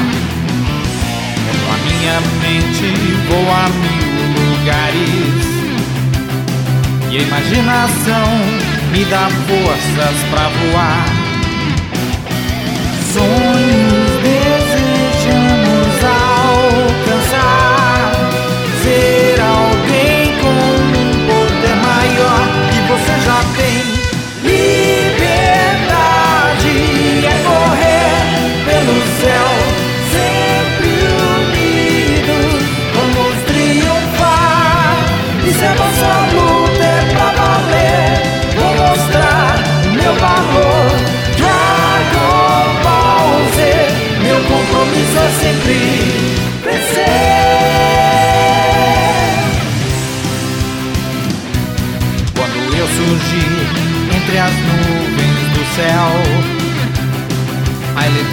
A 1.70 1.76
minha 1.86 2.18
mente 2.42 2.88
voa 3.28 3.58
a 3.60 3.68
mil 3.68 4.18
lugares. 4.34 5.44
E 7.08 7.18
a 7.18 7.20
imaginação 7.22 8.28
me 8.90 9.04
dá 9.04 9.28
forças 9.46 10.16
pra 10.28 10.48
voar. 10.48 11.06
Sonhos 13.12 13.93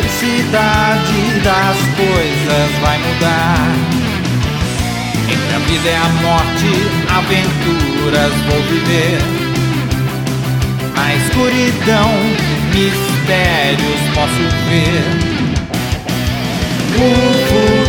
a 0.02 0.08
eletricidade 0.08 1.40
das 1.44 1.78
coisas 1.96 2.72
vai 2.82 2.98
mudar. 2.98 3.68
Entre 5.30 5.56
a 5.56 5.60
vida 5.60 5.90
é 5.90 5.98
a 5.98 6.10
morte, 6.22 6.72
aventuras 7.10 8.34
vou 8.48 8.62
viver. 8.64 9.20
Na 10.96 11.16
escuridão, 11.16 12.12
mistérios 12.74 14.02
posso 14.14 14.44
ver. 14.70 15.04
O 16.98 17.81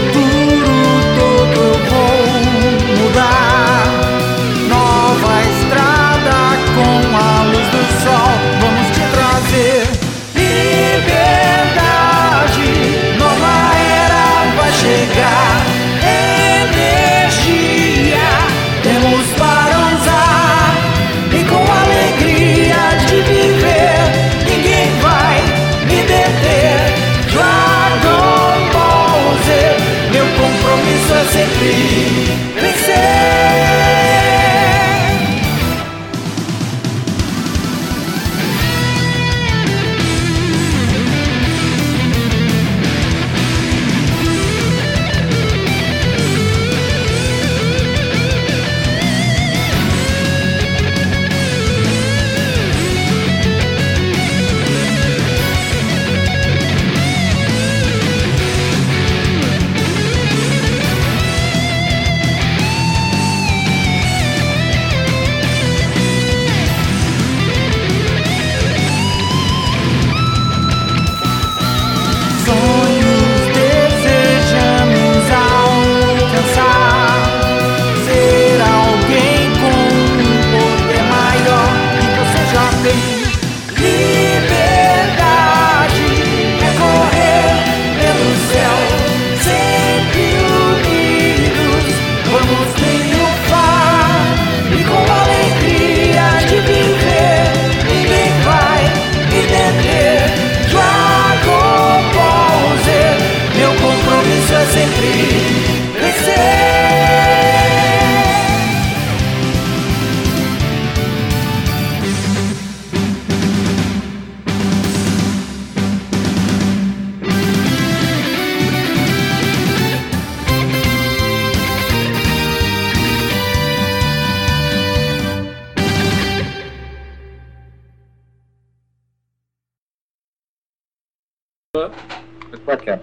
Bacana. 132.66 133.02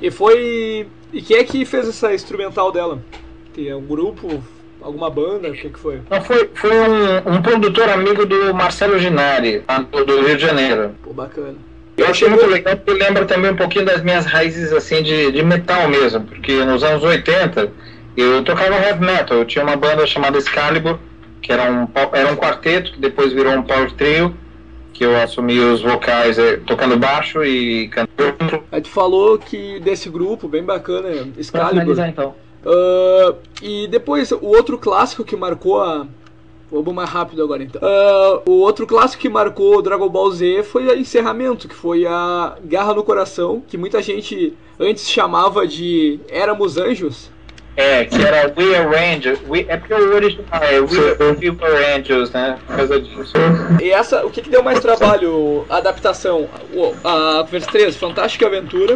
E 0.00 0.10
foi. 0.10 0.86
E 1.12 1.22
quem 1.22 1.36
é 1.38 1.44
que 1.44 1.64
fez 1.64 1.88
essa 1.88 2.12
instrumental 2.14 2.72
dela? 2.72 3.00
Tem 3.54 3.72
um 3.72 3.80
grupo, 3.80 4.42
alguma 4.80 5.08
banda? 5.08 5.48
O 5.48 5.52
que, 5.52 5.68
que 5.68 5.78
foi? 5.78 6.00
Não, 6.10 6.20
foi 6.20 6.50
foi 6.54 6.70
um, 6.70 7.36
um 7.36 7.42
produtor 7.42 7.88
amigo 7.88 8.26
do 8.26 8.52
Marcelo 8.54 8.98
Ginari, 8.98 9.62
do 10.06 10.26
Rio 10.26 10.36
de 10.36 10.42
Janeiro. 10.42 10.94
Pô, 11.02 11.12
bacana. 11.12 11.56
Eu 11.96 12.08
achei 12.08 12.28
muito 12.28 12.46
legal 12.46 12.76
porque 12.76 12.92
lembra 12.92 13.24
também 13.24 13.52
um 13.52 13.56
pouquinho 13.56 13.84
das 13.84 14.02
minhas 14.02 14.26
raízes 14.26 14.72
assim 14.72 15.00
de, 15.02 15.30
de 15.30 15.44
metal 15.44 15.88
mesmo, 15.88 16.22
porque 16.22 16.64
nos 16.64 16.82
anos 16.82 17.04
80 17.04 17.70
eu 18.16 18.42
tocava 18.42 18.74
heavy 18.74 19.04
metal, 19.04 19.38
eu 19.38 19.44
tinha 19.44 19.64
uma 19.64 19.76
banda 19.76 20.04
chamada 20.04 20.38
Excalibur, 20.38 20.98
que 21.40 21.52
era 21.52 21.70
um, 21.70 21.86
era 22.12 22.32
um 22.32 22.36
quarteto, 22.36 22.92
que 22.92 23.00
depois 23.00 23.32
virou 23.32 23.52
um 23.52 23.62
power 23.62 23.92
trio, 23.92 24.34
que 24.94 25.04
eu 25.04 25.14
assumi 25.20 25.58
os 25.58 25.82
vocais 25.82 26.38
eh, 26.38 26.56
tocando 26.66 26.96
baixo 26.96 27.44
e 27.44 27.88
cantando. 27.88 28.62
Aí 28.72 28.80
tu 28.80 28.88
falou 28.88 29.36
que 29.36 29.78
desse 29.80 30.08
grupo, 30.08 30.48
bem 30.48 30.62
bacana, 30.62 31.08
Pra 31.10 31.40
Excalibur. 31.40 31.70
finalizar 31.80 32.08
então. 32.08 32.34
Ah, 32.64 33.34
e 33.60 33.86
depois, 33.88 34.30
o 34.32 34.46
outro 34.46 34.78
clássico 34.78 35.24
que 35.24 35.36
marcou 35.36 35.82
a. 35.82 36.06
Vamos 36.72 36.94
mais 36.94 37.10
rápido 37.10 37.42
agora 37.42 37.62
então. 37.62 37.80
Ah, 37.84 38.40
o 38.46 38.52
outro 38.60 38.86
clássico 38.86 39.20
que 39.20 39.28
marcou 39.28 39.76
o 39.76 39.82
Dragon 39.82 40.08
Ball 40.08 40.30
Z 40.30 40.62
foi 40.62 40.86
o 40.86 40.96
encerramento, 40.96 41.68
que 41.68 41.74
foi 41.74 42.06
a 42.06 42.56
Garra 42.64 42.94
no 42.94 43.04
Coração, 43.04 43.62
que 43.68 43.76
muita 43.76 44.00
gente 44.00 44.54
antes 44.80 45.08
chamava 45.08 45.66
de 45.66 46.18
Éramos 46.28 46.76
Anjos. 46.78 47.30
É, 47.76 48.04
que 48.04 48.22
era 48.24 48.52
We 48.56 48.76
Are 48.76 48.94
Angels. 49.16 49.40
We, 49.48 49.66
é 49.68 49.76
porque 49.76 49.94
o 49.94 50.14
original 50.14 50.62
é 50.62 50.78
We, 50.78 51.16
We 51.40 51.50
Were 51.60 51.84
Angels, 51.96 52.30
né? 52.30 52.56
Por 52.66 52.76
causa 52.76 53.00
disso. 53.00 53.32
E 53.82 53.90
essa, 53.90 54.24
o 54.24 54.30
que, 54.30 54.42
que 54.42 54.48
deu 54.50 54.62
mais 54.62 54.78
trabalho? 54.78 55.66
A 55.68 55.78
adaptação? 55.78 56.48
O- 56.72 56.94
A 57.02 57.42
Verse 57.42 57.66
3, 57.68 57.96
Fantástica 57.96 58.46
Aventura, 58.46 58.94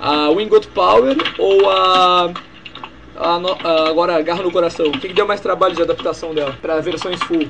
a 0.00 0.30
Wing 0.30 0.48
Got 0.48 0.68
Power 0.68 1.14
ou 1.38 1.68
a. 1.70 2.30
a 3.18 3.36
a- 3.64 3.88
agora, 3.90 4.20
Garra 4.22 4.42
no 4.42 4.50
Coração? 4.50 4.86
O 4.86 4.92
que, 4.92 5.08
que 5.08 5.14
deu 5.14 5.26
mais 5.26 5.40
trabalho 5.40 5.74
de 5.74 5.82
adaptação 5.82 6.32
dela? 6.34 6.56
Para 6.62 6.80
versões 6.80 7.22
full? 7.24 7.46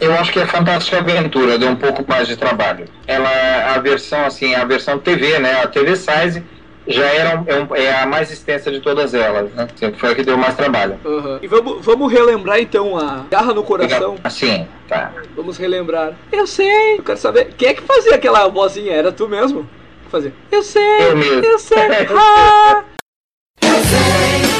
Eu 0.00 0.14
acho 0.14 0.32
que 0.32 0.40
a 0.40 0.46
Fantástica 0.46 0.98
Aventura 0.98 1.58
deu 1.58 1.68
um 1.68 1.76
pouco 1.76 2.04
mais 2.08 2.26
de 2.26 2.36
trabalho. 2.36 2.86
Ela, 3.06 3.74
a 3.74 3.78
versão, 3.78 4.24
assim, 4.24 4.54
a 4.54 4.64
versão 4.64 4.98
TV, 4.98 5.38
né? 5.38 5.62
A 5.62 5.66
TV 5.68 5.94
Size 5.94 6.42
já 6.86 7.06
era 7.06 7.38
um- 7.40 7.44
é, 7.46 7.60
um- 7.60 7.76
é 7.76 8.00
a 8.02 8.06
mais 8.06 8.30
extensa 8.30 8.70
de 8.70 8.80
todas 8.80 9.14
elas, 9.14 9.50
né? 9.52 9.68
Assim, 9.74 9.92
Foi 9.94 10.10
a 10.12 10.14
que 10.14 10.22
deu 10.22 10.36
mais 10.36 10.54
trabalho. 10.56 10.98
Aham. 11.04 11.38
E 11.42 11.46
vamos, 11.46 11.84
vamos 11.84 12.12
relembrar 12.12 12.58
então 12.60 12.96
a 12.98 13.24
Garra 13.30 13.52
no 13.54 13.62
Coração. 13.62 14.16
Assim, 14.24 14.66
tá. 14.88 15.12
Vamos 15.36 15.56
relembrar. 15.58 16.14
Eu 16.32 16.46
sei, 16.46 16.98
eu 16.98 17.02
quero 17.02 17.18
saber. 17.18 17.52
Quem 17.56 17.68
é 17.68 17.74
que 17.74 17.82
fazia 17.82 18.14
aquela 18.14 18.46
vozinha? 18.48 18.92
Era 18.92 19.12
tu 19.12 19.28
mesmo? 19.28 19.64
que 20.04 20.10
Fazia. 20.10 20.32
Eu 20.50 20.62
sei, 20.62 20.82
Eu 21.10 21.16
mesmo. 21.16 21.44
eu 21.44 21.58
sei. 21.58 21.78
Ah! 22.16 22.84
Já 23.62 24.51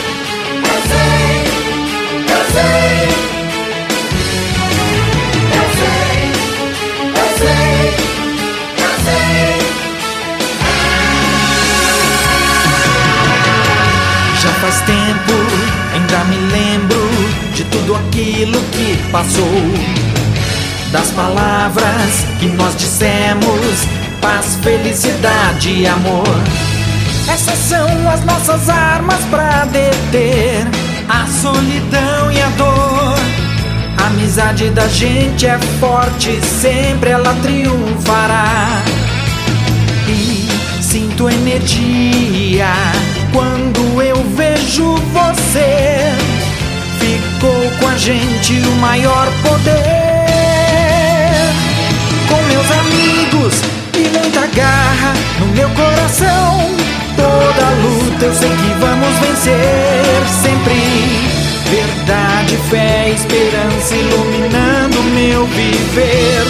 faz 14.72 14.80
tempo, 14.82 15.32
ainda 15.92 16.24
me 16.24 16.36
lembro 16.50 17.10
de 17.54 17.64
tudo 17.64 17.94
aquilo 17.94 18.58
que 18.70 18.96
passou. 19.10 19.44
Das 20.90 21.10
palavras 21.10 22.26
que 22.40 22.46
nós 22.46 22.74
dissemos, 22.76 23.86
paz, 24.20 24.58
felicidade 24.62 25.70
e 25.70 25.86
amor. 25.86 26.26
Essas 27.28 27.58
são 27.58 28.10
as 28.10 28.24
nossas 28.24 28.68
armas 28.68 29.20
pra 29.30 29.64
deter 29.66 30.66
a 31.08 31.26
solidão 31.26 32.32
e 32.32 32.40
a 32.40 32.48
dor. 32.50 33.18
A 33.98 34.06
amizade 34.06 34.70
da 34.70 34.88
gente 34.88 35.46
é 35.46 35.58
forte, 35.80 36.40
sempre 36.60 37.10
ela 37.10 37.34
triunfará. 37.42 38.82
E 40.08 40.48
sinto 40.82 41.28
energia 41.28 42.72
quando 43.32 43.61
eu 44.22 44.28
vejo 44.36 44.94
você. 45.12 46.14
Ficou 47.00 47.70
com 47.80 47.88
a 47.88 47.96
gente 47.96 48.54
o 48.54 48.76
maior 48.76 49.26
poder. 49.42 49.72
Com 52.28 52.40
meus 52.44 52.70
amigos 52.70 53.54
e 53.94 54.08
muita 54.16 54.46
garra 54.54 55.14
no 55.40 55.46
meu 55.48 55.68
coração. 55.70 56.70
Toda 57.16 57.70
luta 57.82 58.24
eu 58.24 58.34
sei 58.34 58.50
que 58.50 58.74
vamos 58.78 59.18
vencer. 59.18 60.22
Sempre 60.42 60.72
esperança 63.12 63.94
iluminando 63.94 65.02
meu 65.14 65.46
viver. 65.46 66.42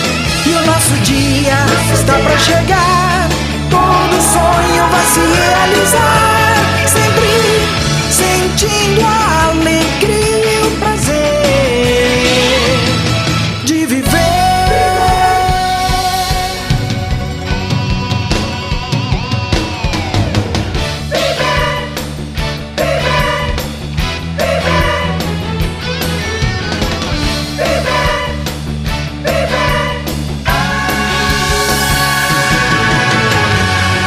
E 0.44 0.50
o 0.50 0.66
nosso 0.66 0.94
dia 1.02 1.66
está 1.92 2.14
pra 2.14 2.38
chegar. 2.38 3.28
Todo 3.70 4.22
sonho 4.22 4.88
vai 4.90 5.06
se 5.06 5.20
realizar. 5.20 6.71
Sentindo 8.56 9.00
a 9.02 9.48
alegria 9.50 10.60
e 10.60 10.66
o 10.66 10.70
prazer 10.72 11.14
de 13.64 13.86
viver. 13.86 14.12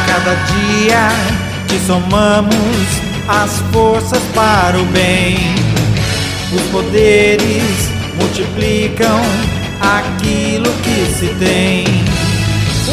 Cada 0.06 0.34
dia 0.36 1.08
que 1.66 1.78
somamos 1.84 3.05
as 3.28 3.60
forças 3.72 4.22
para 4.34 4.78
o 4.78 4.84
bem, 4.86 5.36
os 6.52 6.62
poderes 6.70 7.90
multiplicam 8.20 9.20
aquilo 9.80 10.72
que 10.82 11.06
se 11.14 11.34
tem. 11.34 11.84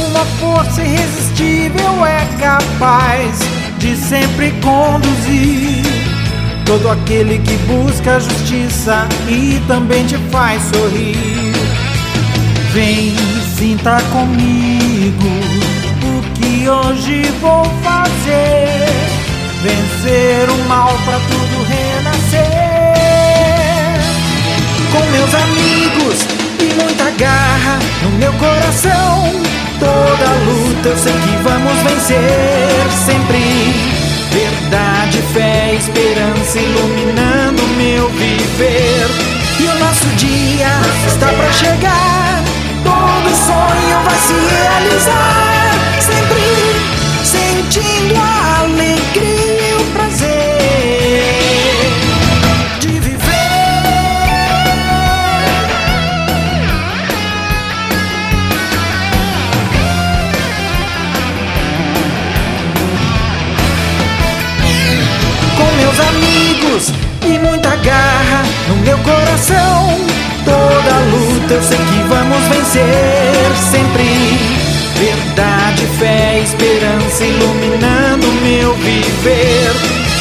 Uma 0.07 0.25
força 0.39 0.81
irresistível 0.81 2.05
é 2.05 2.25
capaz 2.39 3.39
de 3.77 3.95
sempre 3.95 4.51
conduzir 4.61 5.83
todo 6.65 6.89
aquele 6.89 7.37
que 7.39 7.55
busca 7.67 8.15
a 8.15 8.19
justiça 8.19 9.07
e 9.27 9.61
também 9.67 10.05
te 10.05 10.17
faz 10.31 10.61
sorrir. 10.63 11.53
Vem, 12.71 13.13
sinta 13.55 14.01
comigo 14.11 15.27
o 16.01 16.33
que 16.33 16.67
hoje 16.67 17.21
vou 17.39 17.65
fazer. 17.83 19.12
Vencer 19.63 20.49
o 20.49 20.57
mal 20.67 20.89
pra 21.05 21.17
tudo 21.19 21.63
renascer. 21.63 22.41
Com 24.91 24.99
meus 25.09 25.33
amigos 25.33 26.27
e 26.59 26.83
muita 26.83 27.09
garra 27.11 27.79
no 28.01 28.09
meu 28.17 28.33
coração. 28.33 29.41
Toda 29.79 30.33
luta 30.43 30.89
eu 30.89 30.97
sei 30.97 31.13
que 31.13 31.37
vamos 31.43 31.77
vencer 31.81 32.91
sempre. 33.05 33.73
Verdade, 34.33 35.21
fé, 35.33 35.75
esperança 35.75 36.59
iluminando 36.59 37.63
meu 37.77 38.09
viver. 38.09 39.07
E 39.61 39.63
o 39.63 39.79
nosso 39.79 40.07
dia 40.17 40.71
está 41.07 41.27
pra 41.29 41.51
chegar. 41.53 42.43
Todo 42.83 43.29
sonho 43.47 44.03
vai 44.03 44.19
se 44.27 44.33
realizar. 44.57 45.71
Sempre 46.01 46.43
sentindo 47.23 48.15
a 48.17 48.59
alegria 48.63 49.32
e 66.75 67.37
muita 67.37 67.75
garra 67.75 68.43
no 68.67 68.75
meu 68.77 68.97
coração. 68.99 69.95
Toda 70.43 70.99
luta 71.11 71.53
eu 71.53 71.61
sei 71.61 71.77
que 71.77 72.03
vamos 72.07 72.41
vencer 72.47 73.51
sempre. 73.71 74.39
Verdade, 74.97 75.85
fé, 75.99 76.39
esperança 76.39 77.23
iluminando 77.23 78.25
meu 78.41 78.73
viver. 78.75 79.71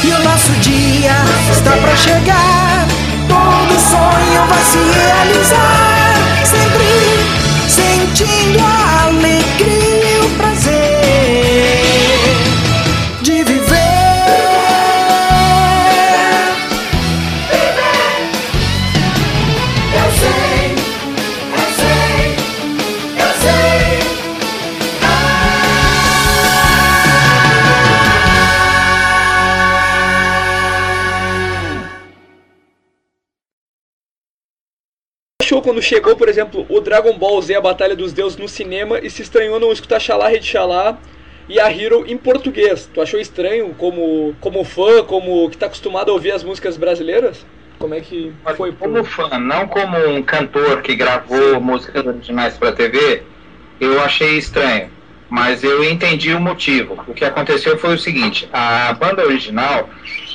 E 0.05 0.09
o 0.09 0.25
nosso 0.25 0.53
dia 0.61 1.15
está 1.51 1.71
pra 1.71 1.97
chegar. 1.97 2.87
Todo 3.29 3.81
sonho 3.81 4.47
vai 4.47 4.63
se 4.63 4.79
realizar. 5.01 6.15
Sempre 6.45 7.43
sentindo 7.67 8.59
a 8.61 9.07
alegria 9.07 9.92
quando 35.73 35.81
chegou, 35.81 36.15
por 36.15 36.29
exemplo, 36.29 36.67
o 36.69 36.81
Dragon 36.83 37.17
Ball 37.17 37.41
Z, 37.41 37.55
a 37.55 37.61
Batalha 37.61 37.97
dos 37.97 38.13
Deuses 38.13 38.37
no 38.37 38.47
cinema 38.47 38.99
e 39.03 39.09
se 39.09 39.23
estranhou 39.23 39.59
não 39.59 39.73
escutar 39.73 39.99
Xalá, 39.99 40.29
Rede 40.29 40.47
Xalá 40.47 40.99
e 41.49 41.59
a 41.59 41.73
Hero 41.73 42.05
em 42.07 42.19
português? 42.19 42.91
Tu 42.93 43.01
achou 43.01 43.19
estranho 43.19 43.75
como, 43.79 44.37
como 44.39 44.63
fã, 44.65 45.03
como 45.03 45.49
que 45.49 45.57
tá 45.57 45.65
acostumado 45.65 46.11
a 46.11 46.13
ouvir 46.13 46.33
as 46.33 46.45
músicas 46.45 46.77
brasileiras? 46.77 47.47
Como 47.79 47.95
é 47.95 48.03
que 48.03 48.35
foi? 48.55 48.73
Como 48.73 49.03
fã, 49.03 49.39
não 49.39 49.67
como 49.67 49.97
um 50.11 50.23
cantor 50.23 50.83
que 50.83 50.95
gravou 50.95 51.59
músicas 51.59 52.05
originais 52.07 52.59
para 52.59 52.73
TV, 52.73 53.23
eu 53.81 53.99
achei 54.03 54.37
estranho. 54.37 54.91
Mas 55.31 55.65
eu 55.65 55.83
entendi 55.83 56.35
o 56.35 56.41
motivo. 56.41 57.03
O 57.09 57.15
que 57.15 57.25
aconteceu 57.25 57.79
foi 57.79 57.95
o 57.95 57.99
seguinte: 57.99 58.47
a 58.53 58.93
banda 58.93 59.25
original 59.25 59.89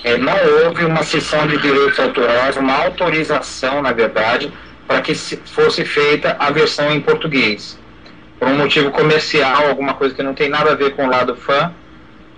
eh, 0.04 0.18
não 0.18 0.34
houve 0.64 0.84
uma 0.84 1.04
sessão 1.04 1.46
de 1.46 1.60
direitos 1.60 2.00
autorais, 2.00 2.58
uma 2.58 2.74
autorização, 2.86 3.84
na 3.84 3.92
verdade, 3.92 4.52
para 4.88 5.02
que 5.02 5.14
se- 5.14 5.38
fosse 5.46 5.84
feita 5.86 6.36
a 6.40 6.50
versão 6.52 6.92
em 6.92 7.02
português. 7.02 7.78
Por 8.40 8.48
um 8.48 8.56
motivo 8.58 8.92
comercial, 8.92 9.68
alguma 9.68 9.94
coisa 9.96 10.16
que 10.16 10.24
não 10.24 10.34
tem 10.34 10.48
nada 10.50 10.72
a 10.72 10.76
ver 10.76 10.92
com 10.96 11.06
o 11.06 11.10
lado 11.10 11.36
fã, 11.36 11.74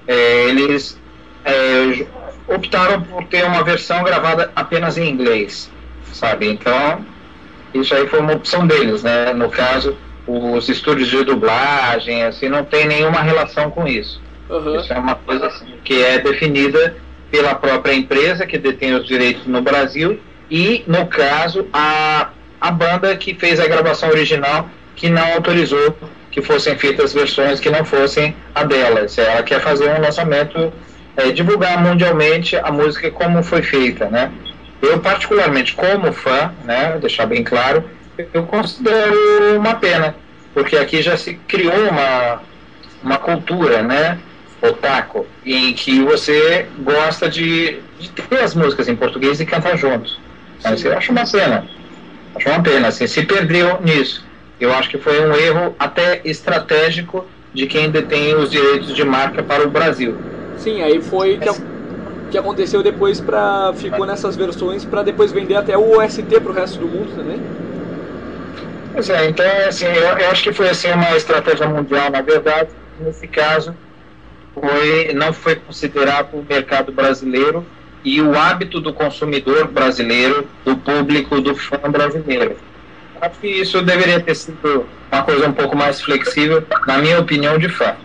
eh, 0.07 0.45
eles 0.49 0.97
eh, 1.45 2.05
optaram 2.47 3.01
por 3.01 3.23
ter 3.25 3.43
uma 3.45 3.63
versão 3.63 4.03
gravada 4.03 4.51
apenas 4.55 4.97
em 4.97 5.07
inglês, 5.09 5.69
sabe? 6.11 6.47
Então, 6.49 7.05
isso 7.73 7.93
aí 7.93 8.07
foi 8.07 8.19
uma 8.19 8.33
opção 8.33 8.65
deles, 8.65 9.03
né? 9.03 9.33
No 9.33 9.49
caso, 9.49 9.95
os 10.27 10.67
estúdios 10.69 11.09
de 11.09 11.23
dublagem, 11.23 12.23
assim, 12.23 12.49
não 12.49 12.63
tem 12.65 12.85
nenhuma 12.87 13.21
relação 13.21 13.69
com 13.69 13.87
isso. 13.87 14.21
Isso 14.79 14.91
é 14.93 14.97
uma 14.97 15.15
coisa 15.15 15.47
assim, 15.47 15.65
que 15.83 16.03
é 16.03 16.17
definida 16.19 16.95
pela 17.31 17.53
própria 17.55 17.93
empresa 17.93 18.45
que 18.47 18.57
detém 18.57 18.95
os 18.95 19.05
direitos 19.05 19.45
no 19.45 19.61
Brasil 19.61 20.19
e, 20.49 20.83
no 20.87 21.05
caso, 21.07 21.67
a, 21.71 22.29
a 22.59 22.71
banda 22.71 23.15
que 23.15 23.33
fez 23.33 23.59
a 23.59 23.67
gravação 23.67 24.09
original 24.09 24.69
que 24.95 25.09
não 25.09 25.33
autorizou 25.33 25.95
que 26.31 26.41
fossem 26.41 26.77
feitas 26.77 27.13
versões 27.13 27.59
que 27.59 27.69
não 27.69 27.83
fossem 27.83 28.35
a 28.53 28.63
dela. 28.63 29.07
Se 29.07 29.21
ela 29.21 29.41
quer 29.43 29.59
fazer 29.61 29.89
um 29.89 30.01
lançamento, 30.01 30.71
é, 31.17 31.31
divulgar 31.31 31.81
mundialmente 31.81 32.55
a 32.55 32.71
música 32.71 33.09
como 33.11 33.41
foi 33.43 33.61
feita, 33.61 34.09
né? 34.09 34.31
Eu, 34.81 34.99
particularmente, 34.99 35.73
como 35.73 36.11
fã, 36.13 36.53
né, 36.63 36.97
deixar 37.01 37.25
bem 37.25 37.43
claro, 37.43 37.83
eu 38.33 38.43
considero 38.43 39.57
uma 39.57 39.75
pena, 39.75 40.15
porque 40.53 40.77
aqui 40.77 41.01
já 41.01 41.17
se 41.17 41.33
criou 41.47 41.89
uma, 41.89 42.41
uma 43.03 43.17
cultura, 43.17 43.81
né, 43.81 44.17
otaku, 44.61 45.25
em 45.45 45.73
que 45.73 46.01
você 46.01 46.65
gosta 46.79 47.29
de, 47.29 47.79
de 47.99 48.09
ter 48.09 48.39
as 48.39 48.55
músicas 48.55 48.87
em 48.87 48.95
português 48.95 49.39
e 49.41 49.45
cantar 49.45 49.77
junto. 49.77 50.17
Mas 50.63 50.83
eu 50.83 50.97
acho 50.97 51.11
uma 51.11 51.25
pena. 51.29 51.65
Acho 52.35 52.49
uma 52.49 52.63
pena, 52.63 52.87
assim, 52.87 53.07
se 53.07 53.23
perdeu 53.25 53.81
nisso. 53.81 54.25
Eu 54.59 54.73
acho 54.73 54.89
que 54.89 54.97
foi 54.97 55.19
um 55.25 55.33
erro 55.35 55.75
até 55.79 56.21
estratégico 56.25 57.29
de 57.53 57.65
quem 57.67 57.89
detém 57.89 58.35
os 58.35 58.51
direitos 58.51 58.93
de 58.93 59.03
marca 59.03 59.43
para 59.43 59.65
o 59.65 59.71
Brasil. 59.71 60.21
Sim, 60.53 60.81
aí 60.81 61.01
foi 61.01 61.39
que, 61.39 61.47
a- 61.49 61.55
que 62.29 62.37
aconteceu 62.37 62.83
depois 62.83 63.21
pra. 63.21 63.73
ficou 63.75 64.05
nessas 64.05 64.35
versões 64.35 64.85
pra 64.85 65.03
depois 65.03 65.31
vender 65.31 65.55
até 65.55 65.77
o 65.77 65.97
OST 65.97 66.41
pro 66.41 66.53
resto 66.53 66.79
do 66.79 66.89
mundo 66.89 67.13
também. 67.13 67.47
Pois 68.91 69.09
é, 69.09 69.25
então, 69.29 69.45
assim, 69.67 69.85
eu, 69.85 70.17
eu 70.17 70.29
acho 70.31 70.43
que 70.43 70.53
foi 70.53 70.69
assim, 70.69 70.91
uma 70.91 71.15
estratégia 71.15 71.67
mundial, 71.67 72.09
na 72.09 72.21
verdade. 72.21 72.75
Nesse 72.97 73.27
caso, 73.27 73.77
foi, 74.53 75.13
não 75.13 75.33
foi 75.33 75.57
considerado 75.57 76.35
o 76.35 76.43
mercado 76.43 76.93
brasileiro 76.93 77.71
e 78.03 78.21
o 78.21 78.37
hábito 78.37 78.79
do 78.79 78.93
consumidor 78.93 79.67
brasileiro, 79.67 80.47
do 80.63 80.75
público, 80.77 81.41
do 81.41 81.55
fã 81.55 81.77
brasileiro. 81.89 82.57
Acho 83.21 83.39
que 83.39 83.47
isso 83.47 83.81
deveria 83.81 84.19
ter 84.19 84.35
sido 84.35 84.85
uma 85.11 85.23
coisa 85.23 85.47
um 85.47 85.53
pouco 85.53 85.75
mais 85.75 86.01
flexível, 86.01 86.63
na 86.87 86.97
minha 86.99 87.19
opinião, 87.19 87.57
de 87.57 87.67
fã. 87.67 87.95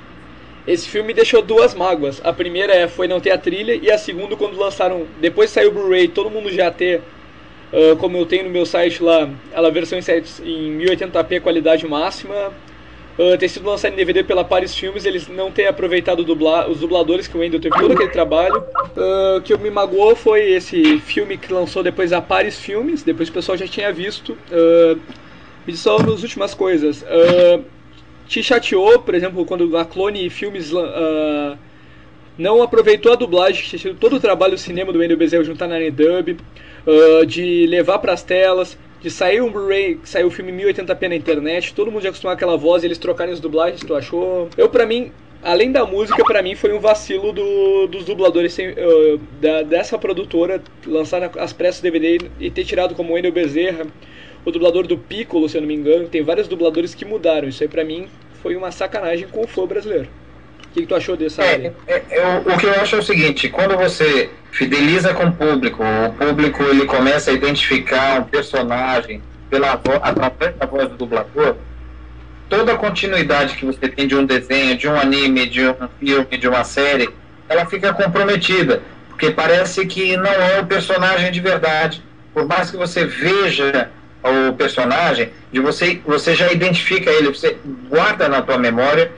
Esse 0.67 0.89
filme 0.89 1.13
deixou 1.13 1.43
duas 1.43 1.75
mágoas. 1.75 2.21
A 2.25 2.33
primeira 2.33 2.75
é, 2.75 2.89
foi 2.89 3.07
não 3.07 3.21
ter 3.21 3.31
a 3.31 3.39
trilha, 3.39 3.75
e 3.75 3.91
a 3.91 3.99
segunda, 3.99 4.35
quando 4.35 4.59
lançaram. 4.59 5.07
Depois 5.21 5.51
saiu 5.51 5.71
o 5.71 5.73
Blu-ray, 5.73 6.09
todo 6.09 6.31
mundo 6.31 6.51
já 6.51 6.71
ter 6.71 7.03
Ah, 7.75 7.97
como 7.97 8.17
eu 8.17 8.25
tenho 8.25 8.45
no 8.45 8.51
meu 8.51 8.65
site 8.65 9.03
lá, 9.03 9.29
ela 9.53 9.69
versão 9.69 9.99
em 9.99 10.79
1080p 10.79 11.41
qualidade 11.41 11.85
máxima. 11.87 12.53
Ah, 13.19 13.37
ter 13.39 13.49
sido 13.49 13.69
lançado 13.69 13.93
em 13.93 13.97
DVD 13.97 14.25
pela 14.25 14.45
Paris 14.45 14.75
Filmes, 14.75 15.05
eles 15.05 15.29
não 15.29 15.51
têm 15.51 15.67
aproveitado 15.67 16.25
dublar, 16.25 16.69
os 16.69 16.81
dubladores, 16.81 17.29
que 17.29 17.37
o 17.37 17.41
Wendel 17.41 17.61
teve 17.61 17.79
todo 17.79 17.93
aquele 17.93 18.11
trabalho. 18.11 18.65
O 19.37 19.41
que 19.41 19.57
me 19.57 19.71
magoou 19.71 20.17
foi 20.17 20.51
esse 20.51 20.99
filme 20.99 21.39
que 21.39 21.53
lançou 21.53 21.83
depois 21.83 22.13
a 22.13 22.21
Paris 22.21 22.59
Filmes, 22.59 23.03
depois 23.03 23.29
o 23.29 23.33
pessoal 23.33 23.57
já 23.57 23.67
tinha 23.67 23.93
visto. 23.93 24.37
Ah, 24.51 24.97
e 25.67 25.77
só 25.77 25.99
nas 25.99 26.23
últimas 26.23 26.55
coisas. 26.55 27.05
Ah, 27.09 27.61
te 28.27 28.43
chateou, 28.43 28.99
por 29.01 29.15
exemplo, 29.15 29.45
quando 29.45 29.77
a 29.77 29.85
Clone 29.85 30.29
Filmes 30.29 30.73
ah, 30.75 31.57
não 32.37 32.63
aproveitou 32.63 33.13
a 33.13 33.17
dublagem, 33.17 33.63
que 33.63 33.69
tinha 33.71 33.81
sido 33.81 33.95
todo 33.97 34.17
o 34.17 34.21
trabalho 34.21 34.55
do 34.55 34.59
cinema 34.59 34.93
do 34.93 34.99
Wendel 34.99 35.17
Bezerra 35.17 35.45
juntar 35.45 35.69
na 35.69 35.79
Dub, 35.89 36.37
de 37.29 37.67
levar 37.69 37.99
pras 38.01 38.25
telas, 38.25 38.77
de 39.05 39.11
sair 39.11 39.43
um 39.43 39.53
Blu-ray, 39.53 40.01
sair 40.03 40.25
o 40.25 40.31
filme 40.31 40.51
em 40.51 40.57
1080p 40.57 41.09
na 41.11 41.15
internet, 41.15 41.75
todo 41.75 41.93
mundo 41.93 42.03
já 42.03 42.09
acostumado 42.09 42.39
com 42.39 42.43
aquela 42.43 42.57
voz 42.57 42.83
e 42.83 42.87
eles 42.87 42.97
trocarem 42.97 43.35
as 43.35 43.39
dublagens, 43.39 43.83
tu 43.83 43.95
achou? 43.95 44.49
Eu, 44.57 44.67
pra 44.71 44.87
mim, 44.87 45.13
além 45.43 45.71
da 45.71 45.85
música, 45.85 46.25
pra 46.25 46.43
mim 46.43 46.55
foi 46.55 46.73
um 46.73 46.81
vacilo 46.81 47.31
do- 47.31 47.87
dos 47.87 48.07
dubladores 48.07 48.55
sem- 48.55 48.71
ah, 48.71 49.19
da- 49.43 49.61
dessa 49.61 49.99
produtora 49.99 50.63
lançar 50.87 51.23
as 51.39 51.53
pressas 51.53 51.83
DVD 51.83 52.19
e 52.41 52.51
ter 52.51 52.65
tirado 52.65 52.95
como 52.95 53.13
Wendel 53.13 53.31
Bezerra 53.31 53.87
o 54.43 54.51
dublador 54.51 54.87
do 54.87 54.97
Piccolo, 54.97 55.51
se 55.51 55.59
eu 55.59 55.61
não 55.61 55.69
me 55.69 55.75
engano. 55.75 56.09
Tem 56.09 56.23
vários 56.23 56.49
dubladores 56.49 56.95
que 56.95 57.05
mudaram. 57.05 57.47
Isso 57.47 57.63
aí 57.63 57.69
pra 57.69 57.85
mim 57.85 58.09
foi 58.43 58.57
uma 58.57 58.71
sacanagem 58.71 59.29
com 59.29 59.43
o 59.43 59.47
fã 59.47 59.67
brasileiro. 59.67 60.09
O 60.75 60.77
que, 60.77 60.81
que 60.81 60.87
tu 60.89 60.97
achou 60.97 61.17
dessa 61.17 61.41
área? 61.41 61.73
É, 61.87 62.03
eu- 62.11 62.53
o 62.53 62.59
que 62.59 62.67
eu 62.67 62.73
acho 62.81 62.97
é 62.97 62.99
o 62.99 63.03
seguinte, 63.03 63.49
quando 63.49 63.77
você 63.77 64.29
fideliza 64.51 65.15
com 65.15 65.27
o 65.27 65.33
público, 65.33 65.85
o 65.85 66.13
público 66.15 66.65
ele 66.65 66.85
começa 66.85 67.31
a 67.31 67.35
identificar 67.35 68.19
um 68.21 68.25
personagem 68.25 69.23
pela 69.49 69.77
vo- 69.77 70.01
através 70.03 70.57
da 70.57 70.67
voz 70.67 70.89
do 70.89 70.97
dublador, 70.97 71.55
toda 72.49 72.73
a 72.73 72.77
continuidade 72.77 73.55
que 73.55 73.65
você 73.65 73.89
tem 73.89 74.09
de 74.09 74.17
um 74.17 74.27
desenho, 74.27 74.77
de 74.77 74.89
um 74.89 74.99
anime, 74.99 75.47
de 75.47 75.65
um 75.65 75.77
filme, 76.01 76.37
de 76.37 76.49
uma 76.49 76.65
série, 76.65 77.09
ela 77.49 77.65
fica 77.67 77.95
comprometida, 77.95 78.83
porque 79.11 79.31
parece 79.31 79.87
que 79.87 80.17
não 80.17 80.27
é 80.33 80.59
o 80.61 80.67
personagem 80.67 81.31
de 81.31 81.39
verdade. 81.39 82.03
Por 82.33 82.49
mais 82.49 82.69
que 82.69 82.77
você 82.77 83.07
veja 83.07 83.91
o 84.25 84.53
personagem, 84.55 85.31
de 85.53 85.61
você, 85.61 86.01
você 86.05 86.35
já 86.35 86.51
identifica 86.51 87.11
ele, 87.11 87.29
você 87.29 87.59
guarda 87.89 88.29
na 88.29 88.43
tua 88.43 88.59
memória 88.59 89.13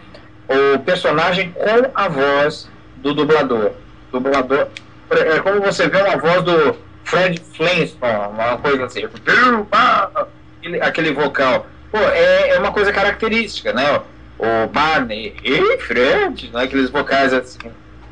o 0.48 0.78
personagem 0.80 1.52
com 1.52 1.90
a 1.94 2.08
voz 2.08 2.68
do 2.96 3.14
dublador. 3.14 3.72
Dublador. 4.12 4.68
É 5.10 5.38
como 5.40 5.60
você 5.60 5.88
vê 5.88 5.98
uma 5.98 6.16
voz 6.16 6.42
do 6.42 6.76
Fred 7.04 7.40
Flintstone, 7.54 8.28
uma 8.32 8.58
coisa 8.58 8.86
assim. 8.86 9.04
Aquele, 10.58 10.80
aquele 10.80 11.12
vocal. 11.12 11.66
Pô, 11.90 11.98
é, 11.98 12.50
é 12.50 12.58
uma 12.58 12.72
coisa 12.72 12.92
característica, 12.92 13.72
né? 13.72 14.00
O 14.38 14.66
Barney, 14.68 15.34
ei, 15.42 15.78
Fred, 15.78 16.50
né? 16.52 16.64
aqueles 16.64 16.90
vocais 16.90 17.32
assim. 17.32 17.58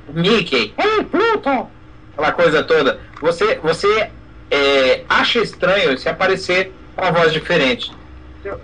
Mickey, 0.09 0.73
ei, 0.79 1.05
Pluto! 1.05 1.69
Aquela 2.13 2.33
coisa 2.33 2.63
toda. 2.63 3.01
Você, 3.21 3.59
você 3.63 4.11
é, 4.51 5.03
acha 5.09 5.41
estranho 5.41 5.99
se 5.99 6.09
aparecer 6.09 6.73
uma 6.97 7.11
voz 7.11 7.33
diferente. 7.33 7.93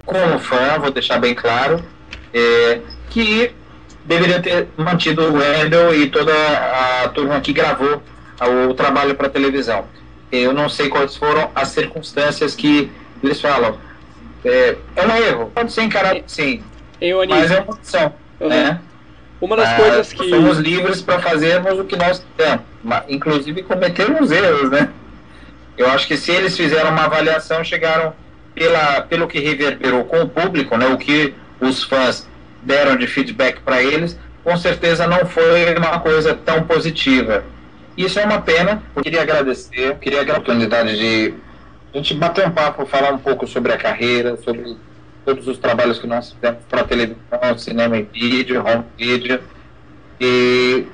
Como 0.05 0.39
fã, 0.39 0.79
vou 0.79 0.91
deixar 0.91 1.19
bem 1.19 1.35
claro, 1.35 1.83
é, 2.33 2.81
que 3.09 3.53
deveria 4.11 4.43
ter 4.43 4.67
mantido 4.77 5.23
o 5.23 5.35
Wendel 5.35 5.95
e 5.95 6.09
toda 6.11 6.33
a 7.05 7.09
turma 7.11 7.41
que 7.41 7.53
gravou 7.53 8.03
o 8.69 8.75
trabalho 8.75 9.15
para 9.15 9.29
televisão. 9.29 9.85
Eu 10.33 10.53
não 10.53 10.69
sei 10.69 10.89
quais 10.89 11.17
foram 11.17 11.49
as 11.55 11.69
circunstâncias 11.69 12.57
que 12.57 12.91
eles 13.23 13.41
falam. 13.41 13.79
É, 14.45 14.77
é 14.97 15.07
um 15.07 15.17
erro, 15.17 15.53
pode 15.55 15.73
ser 15.73 15.83
encarado 15.83 16.23
sim, 16.27 16.61
Eu, 17.01 17.25
mas 17.29 17.51
é 17.53 17.61
uma 17.61 17.73
opção. 17.75 18.13
Uhum. 18.41 18.49
Né? 18.49 18.81
uma 19.41 19.57
das 19.57 19.69
Ah, 19.69 19.77
coisas 19.77 20.13
que. 20.13 20.29
Somos 20.29 20.59
livres 20.59 21.01
para 21.03 21.21
fazermos 21.21 21.79
o 21.79 21.85
que 21.85 21.95
nós 21.97 22.25
ma- 22.83 23.05
inclusive 23.09 23.63
cometermos 23.63 24.33
erros, 24.33 24.71
né? 24.71 24.89
Eu 25.79 25.89
acho 25.91 26.07
que 26.09 26.17
se 26.17 26.33
eles 26.33 26.57
fizeram 26.57 26.91
uma 26.91 27.05
avaliação, 27.05 27.63
chegaram 27.63 28.13
pela, 28.55 29.03
pelo 29.03 29.29
que 29.29 29.39
reverberou 29.39 30.05
com 30.05 30.23
o 30.23 30.29
público, 30.29 30.77
né? 30.77 30.87
O 30.89 30.99
que 30.99 31.33
os 31.61 31.85
fãs 31.85 32.27
deram 32.63 32.97
de 32.97 33.07
feedback 33.07 33.61
para 33.61 33.83
eles, 33.83 34.19
com 34.43 34.57
certeza 34.57 35.07
não 35.07 35.27
foi 35.27 35.75
uma 35.77 36.01
coisa 36.01 36.35
tão 36.35 36.63
positiva. 36.63 37.45
Isso 37.97 38.19
é 38.19 38.25
uma 38.25 38.41
pena. 38.41 38.83
Eu 38.95 39.03
queria 39.03 39.23
agradecer, 39.23 39.97
queria 39.99 40.21
a 40.21 40.23
oportunidade 40.23 40.97
de 40.97 41.35
a 41.93 41.97
gente 41.97 42.15
bater 42.15 42.47
um 42.47 42.51
papo, 42.51 42.87
falar 42.87 43.13
um 43.13 43.19
pouco 43.19 43.47
sobre 43.47 43.73
a 43.73 43.77
carreira, 43.77 44.37
sobre 44.39 44.77
todos 45.25 45.47
os 45.47 45.59
trabalhos 45.59 45.99
que 45.99 46.07
nós 46.07 46.33
fizemos 46.33 46.61
para 46.69 46.85
televisão, 46.85 47.59
cinema 47.59 47.99
e 47.99 48.03
vídeo, 48.03 48.65
home 48.65 48.85
video. 48.97 49.41
E 50.21 50.87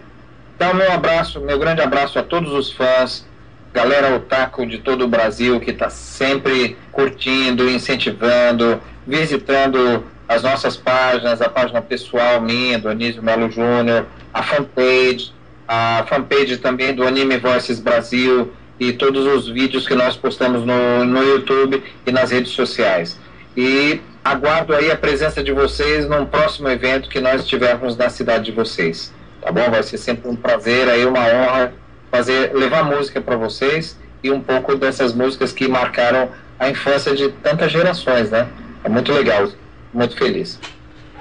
dar 0.59 0.73
o 0.73 0.77
meu 0.77 0.91
abraço, 0.91 1.41
meu 1.41 1.59
grande 1.59 1.81
abraço 1.81 2.19
a 2.19 2.23
todos 2.23 2.53
os 2.53 2.73
fãs, 2.73 3.27
galera 3.73 4.17
otaku 4.17 4.67
de 4.67 4.79
todo 4.79 5.05
o 5.05 5.09
Brasil 5.09 5.61
que 5.61 5.71
está 5.71 5.91
sempre 5.91 6.77
curtindo, 6.91 7.69
incentivando, 7.69 8.81
visitando 9.07 10.03
as 10.29 10.43
nossas 10.43 10.77
páginas, 10.77 11.41
a 11.41 11.49
página 11.49 11.81
pessoal 11.81 12.41
minha, 12.41 12.79
do 12.79 12.89
Anísio 12.89 13.23
Melo 13.23 13.51
Júnior, 13.51 14.07
a 14.33 14.43
fanpage, 14.43 15.33
a 15.67 16.05
fanpage 16.09 16.57
também 16.59 16.95
do 16.95 17.07
Anime 17.07 17.39
Voices 17.39 17.81
Brasil 17.81 18.53
e 18.79 18.93
todos 18.93 19.27
os 19.27 19.49
vídeos 19.49 19.87
que 19.87 19.95
nós 19.95 20.17
postamos 20.17 20.65
no, 20.65 21.05
no 21.05 21.23
YouTube 21.23 21.83
e 22.07 22.13
nas 22.13 22.31
redes 22.31 22.53
sociais. 22.53 23.19
E 23.57 24.01
aguardo 24.25 24.75
aí 24.75 24.91
a 24.91 24.97
presença 24.97 25.43
de 25.43 25.53
vocês 25.53 26.09
num 26.09 26.27
próximo 26.27 26.69
evento 26.69 27.09
que 27.09 27.21
nós 27.21 27.47
tivermos 27.47 27.97
na 27.97 28.09
cidade 28.09 28.47
de 28.47 28.53
vocês. 28.53 29.13
Tá 29.41 29.51
bom? 29.53 29.71
Vai 29.71 29.83
ser 29.83 29.99
sempre 29.99 30.29
um 30.29 30.37
prazer 30.37 30.89
aí, 30.89 31.07
uma 31.07 31.21
honra 31.21 31.73
fazer 32.11 32.53
levar 32.55 32.85
música 32.85 33.21
para 33.21 33.37
vocês 33.37 33.97
e 34.23 34.31
um 34.31 34.41
pouco 34.41 34.75
dessas 34.75 35.15
músicas 35.15 35.53
que 35.53 35.69
marcaram 35.69 36.31
a 36.59 36.69
infância 36.69 37.15
de 37.15 37.29
tantas 37.29 37.71
gerações, 37.71 38.31
né? 38.31 38.49
É 38.83 38.89
muito 38.89 39.13
legal, 39.13 39.49
muito 39.97 40.17
feliz. 40.17 40.59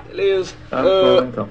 Beleza. 0.09 0.53
Tá 0.69 0.79
Ah, 0.79 0.83
bom, 0.83 1.27
então. 1.27 1.49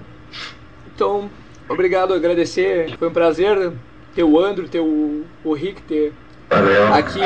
Então, 0.94 1.30
obrigado, 1.68 2.14
agradecer. 2.14 2.96
Foi 2.98 3.08
um 3.08 3.12
prazer 3.12 3.72
ter 4.14 4.22
o 4.22 4.38
Andrew, 4.38 4.68
ter 4.68 4.80
o, 4.80 5.24
o 5.44 5.52
Rick, 5.54 5.82
ter 5.82 6.12
Valeu. 6.48 6.94
aqui 6.94 7.20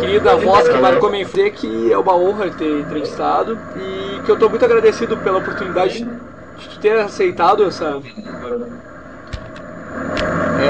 querida 0.00 0.36
voz 0.36 0.68
que 0.68 0.78
marcou 0.78 1.10
minha 1.10 1.22
infância, 1.22 1.50
que 1.50 1.92
é 1.92 1.98
uma 1.98 2.14
honra 2.16 2.50
ter 2.50 2.80
entrevistado 2.80 3.58
e 3.76 4.22
que 4.22 4.30
eu 4.30 4.34
estou 4.34 4.48
muito 4.48 4.64
agradecido 4.64 5.16
pela 5.18 5.38
oportunidade 5.38 6.04
de 6.04 6.78
ter 6.78 6.98
aceitado 6.98 7.64
essa 7.64 8.00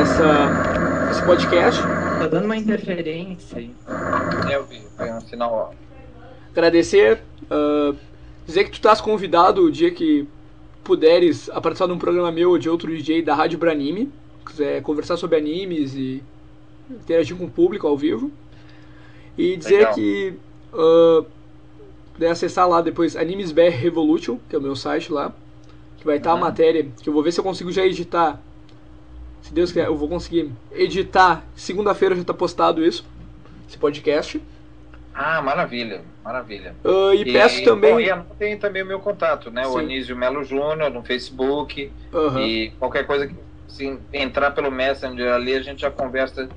essa 0.00 1.10
esse 1.10 1.22
podcast. 1.24 1.82
Tá 1.82 2.26
dando 2.26 2.46
uma 2.46 2.56
interferência 2.56 3.58
aí. 3.58 3.70
Eu 4.50 4.64
vi, 4.64 4.82
foi 4.96 5.10
um 5.10 5.20
sinal. 5.20 5.74
Agradecer, 6.54 7.20
ah, 7.50 7.92
dizer 8.46 8.64
que 8.64 8.70
tu 8.70 8.74
estás 8.74 9.00
convidado 9.00 9.62
o 9.62 9.70
dia 9.70 9.90
que 9.90 10.24
puderes 10.84 11.50
a 11.50 11.60
participar 11.60 11.88
de 11.88 11.92
um 11.94 11.98
programa 11.98 12.30
meu 12.30 12.50
ou 12.50 12.58
de 12.58 12.70
outro 12.70 12.94
DJ 12.94 13.22
da 13.22 13.34
Rádio 13.34 13.58
Branime, 13.58 14.08
quiser 14.46 14.80
conversar 14.82 15.16
sobre 15.16 15.36
animes 15.36 15.94
e 15.96 16.22
interagir 16.88 17.36
com 17.36 17.46
o 17.46 17.50
público 17.50 17.88
ao 17.88 17.96
vivo. 17.96 18.30
E 19.36 19.56
dizer 19.56 19.78
Legal. 19.78 19.94
que 19.94 20.34
ah, 20.72 21.24
puder 22.12 22.30
acessar 22.30 22.68
lá 22.68 22.80
depois 22.80 23.16
Animes 23.16 23.50
BR 23.50 23.70
Revolution, 23.70 24.38
que 24.48 24.54
é 24.54 24.58
o 24.58 24.62
meu 24.62 24.76
site 24.76 25.12
lá, 25.12 25.32
que 25.98 26.06
vai 26.06 26.18
estar 26.18 26.32
a 26.32 26.36
matéria, 26.36 26.86
que 27.02 27.08
eu 27.08 27.12
vou 27.12 27.22
ver 27.22 27.32
se 27.32 27.40
eu 27.40 27.44
consigo 27.44 27.72
já 27.72 27.84
editar. 27.84 28.40
Se 29.42 29.52
Deus 29.52 29.70
quiser, 29.70 29.86
eu 29.86 29.96
vou 29.96 30.08
conseguir 30.08 30.52
editar. 30.72 31.44
Segunda-feira 31.56 32.14
já 32.14 32.22
está 32.22 32.32
postado 32.32 32.84
isso, 32.84 33.04
esse 33.68 33.76
podcast. 33.76 34.40
Ah, 35.12 35.42
maravilha, 35.42 36.02
maravilha. 36.24 36.74
Ah, 36.84 37.14
e, 37.14 37.24
peço 37.32 37.58
bom, 37.58 37.64
também. 37.64 38.06
e 38.08 38.14
tem 38.38 38.56
também 38.56 38.82
o 38.82 38.86
meu 38.86 38.98
contato, 38.98 39.50
né? 39.50 39.66
O 39.66 39.72
Sim. 39.74 39.80
Anísio 39.80 40.16
Melo 40.16 40.42
Júnior 40.42 40.90
no 40.90 41.02
Facebook. 41.02 41.92
Aham. 42.12 42.40
E 42.40 42.70
qualquer 42.78 43.06
coisa 43.06 43.26
que 43.26 43.34
se 43.68 43.98
entrar 44.12 44.52
pelo 44.52 44.70
Messenger 44.70 45.32
ali, 45.34 45.54
a 45.54 45.60
gente 45.62 45.82
já 45.82 45.90
conversa. 45.90 46.48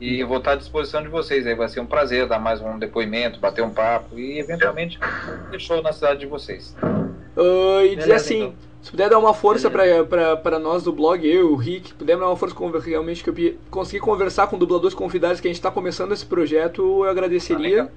E 0.00 0.18
eu 0.20 0.26
vou 0.26 0.38
estar 0.38 0.52
à 0.52 0.54
disposição 0.54 1.02
de 1.02 1.08
vocês. 1.08 1.46
Aí 1.46 1.54
vai 1.54 1.68
ser 1.68 1.80
um 1.80 1.86
prazer 1.86 2.26
dar 2.26 2.38
mais 2.38 2.62
um 2.62 2.78
depoimento, 2.78 3.38
bater 3.38 3.62
um 3.62 3.68
papo 3.68 4.18
e 4.18 4.38
eventualmente 4.38 4.98
show 5.58 5.82
na 5.82 5.92
cidade 5.92 6.20
de 6.20 6.26
vocês. 6.26 6.74
Ah, 6.82 7.84
e 7.84 7.96
dizer 7.96 8.14
assim, 8.14 8.44
então. 8.44 8.54
se 8.80 8.90
puder 8.90 9.10
dar 9.10 9.18
uma 9.18 9.34
força 9.34 9.70
pra 9.70 10.58
nós 10.58 10.82
do 10.82 10.90
blog, 10.92 11.28
eu, 11.30 11.52
o 11.52 11.56
Rick, 11.56 11.92
puder 11.92 12.16
dar 12.16 12.26
uma 12.28 12.36
força 12.36 12.56
realmente 12.78 13.22
que 13.22 13.28
eu 13.28 13.54
conseguir 13.70 14.00
conversar 14.00 14.46
com 14.46 14.56
dubladores 14.56 14.94
convidados 14.94 15.38
que 15.38 15.48
a 15.48 15.52
gente 15.52 15.60
tá 15.60 15.70
começando 15.70 16.12
esse 16.12 16.24
projeto, 16.24 16.80
eu 16.80 17.04
Ah, 17.04 17.10
agradeceria. 17.10 17.58
legal. 17.82 17.90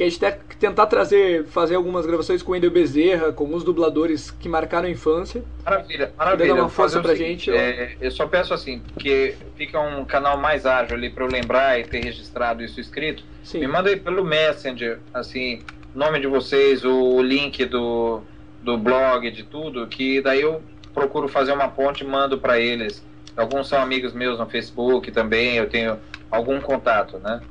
Que 0.00 0.04
a 0.04 0.08
gente 0.08 0.18
tem 0.18 0.32
que 0.48 0.56
tentar 0.56 0.86
trazer, 0.86 1.44
fazer 1.44 1.74
algumas 1.74 2.06
gravações 2.06 2.42
com 2.42 2.52
o 2.52 2.54
Wendel 2.54 2.70
Bezerra, 2.70 3.32
com 3.34 3.44
alguns 3.44 3.62
dubladores 3.62 4.30
que 4.30 4.48
marcaram 4.48 4.88
a 4.88 4.90
infância. 4.90 5.44
Maravilha, 5.62 6.10
maravilha. 6.16 6.54
dar 6.54 6.60
uma 6.62 6.68
força 6.70 7.02
pra 7.02 7.12
seguinte, 7.14 7.28
gente, 7.28 7.50
eu- 7.50 7.56
é, 7.56 7.96
eu 8.00 8.10
só 8.10 8.26
peço 8.26 8.54
assim, 8.54 8.80
porque 8.94 9.34
fica 9.56 9.78
um 9.78 10.02
canal 10.06 10.38
mais 10.38 10.64
ágil 10.64 10.96
ali 10.96 11.10
para 11.10 11.22
eu 11.24 11.28
lembrar 11.28 11.78
e 11.78 11.84
ter 11.84 12.02
registrado 12.02 12.62
isso 12.64 12.80
escrito. 12.80 13.22
Sim. 13.44 13.58
Me 13.60 13.66
manda 13.66 13.90
aí 13.90 13.96
pelo 14.00 14.24
Messenger, 14.24 15.00
assim, 15.12 15.60
nome 15.94 16.18
de 16.18 16.26
vocês, 16.28 16.82
o 16.82 17.20
link 17.20 17.62
do, 17.66 18.22
do 18.62 18.78
blog, 18.78 19.30
de 19.30 19.42
tudo, 19.42 19.86
que 19.86 20.22
daí 20.22 20.40
eu 20.40 20.62
procuro 20.94 21.28
fazer 21.28 21.52
uma 21.52 21.68
ponte 21.68 22.04
e 22.04 22.06
mando 22.06 22.38
para 22.38 22.58
eles. 22.58 23.04
Alguns 23.36 23.68
são 23.68 23.78
amigos 23.82 24.14
meus 24.14 24.38
no 24.38 24.46
Facebook 24.46 25.10
também, 25.12 25.56
eu 25.56 25.68
tenho 25.68 25.98
algum 26.30 26.58
contato, 26.58 27.18
né? 27.18 27.42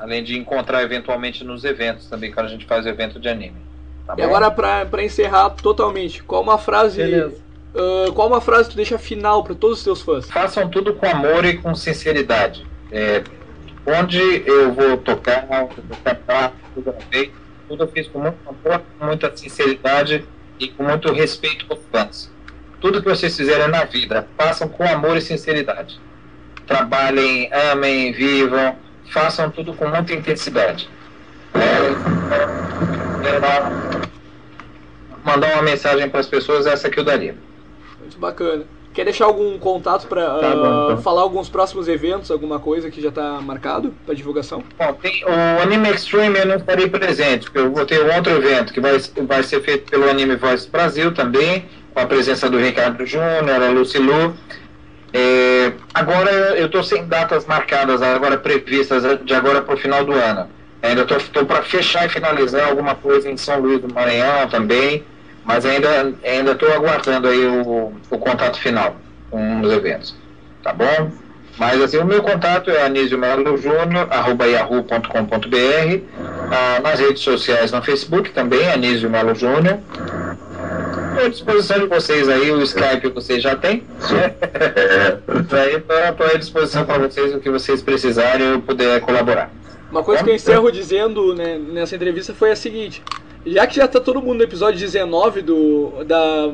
Além 0.00 0.24
de 0.24 0.36
encontrar 0.38 0.82
eventualmente 0.82 1.44
nos 1.44 1.62
eventos 1.64 2.06
também, 2.06 2.32
quando 2.32 2.46
a 2.46 2.48
gente 2.48 2.64
faz 2.64 2.86
evento 2.86 3.20
de 3.20 3.28
anime. 3.28 3.56
Tá 4.06 4.14
E 4.14 4.16
bom? 4.16 4.24
agora, 4.24 4.50
pra 4.50 5.02
encerrar 5.04 5.50
totalmente, 5.50 6.22
qual 6.22 6.42
uma 6.42 6.56
frase. 6.58 7.02
Ah, 7.74 8.10
qual 8.14 8.26
uma 8.26 8.40
frase 8.40 8.70
tu 8.70 8.76
deixa 8.76 8.98
final 8.98 9.44
pra 9.44 9.54
todos 9.54 9.78
os 9.78 9.84
teus 9.84 10.00
fãs? 10.02 10.28
façam 10.30 10.68
tudo 10.68 10.94
com 10.94 11.06
amor 11.06 11.44
e 11.44 11.58
com 11.58 11.74
sinceridade. 11.74 12.66
É, 12.90 13.22
onde 13.86 14.18
eu 14.46 14.72
vou 14.72 14.96
tocar, 14.96 15.46
eu 15.50 15.84
vou 15.84 15.96
cantar, 16.02 16.52
tudo 16.74 16.92
gravei, 16.92 17.30
tudo 17.68 17.84
eu 17.84 17.88
fiz 17.88 18.08
com 18.08 18.18
muito 18.20 18.36
amor, 18.48 18.82
com 18.98 19.06
muita 19.06 19.36
sinceridade 19.36 20.24
e 20.58 20.66
com 20.68 20.82
muito 20.82 21.12
respeito 21.12 21.66
aos 21.68 21.78
fãs. 21.92 22.30
Tudo 22.80 23.00
que 23.02 23.08
vocês 23.08 23.36
fizerem 23.36 23.68
na 23.68 23.84
vida, 23.84 24.26
façam 24.36 24.66
com 24.68 24.82
amor 24.82 25.16
e 25.16 25.20
sinceridade. 25.20 26.00
Trabalhem, 26.66 27.50
amem, 27.72 28.12
vivam, 28.12 28.74
façam 29.10 29.50
tudo 29.50 29.72
com 29.74 29.86
muita 29.88 30.12
intensidade. 30.14 30.88
É, 31.54 33.22
quero 33.22 33.40
dar- 33.40 33.72
mandar 35.24 35.52
uma 35.54 35.62
mensagem 35.62 36.08
para 36.08 36.20
as 36.20 36.26
pessoas, 36.26 36.66
essa 36.66 36.88
que 36.88 36.98
eu 36.98 37.04
daria. 37.04 37.34
Muito 38.00 38.18
bacana. 38.18 38.64
Quer 38.92 39.04
deixar 39.04 39.26
algum 39.26 39.56
contato 39.56 40.08
pra 40.08 40.24
Tá 40.26 40.50
bom, 40.50 40.64
ah, 40.64 40.84
então. 40.92 41.02
falar 41.02 41.22
alguns 41.22 41.48
próximos 41.48 41.86
eventos, 41.86 42.28
alguma 42.30 42.58
coisa 42.58 42.90
que 42.90 43.00
já 43.00 43.12
tá 43.12 43.40
marcado 43.40 43.94
pra 44.04 44.12
divulgação? 44.14 44.64
Bom, 44.76 44.92
tem 44.94 45.24
o 45.24 45.62
Anime 45.62 45.90
Extreme 45.90 46.36
eu 46.40 46.46
não 46.46 46.56
estarei 46.56 46.88
presente, 46.88 47.44
porque 47.44 47.58
eu 47.58 47.70
vou 47.72 47.86
ter 47.86 48.02
um 48.04 48.12
outro 48.16 48.32
evento 48.32 48.72
que 48.72 48.80
vai, 48.80 48.98
vai 49.28 49.42
ser 49.44 49.60
feito 49.62 49.88
pelo 49.90 50.10
Anime 50.10 50.34
Voice 50.34 50.68
Brasil 50.68 51.14
também, 51.14 51.66
com 51.94 52.00
a 52.00 52.06
presença 52.06 52.50
do 52.50 52.58
Ricardo 52.58 53.06
Júnior, 53.06 53.62
a 53.62 53.68
Lucilu. 53.70 54.34
É, 55.12 55.72
agora 55.92 56.30
eu 56.56 56.66
estou 56.66 56.82
sem 56.82 57.06
datas 57.06 57.44
marcadas, 57.46 58.00
agora 58.00 58.36
previstas 58.38 59.02
de 59.24 59.34
agora 59.34 59.60
para 59.62 59.74
o 59.74 59.78
final 59.78 60.04
do 60.04 60.12
ano. 60.12 60.48
Ainda 60.82 61.02
estou 61.02 61.44
para 61.44 61.62
fechar 61.62 62.06
e 62.06 62.08
finalizar 62.08 62.68
alguma 62.68 62.94
coisa 62.94 63.30
em 63.30 63.36
São 63.36 63.60
Luís 63.60 63.80
do 63.80 63.92
Maranhão 63.92 64.48
também, 64.48 65.04
mas 65.44 65.66
ainda 65.66 66.14
ainda 66.24 66.52
estou 66.52 66.72
aguardando 66.72 67.28
aí 67.28 67.44
o, 67.44 67.92
o 68.08 68.18
contato 68.18 68.58
final 68.58 68.96
com 69.30 69.60
os 69.60 69.72
eventos. 69.72 70.14
Tá 70.62 70.72
bom? 70.72 71.10
Mas 71.58 71.82
assim, 71.82 71.98
o 71.98 72.06
meu 72.06 72.22
contato 72.22 72.70
é 72.70 72.82
anísio 72.82 73.18
melo 73.18 73.56
júnior, 73.58 74.06
arroba 74.10 74.46
yahoo.com.br, 74.46 76.00
ah, 76.50 76.80
nas 76.80 76.98
redes 76.98 77.22
sociais, 77.22 77.70
no 77.70 77.82
Facebook 77.82 78.30
também, 78.30 78.70
Anísio 78.70 79.10
Melo 79.10 79.34
Júnior. 79.34 79.78
Estou 81.10 81.24
à 81.24 81.28
disposição 81.28 81.78
de 81.80 81.86
vocês 81.86 82.28
aí, 82.28 82.50
o 82.52 82.62
Skype 82.62 83.08
vocês 83.08 83.42
já 83.42 83.56
têm. 83.56 83.82
Estou 86.08 86.26
à 86.26 86.38
disposição 86.38 86.84
para 86.84 86.98
vocês, 86.98 87.34
o 87.34 87.40
que 87.40 87.50
vocês 87.50 87.82
precisarem, 87.82 88.46
eu 88.46 88.62
puder 88.62 89.00
colaborar. 89.00 89.50
Uma 89.90 90.04
coisa 90.04 90.22
que 90.22 90.30
eu 90.30 90.34
encerro 90.34 90.70
dizendo 90.70 91.34
né, 91.34 91.58
nessa 91.58 91.96
entrevista 91.96 92.32
foi 92.32 92.52
a 92.52 92.56
seguinte: 92.56 93.02
já 93.44 93.66
que 93.66 93.76
já 93.76 93.88
tá 93.88 93.98
todo 94.00 94.22
mundo 94.22 94.38
no 94.38 94.44
episódio 94.44 94.78
19 94.78 95.42
do, 95.42 96.04
da, 96.04 96.52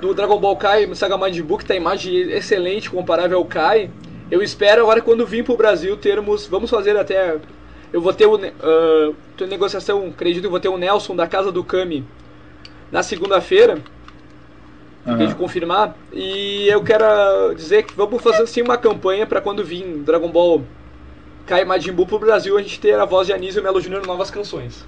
do 0.00 0.14
Dragon 0.14 0.38
Ball 0.38 0.56
Kai 0.56 0.94
Saga 0.94 1.18
Majin 1.18 1.42
Buu, 1.42 1.58
que 1.58 1.66
tá 1.66 1.74
a 1.74 1.76
imagem 1.76 2.30
excelente, 2.30 2.88
comparável 2.88 3.38
ao 3.38 3.44
Kai, 3.44 3.90
eu 4.30 4.40
espero 4.40 4.82
agora 4.82 5.00
quando 5.00 5.26
vir 5.26 5.44
pro 5.44 5.56
Brasil 5.56 5.96
termos. 5.96 6.46
Vamos 6.46 6.70
fazer 6.70 6.96
até. 6.96 7.36
Eu 7.92 8.00
vou 8.00 8.12
ter 8.12 8.26
o. 8.26 8.38
em 8.38 9.46
negociação, 9.46 10.06
acredito 10.06 10.42
que 10.42 10.46
eu 10.46 10.52
vou 10.52 10.60
ter 10.60 10.68
o 10.68 10.78
Nelson 10.78 11.16
da 11.16 11.26
Casa 11.26 11.50
do 11.50 11.64
Kami 11.64 12.06
na 12.90 13.02
segunda-feira. 13.02 13.78
Fiquei 15.06 15.26
de 15.26 15.34
confirmar. 15.34 15.94
E 16.12 16.68
eu 16.68 16.82
quero 16.82 17.54
dizer 17.54 17.84
que 17.84 17.94
vamos 17.96 18.22
fazer 18.22 18.46
sim 18.46 18.62
uma 18.62 18.76
campanha 18.76 19.26
para 19.26 19.40
quando 19.40 19.64
vir 19.64 19.84
Dragon 20.04 20.28
Ball 20.28 20.62
Kai 21.46 21.64
Majin 21.64 21.92
Buu 21.92 22.06
pro 22.06 22.18
Brasil 22.18 22.58
a 22.58 22.62
gente 22.62 22.78
ter 22.78 22.98
a 22.98 23.06
voz 23.06 23.26
de 23.26 23.32
Anísio 23.32 23.62
Melo 23.62 23.80
Júnior 23.80 24.02
em 24.04 24.06
novas 24.06 24.30
canções. 24.30 24.84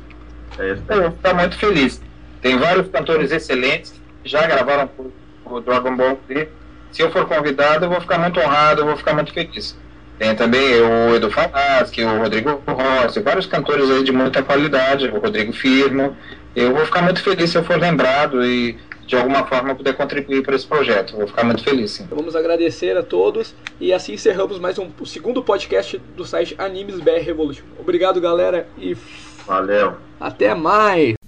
Eu 0.59 1.03
vou 1.03 1.11
ficar 1.13 1.33
muito 1.35 1.57
feliz. 1.57 2.03
Tem 2.43 2.59
vários 2.59 2.89
cantores 2.89 3.31
excelentes 3.31 3.95
que 4.23 4.29
já 4.29 4.47
gravaram 4.47 4.89
por 5.43 5.63
Dragon 5.63 5.97
Ball 5.97 6.19
Z. 6.29 6.49
Se 6.93 7.03
eu 7.03 7.11
for 7.11 7.27
convidado, 7.27 7.87
eu 7.87 7.91
vou 7.91 8.01
ficar 8.01 8.19
muito 8.19 8.39
honrado, 8.41 8.83
eu 8.83 8.87
vou 8.87 8.97
ficar 8.97 9.15
muito 9.15 9.33
feliz. 9.33 9.77
Tem 10.19 10.37
também 10.37 10.83
o 10.83 11.15
Edu 11.17 11.31
Falaschi, 11.31 12.05
o 12.05 12.19
Rodrigo 12.19 12.63
Rossi, 12.67 13.21
vários 13.21 13.47
cantores 13.47 13.91
aí 13.91 14.05
de 14.05 14.13
muita 14.13 14.43
qualidade, 14.43 15.09
o 15.09 15.19
Rodrigo 15.19 15.53
Firmo. 15.53 16.15
Eu 16.55 16.75
vou 16.75 16.85
ficar 16.85 17.03
muito 17.03 17.23
feliz 17.23 17.51
se 17.51 17.59
eu 17.59 17.65
for 17.65 17.79
lembrado 17.79 18.45
e 18.45 18.77
de 19.07 19.17
alguma 19.17 19.45
forma 19.45 19.75
puder 19.75 19.95
contribuir 19.95 20.43
para 20.43 20.55
esse 20.55 20.67
projeto. 20.67 21.17
Vou 21.17 21.27
ficar 21.27 21.45
muito 21.45 21.63
feliz, 21.63 21.93
sim. 21.93 22.05
Então 22.05 22.17
vamos 22.17 22.35
agradecer 22.37 22.97
a 22.97 23.03
todos 23.03 23.55
e 23.81 23.93
assim 23.93 24.15
encerramos 24.15 24.59
mais 24.59 24.79
um 24.79 24.89
o 25.01 25.07
segundo 25.07 25.43
podcast 25.43 25.99
do 26.17 26.25
site 26.25 26.55
Animes 26.59 27.01
BR 27.01 27.21
Revolution. 27.23 27.65
Obrigado, 27.79 28.21
galera, 28.21 28.69
e 28.79 28.97
Valeu. 29.47 29.97
até 30.21 30.55
mais! 30.55 31.20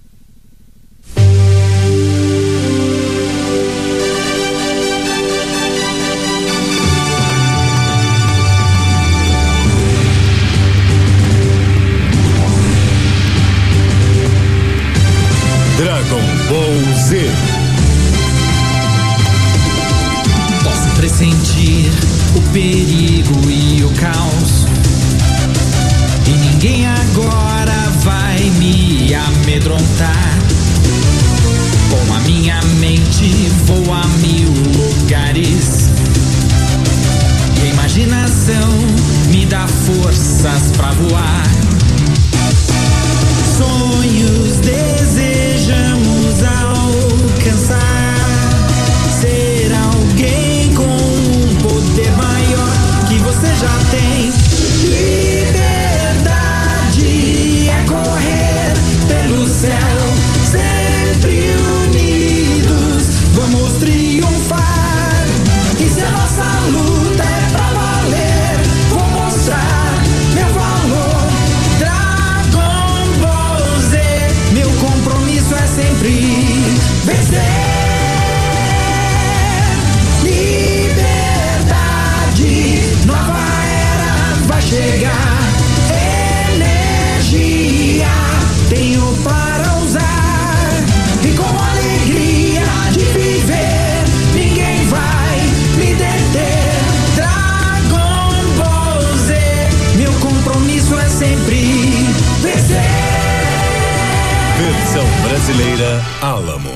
Posso 20.63 20.89
pressentir 20.95 21.91
o 22.35 22.41
perigo 22.51 23.51
e 23.51 23.83
o 23.83 23.89
caos. 23.91 24.65
E 26.25 26.31
ninguém 26.31 26.87
agora 26.87 27.91
vai 27.99 28.39
me 28.57 29.13
amedrontar. 29.13 30.39
Com 31.91 32.13
a 32.15 32.19
minha 32.21 32.59
mente 32.79 33.51
vou 33.67 33.93
a 33.93 34.07
mil 34.17 34.49
lugares. 34.75 35.89
E 37.59 37.67
a 37.67 37.69
imaginação 37.73 38.71
me 39.29 39.45
dá 39.45 39.67
forças 39.67 40.71
pra 40.75 40.89
voar. 40.93 41.47
Sonhos 43.55 44.57
desejamos 44.57 45.02
brasileira 105.33 105.99
Alamo. 106.21 106.72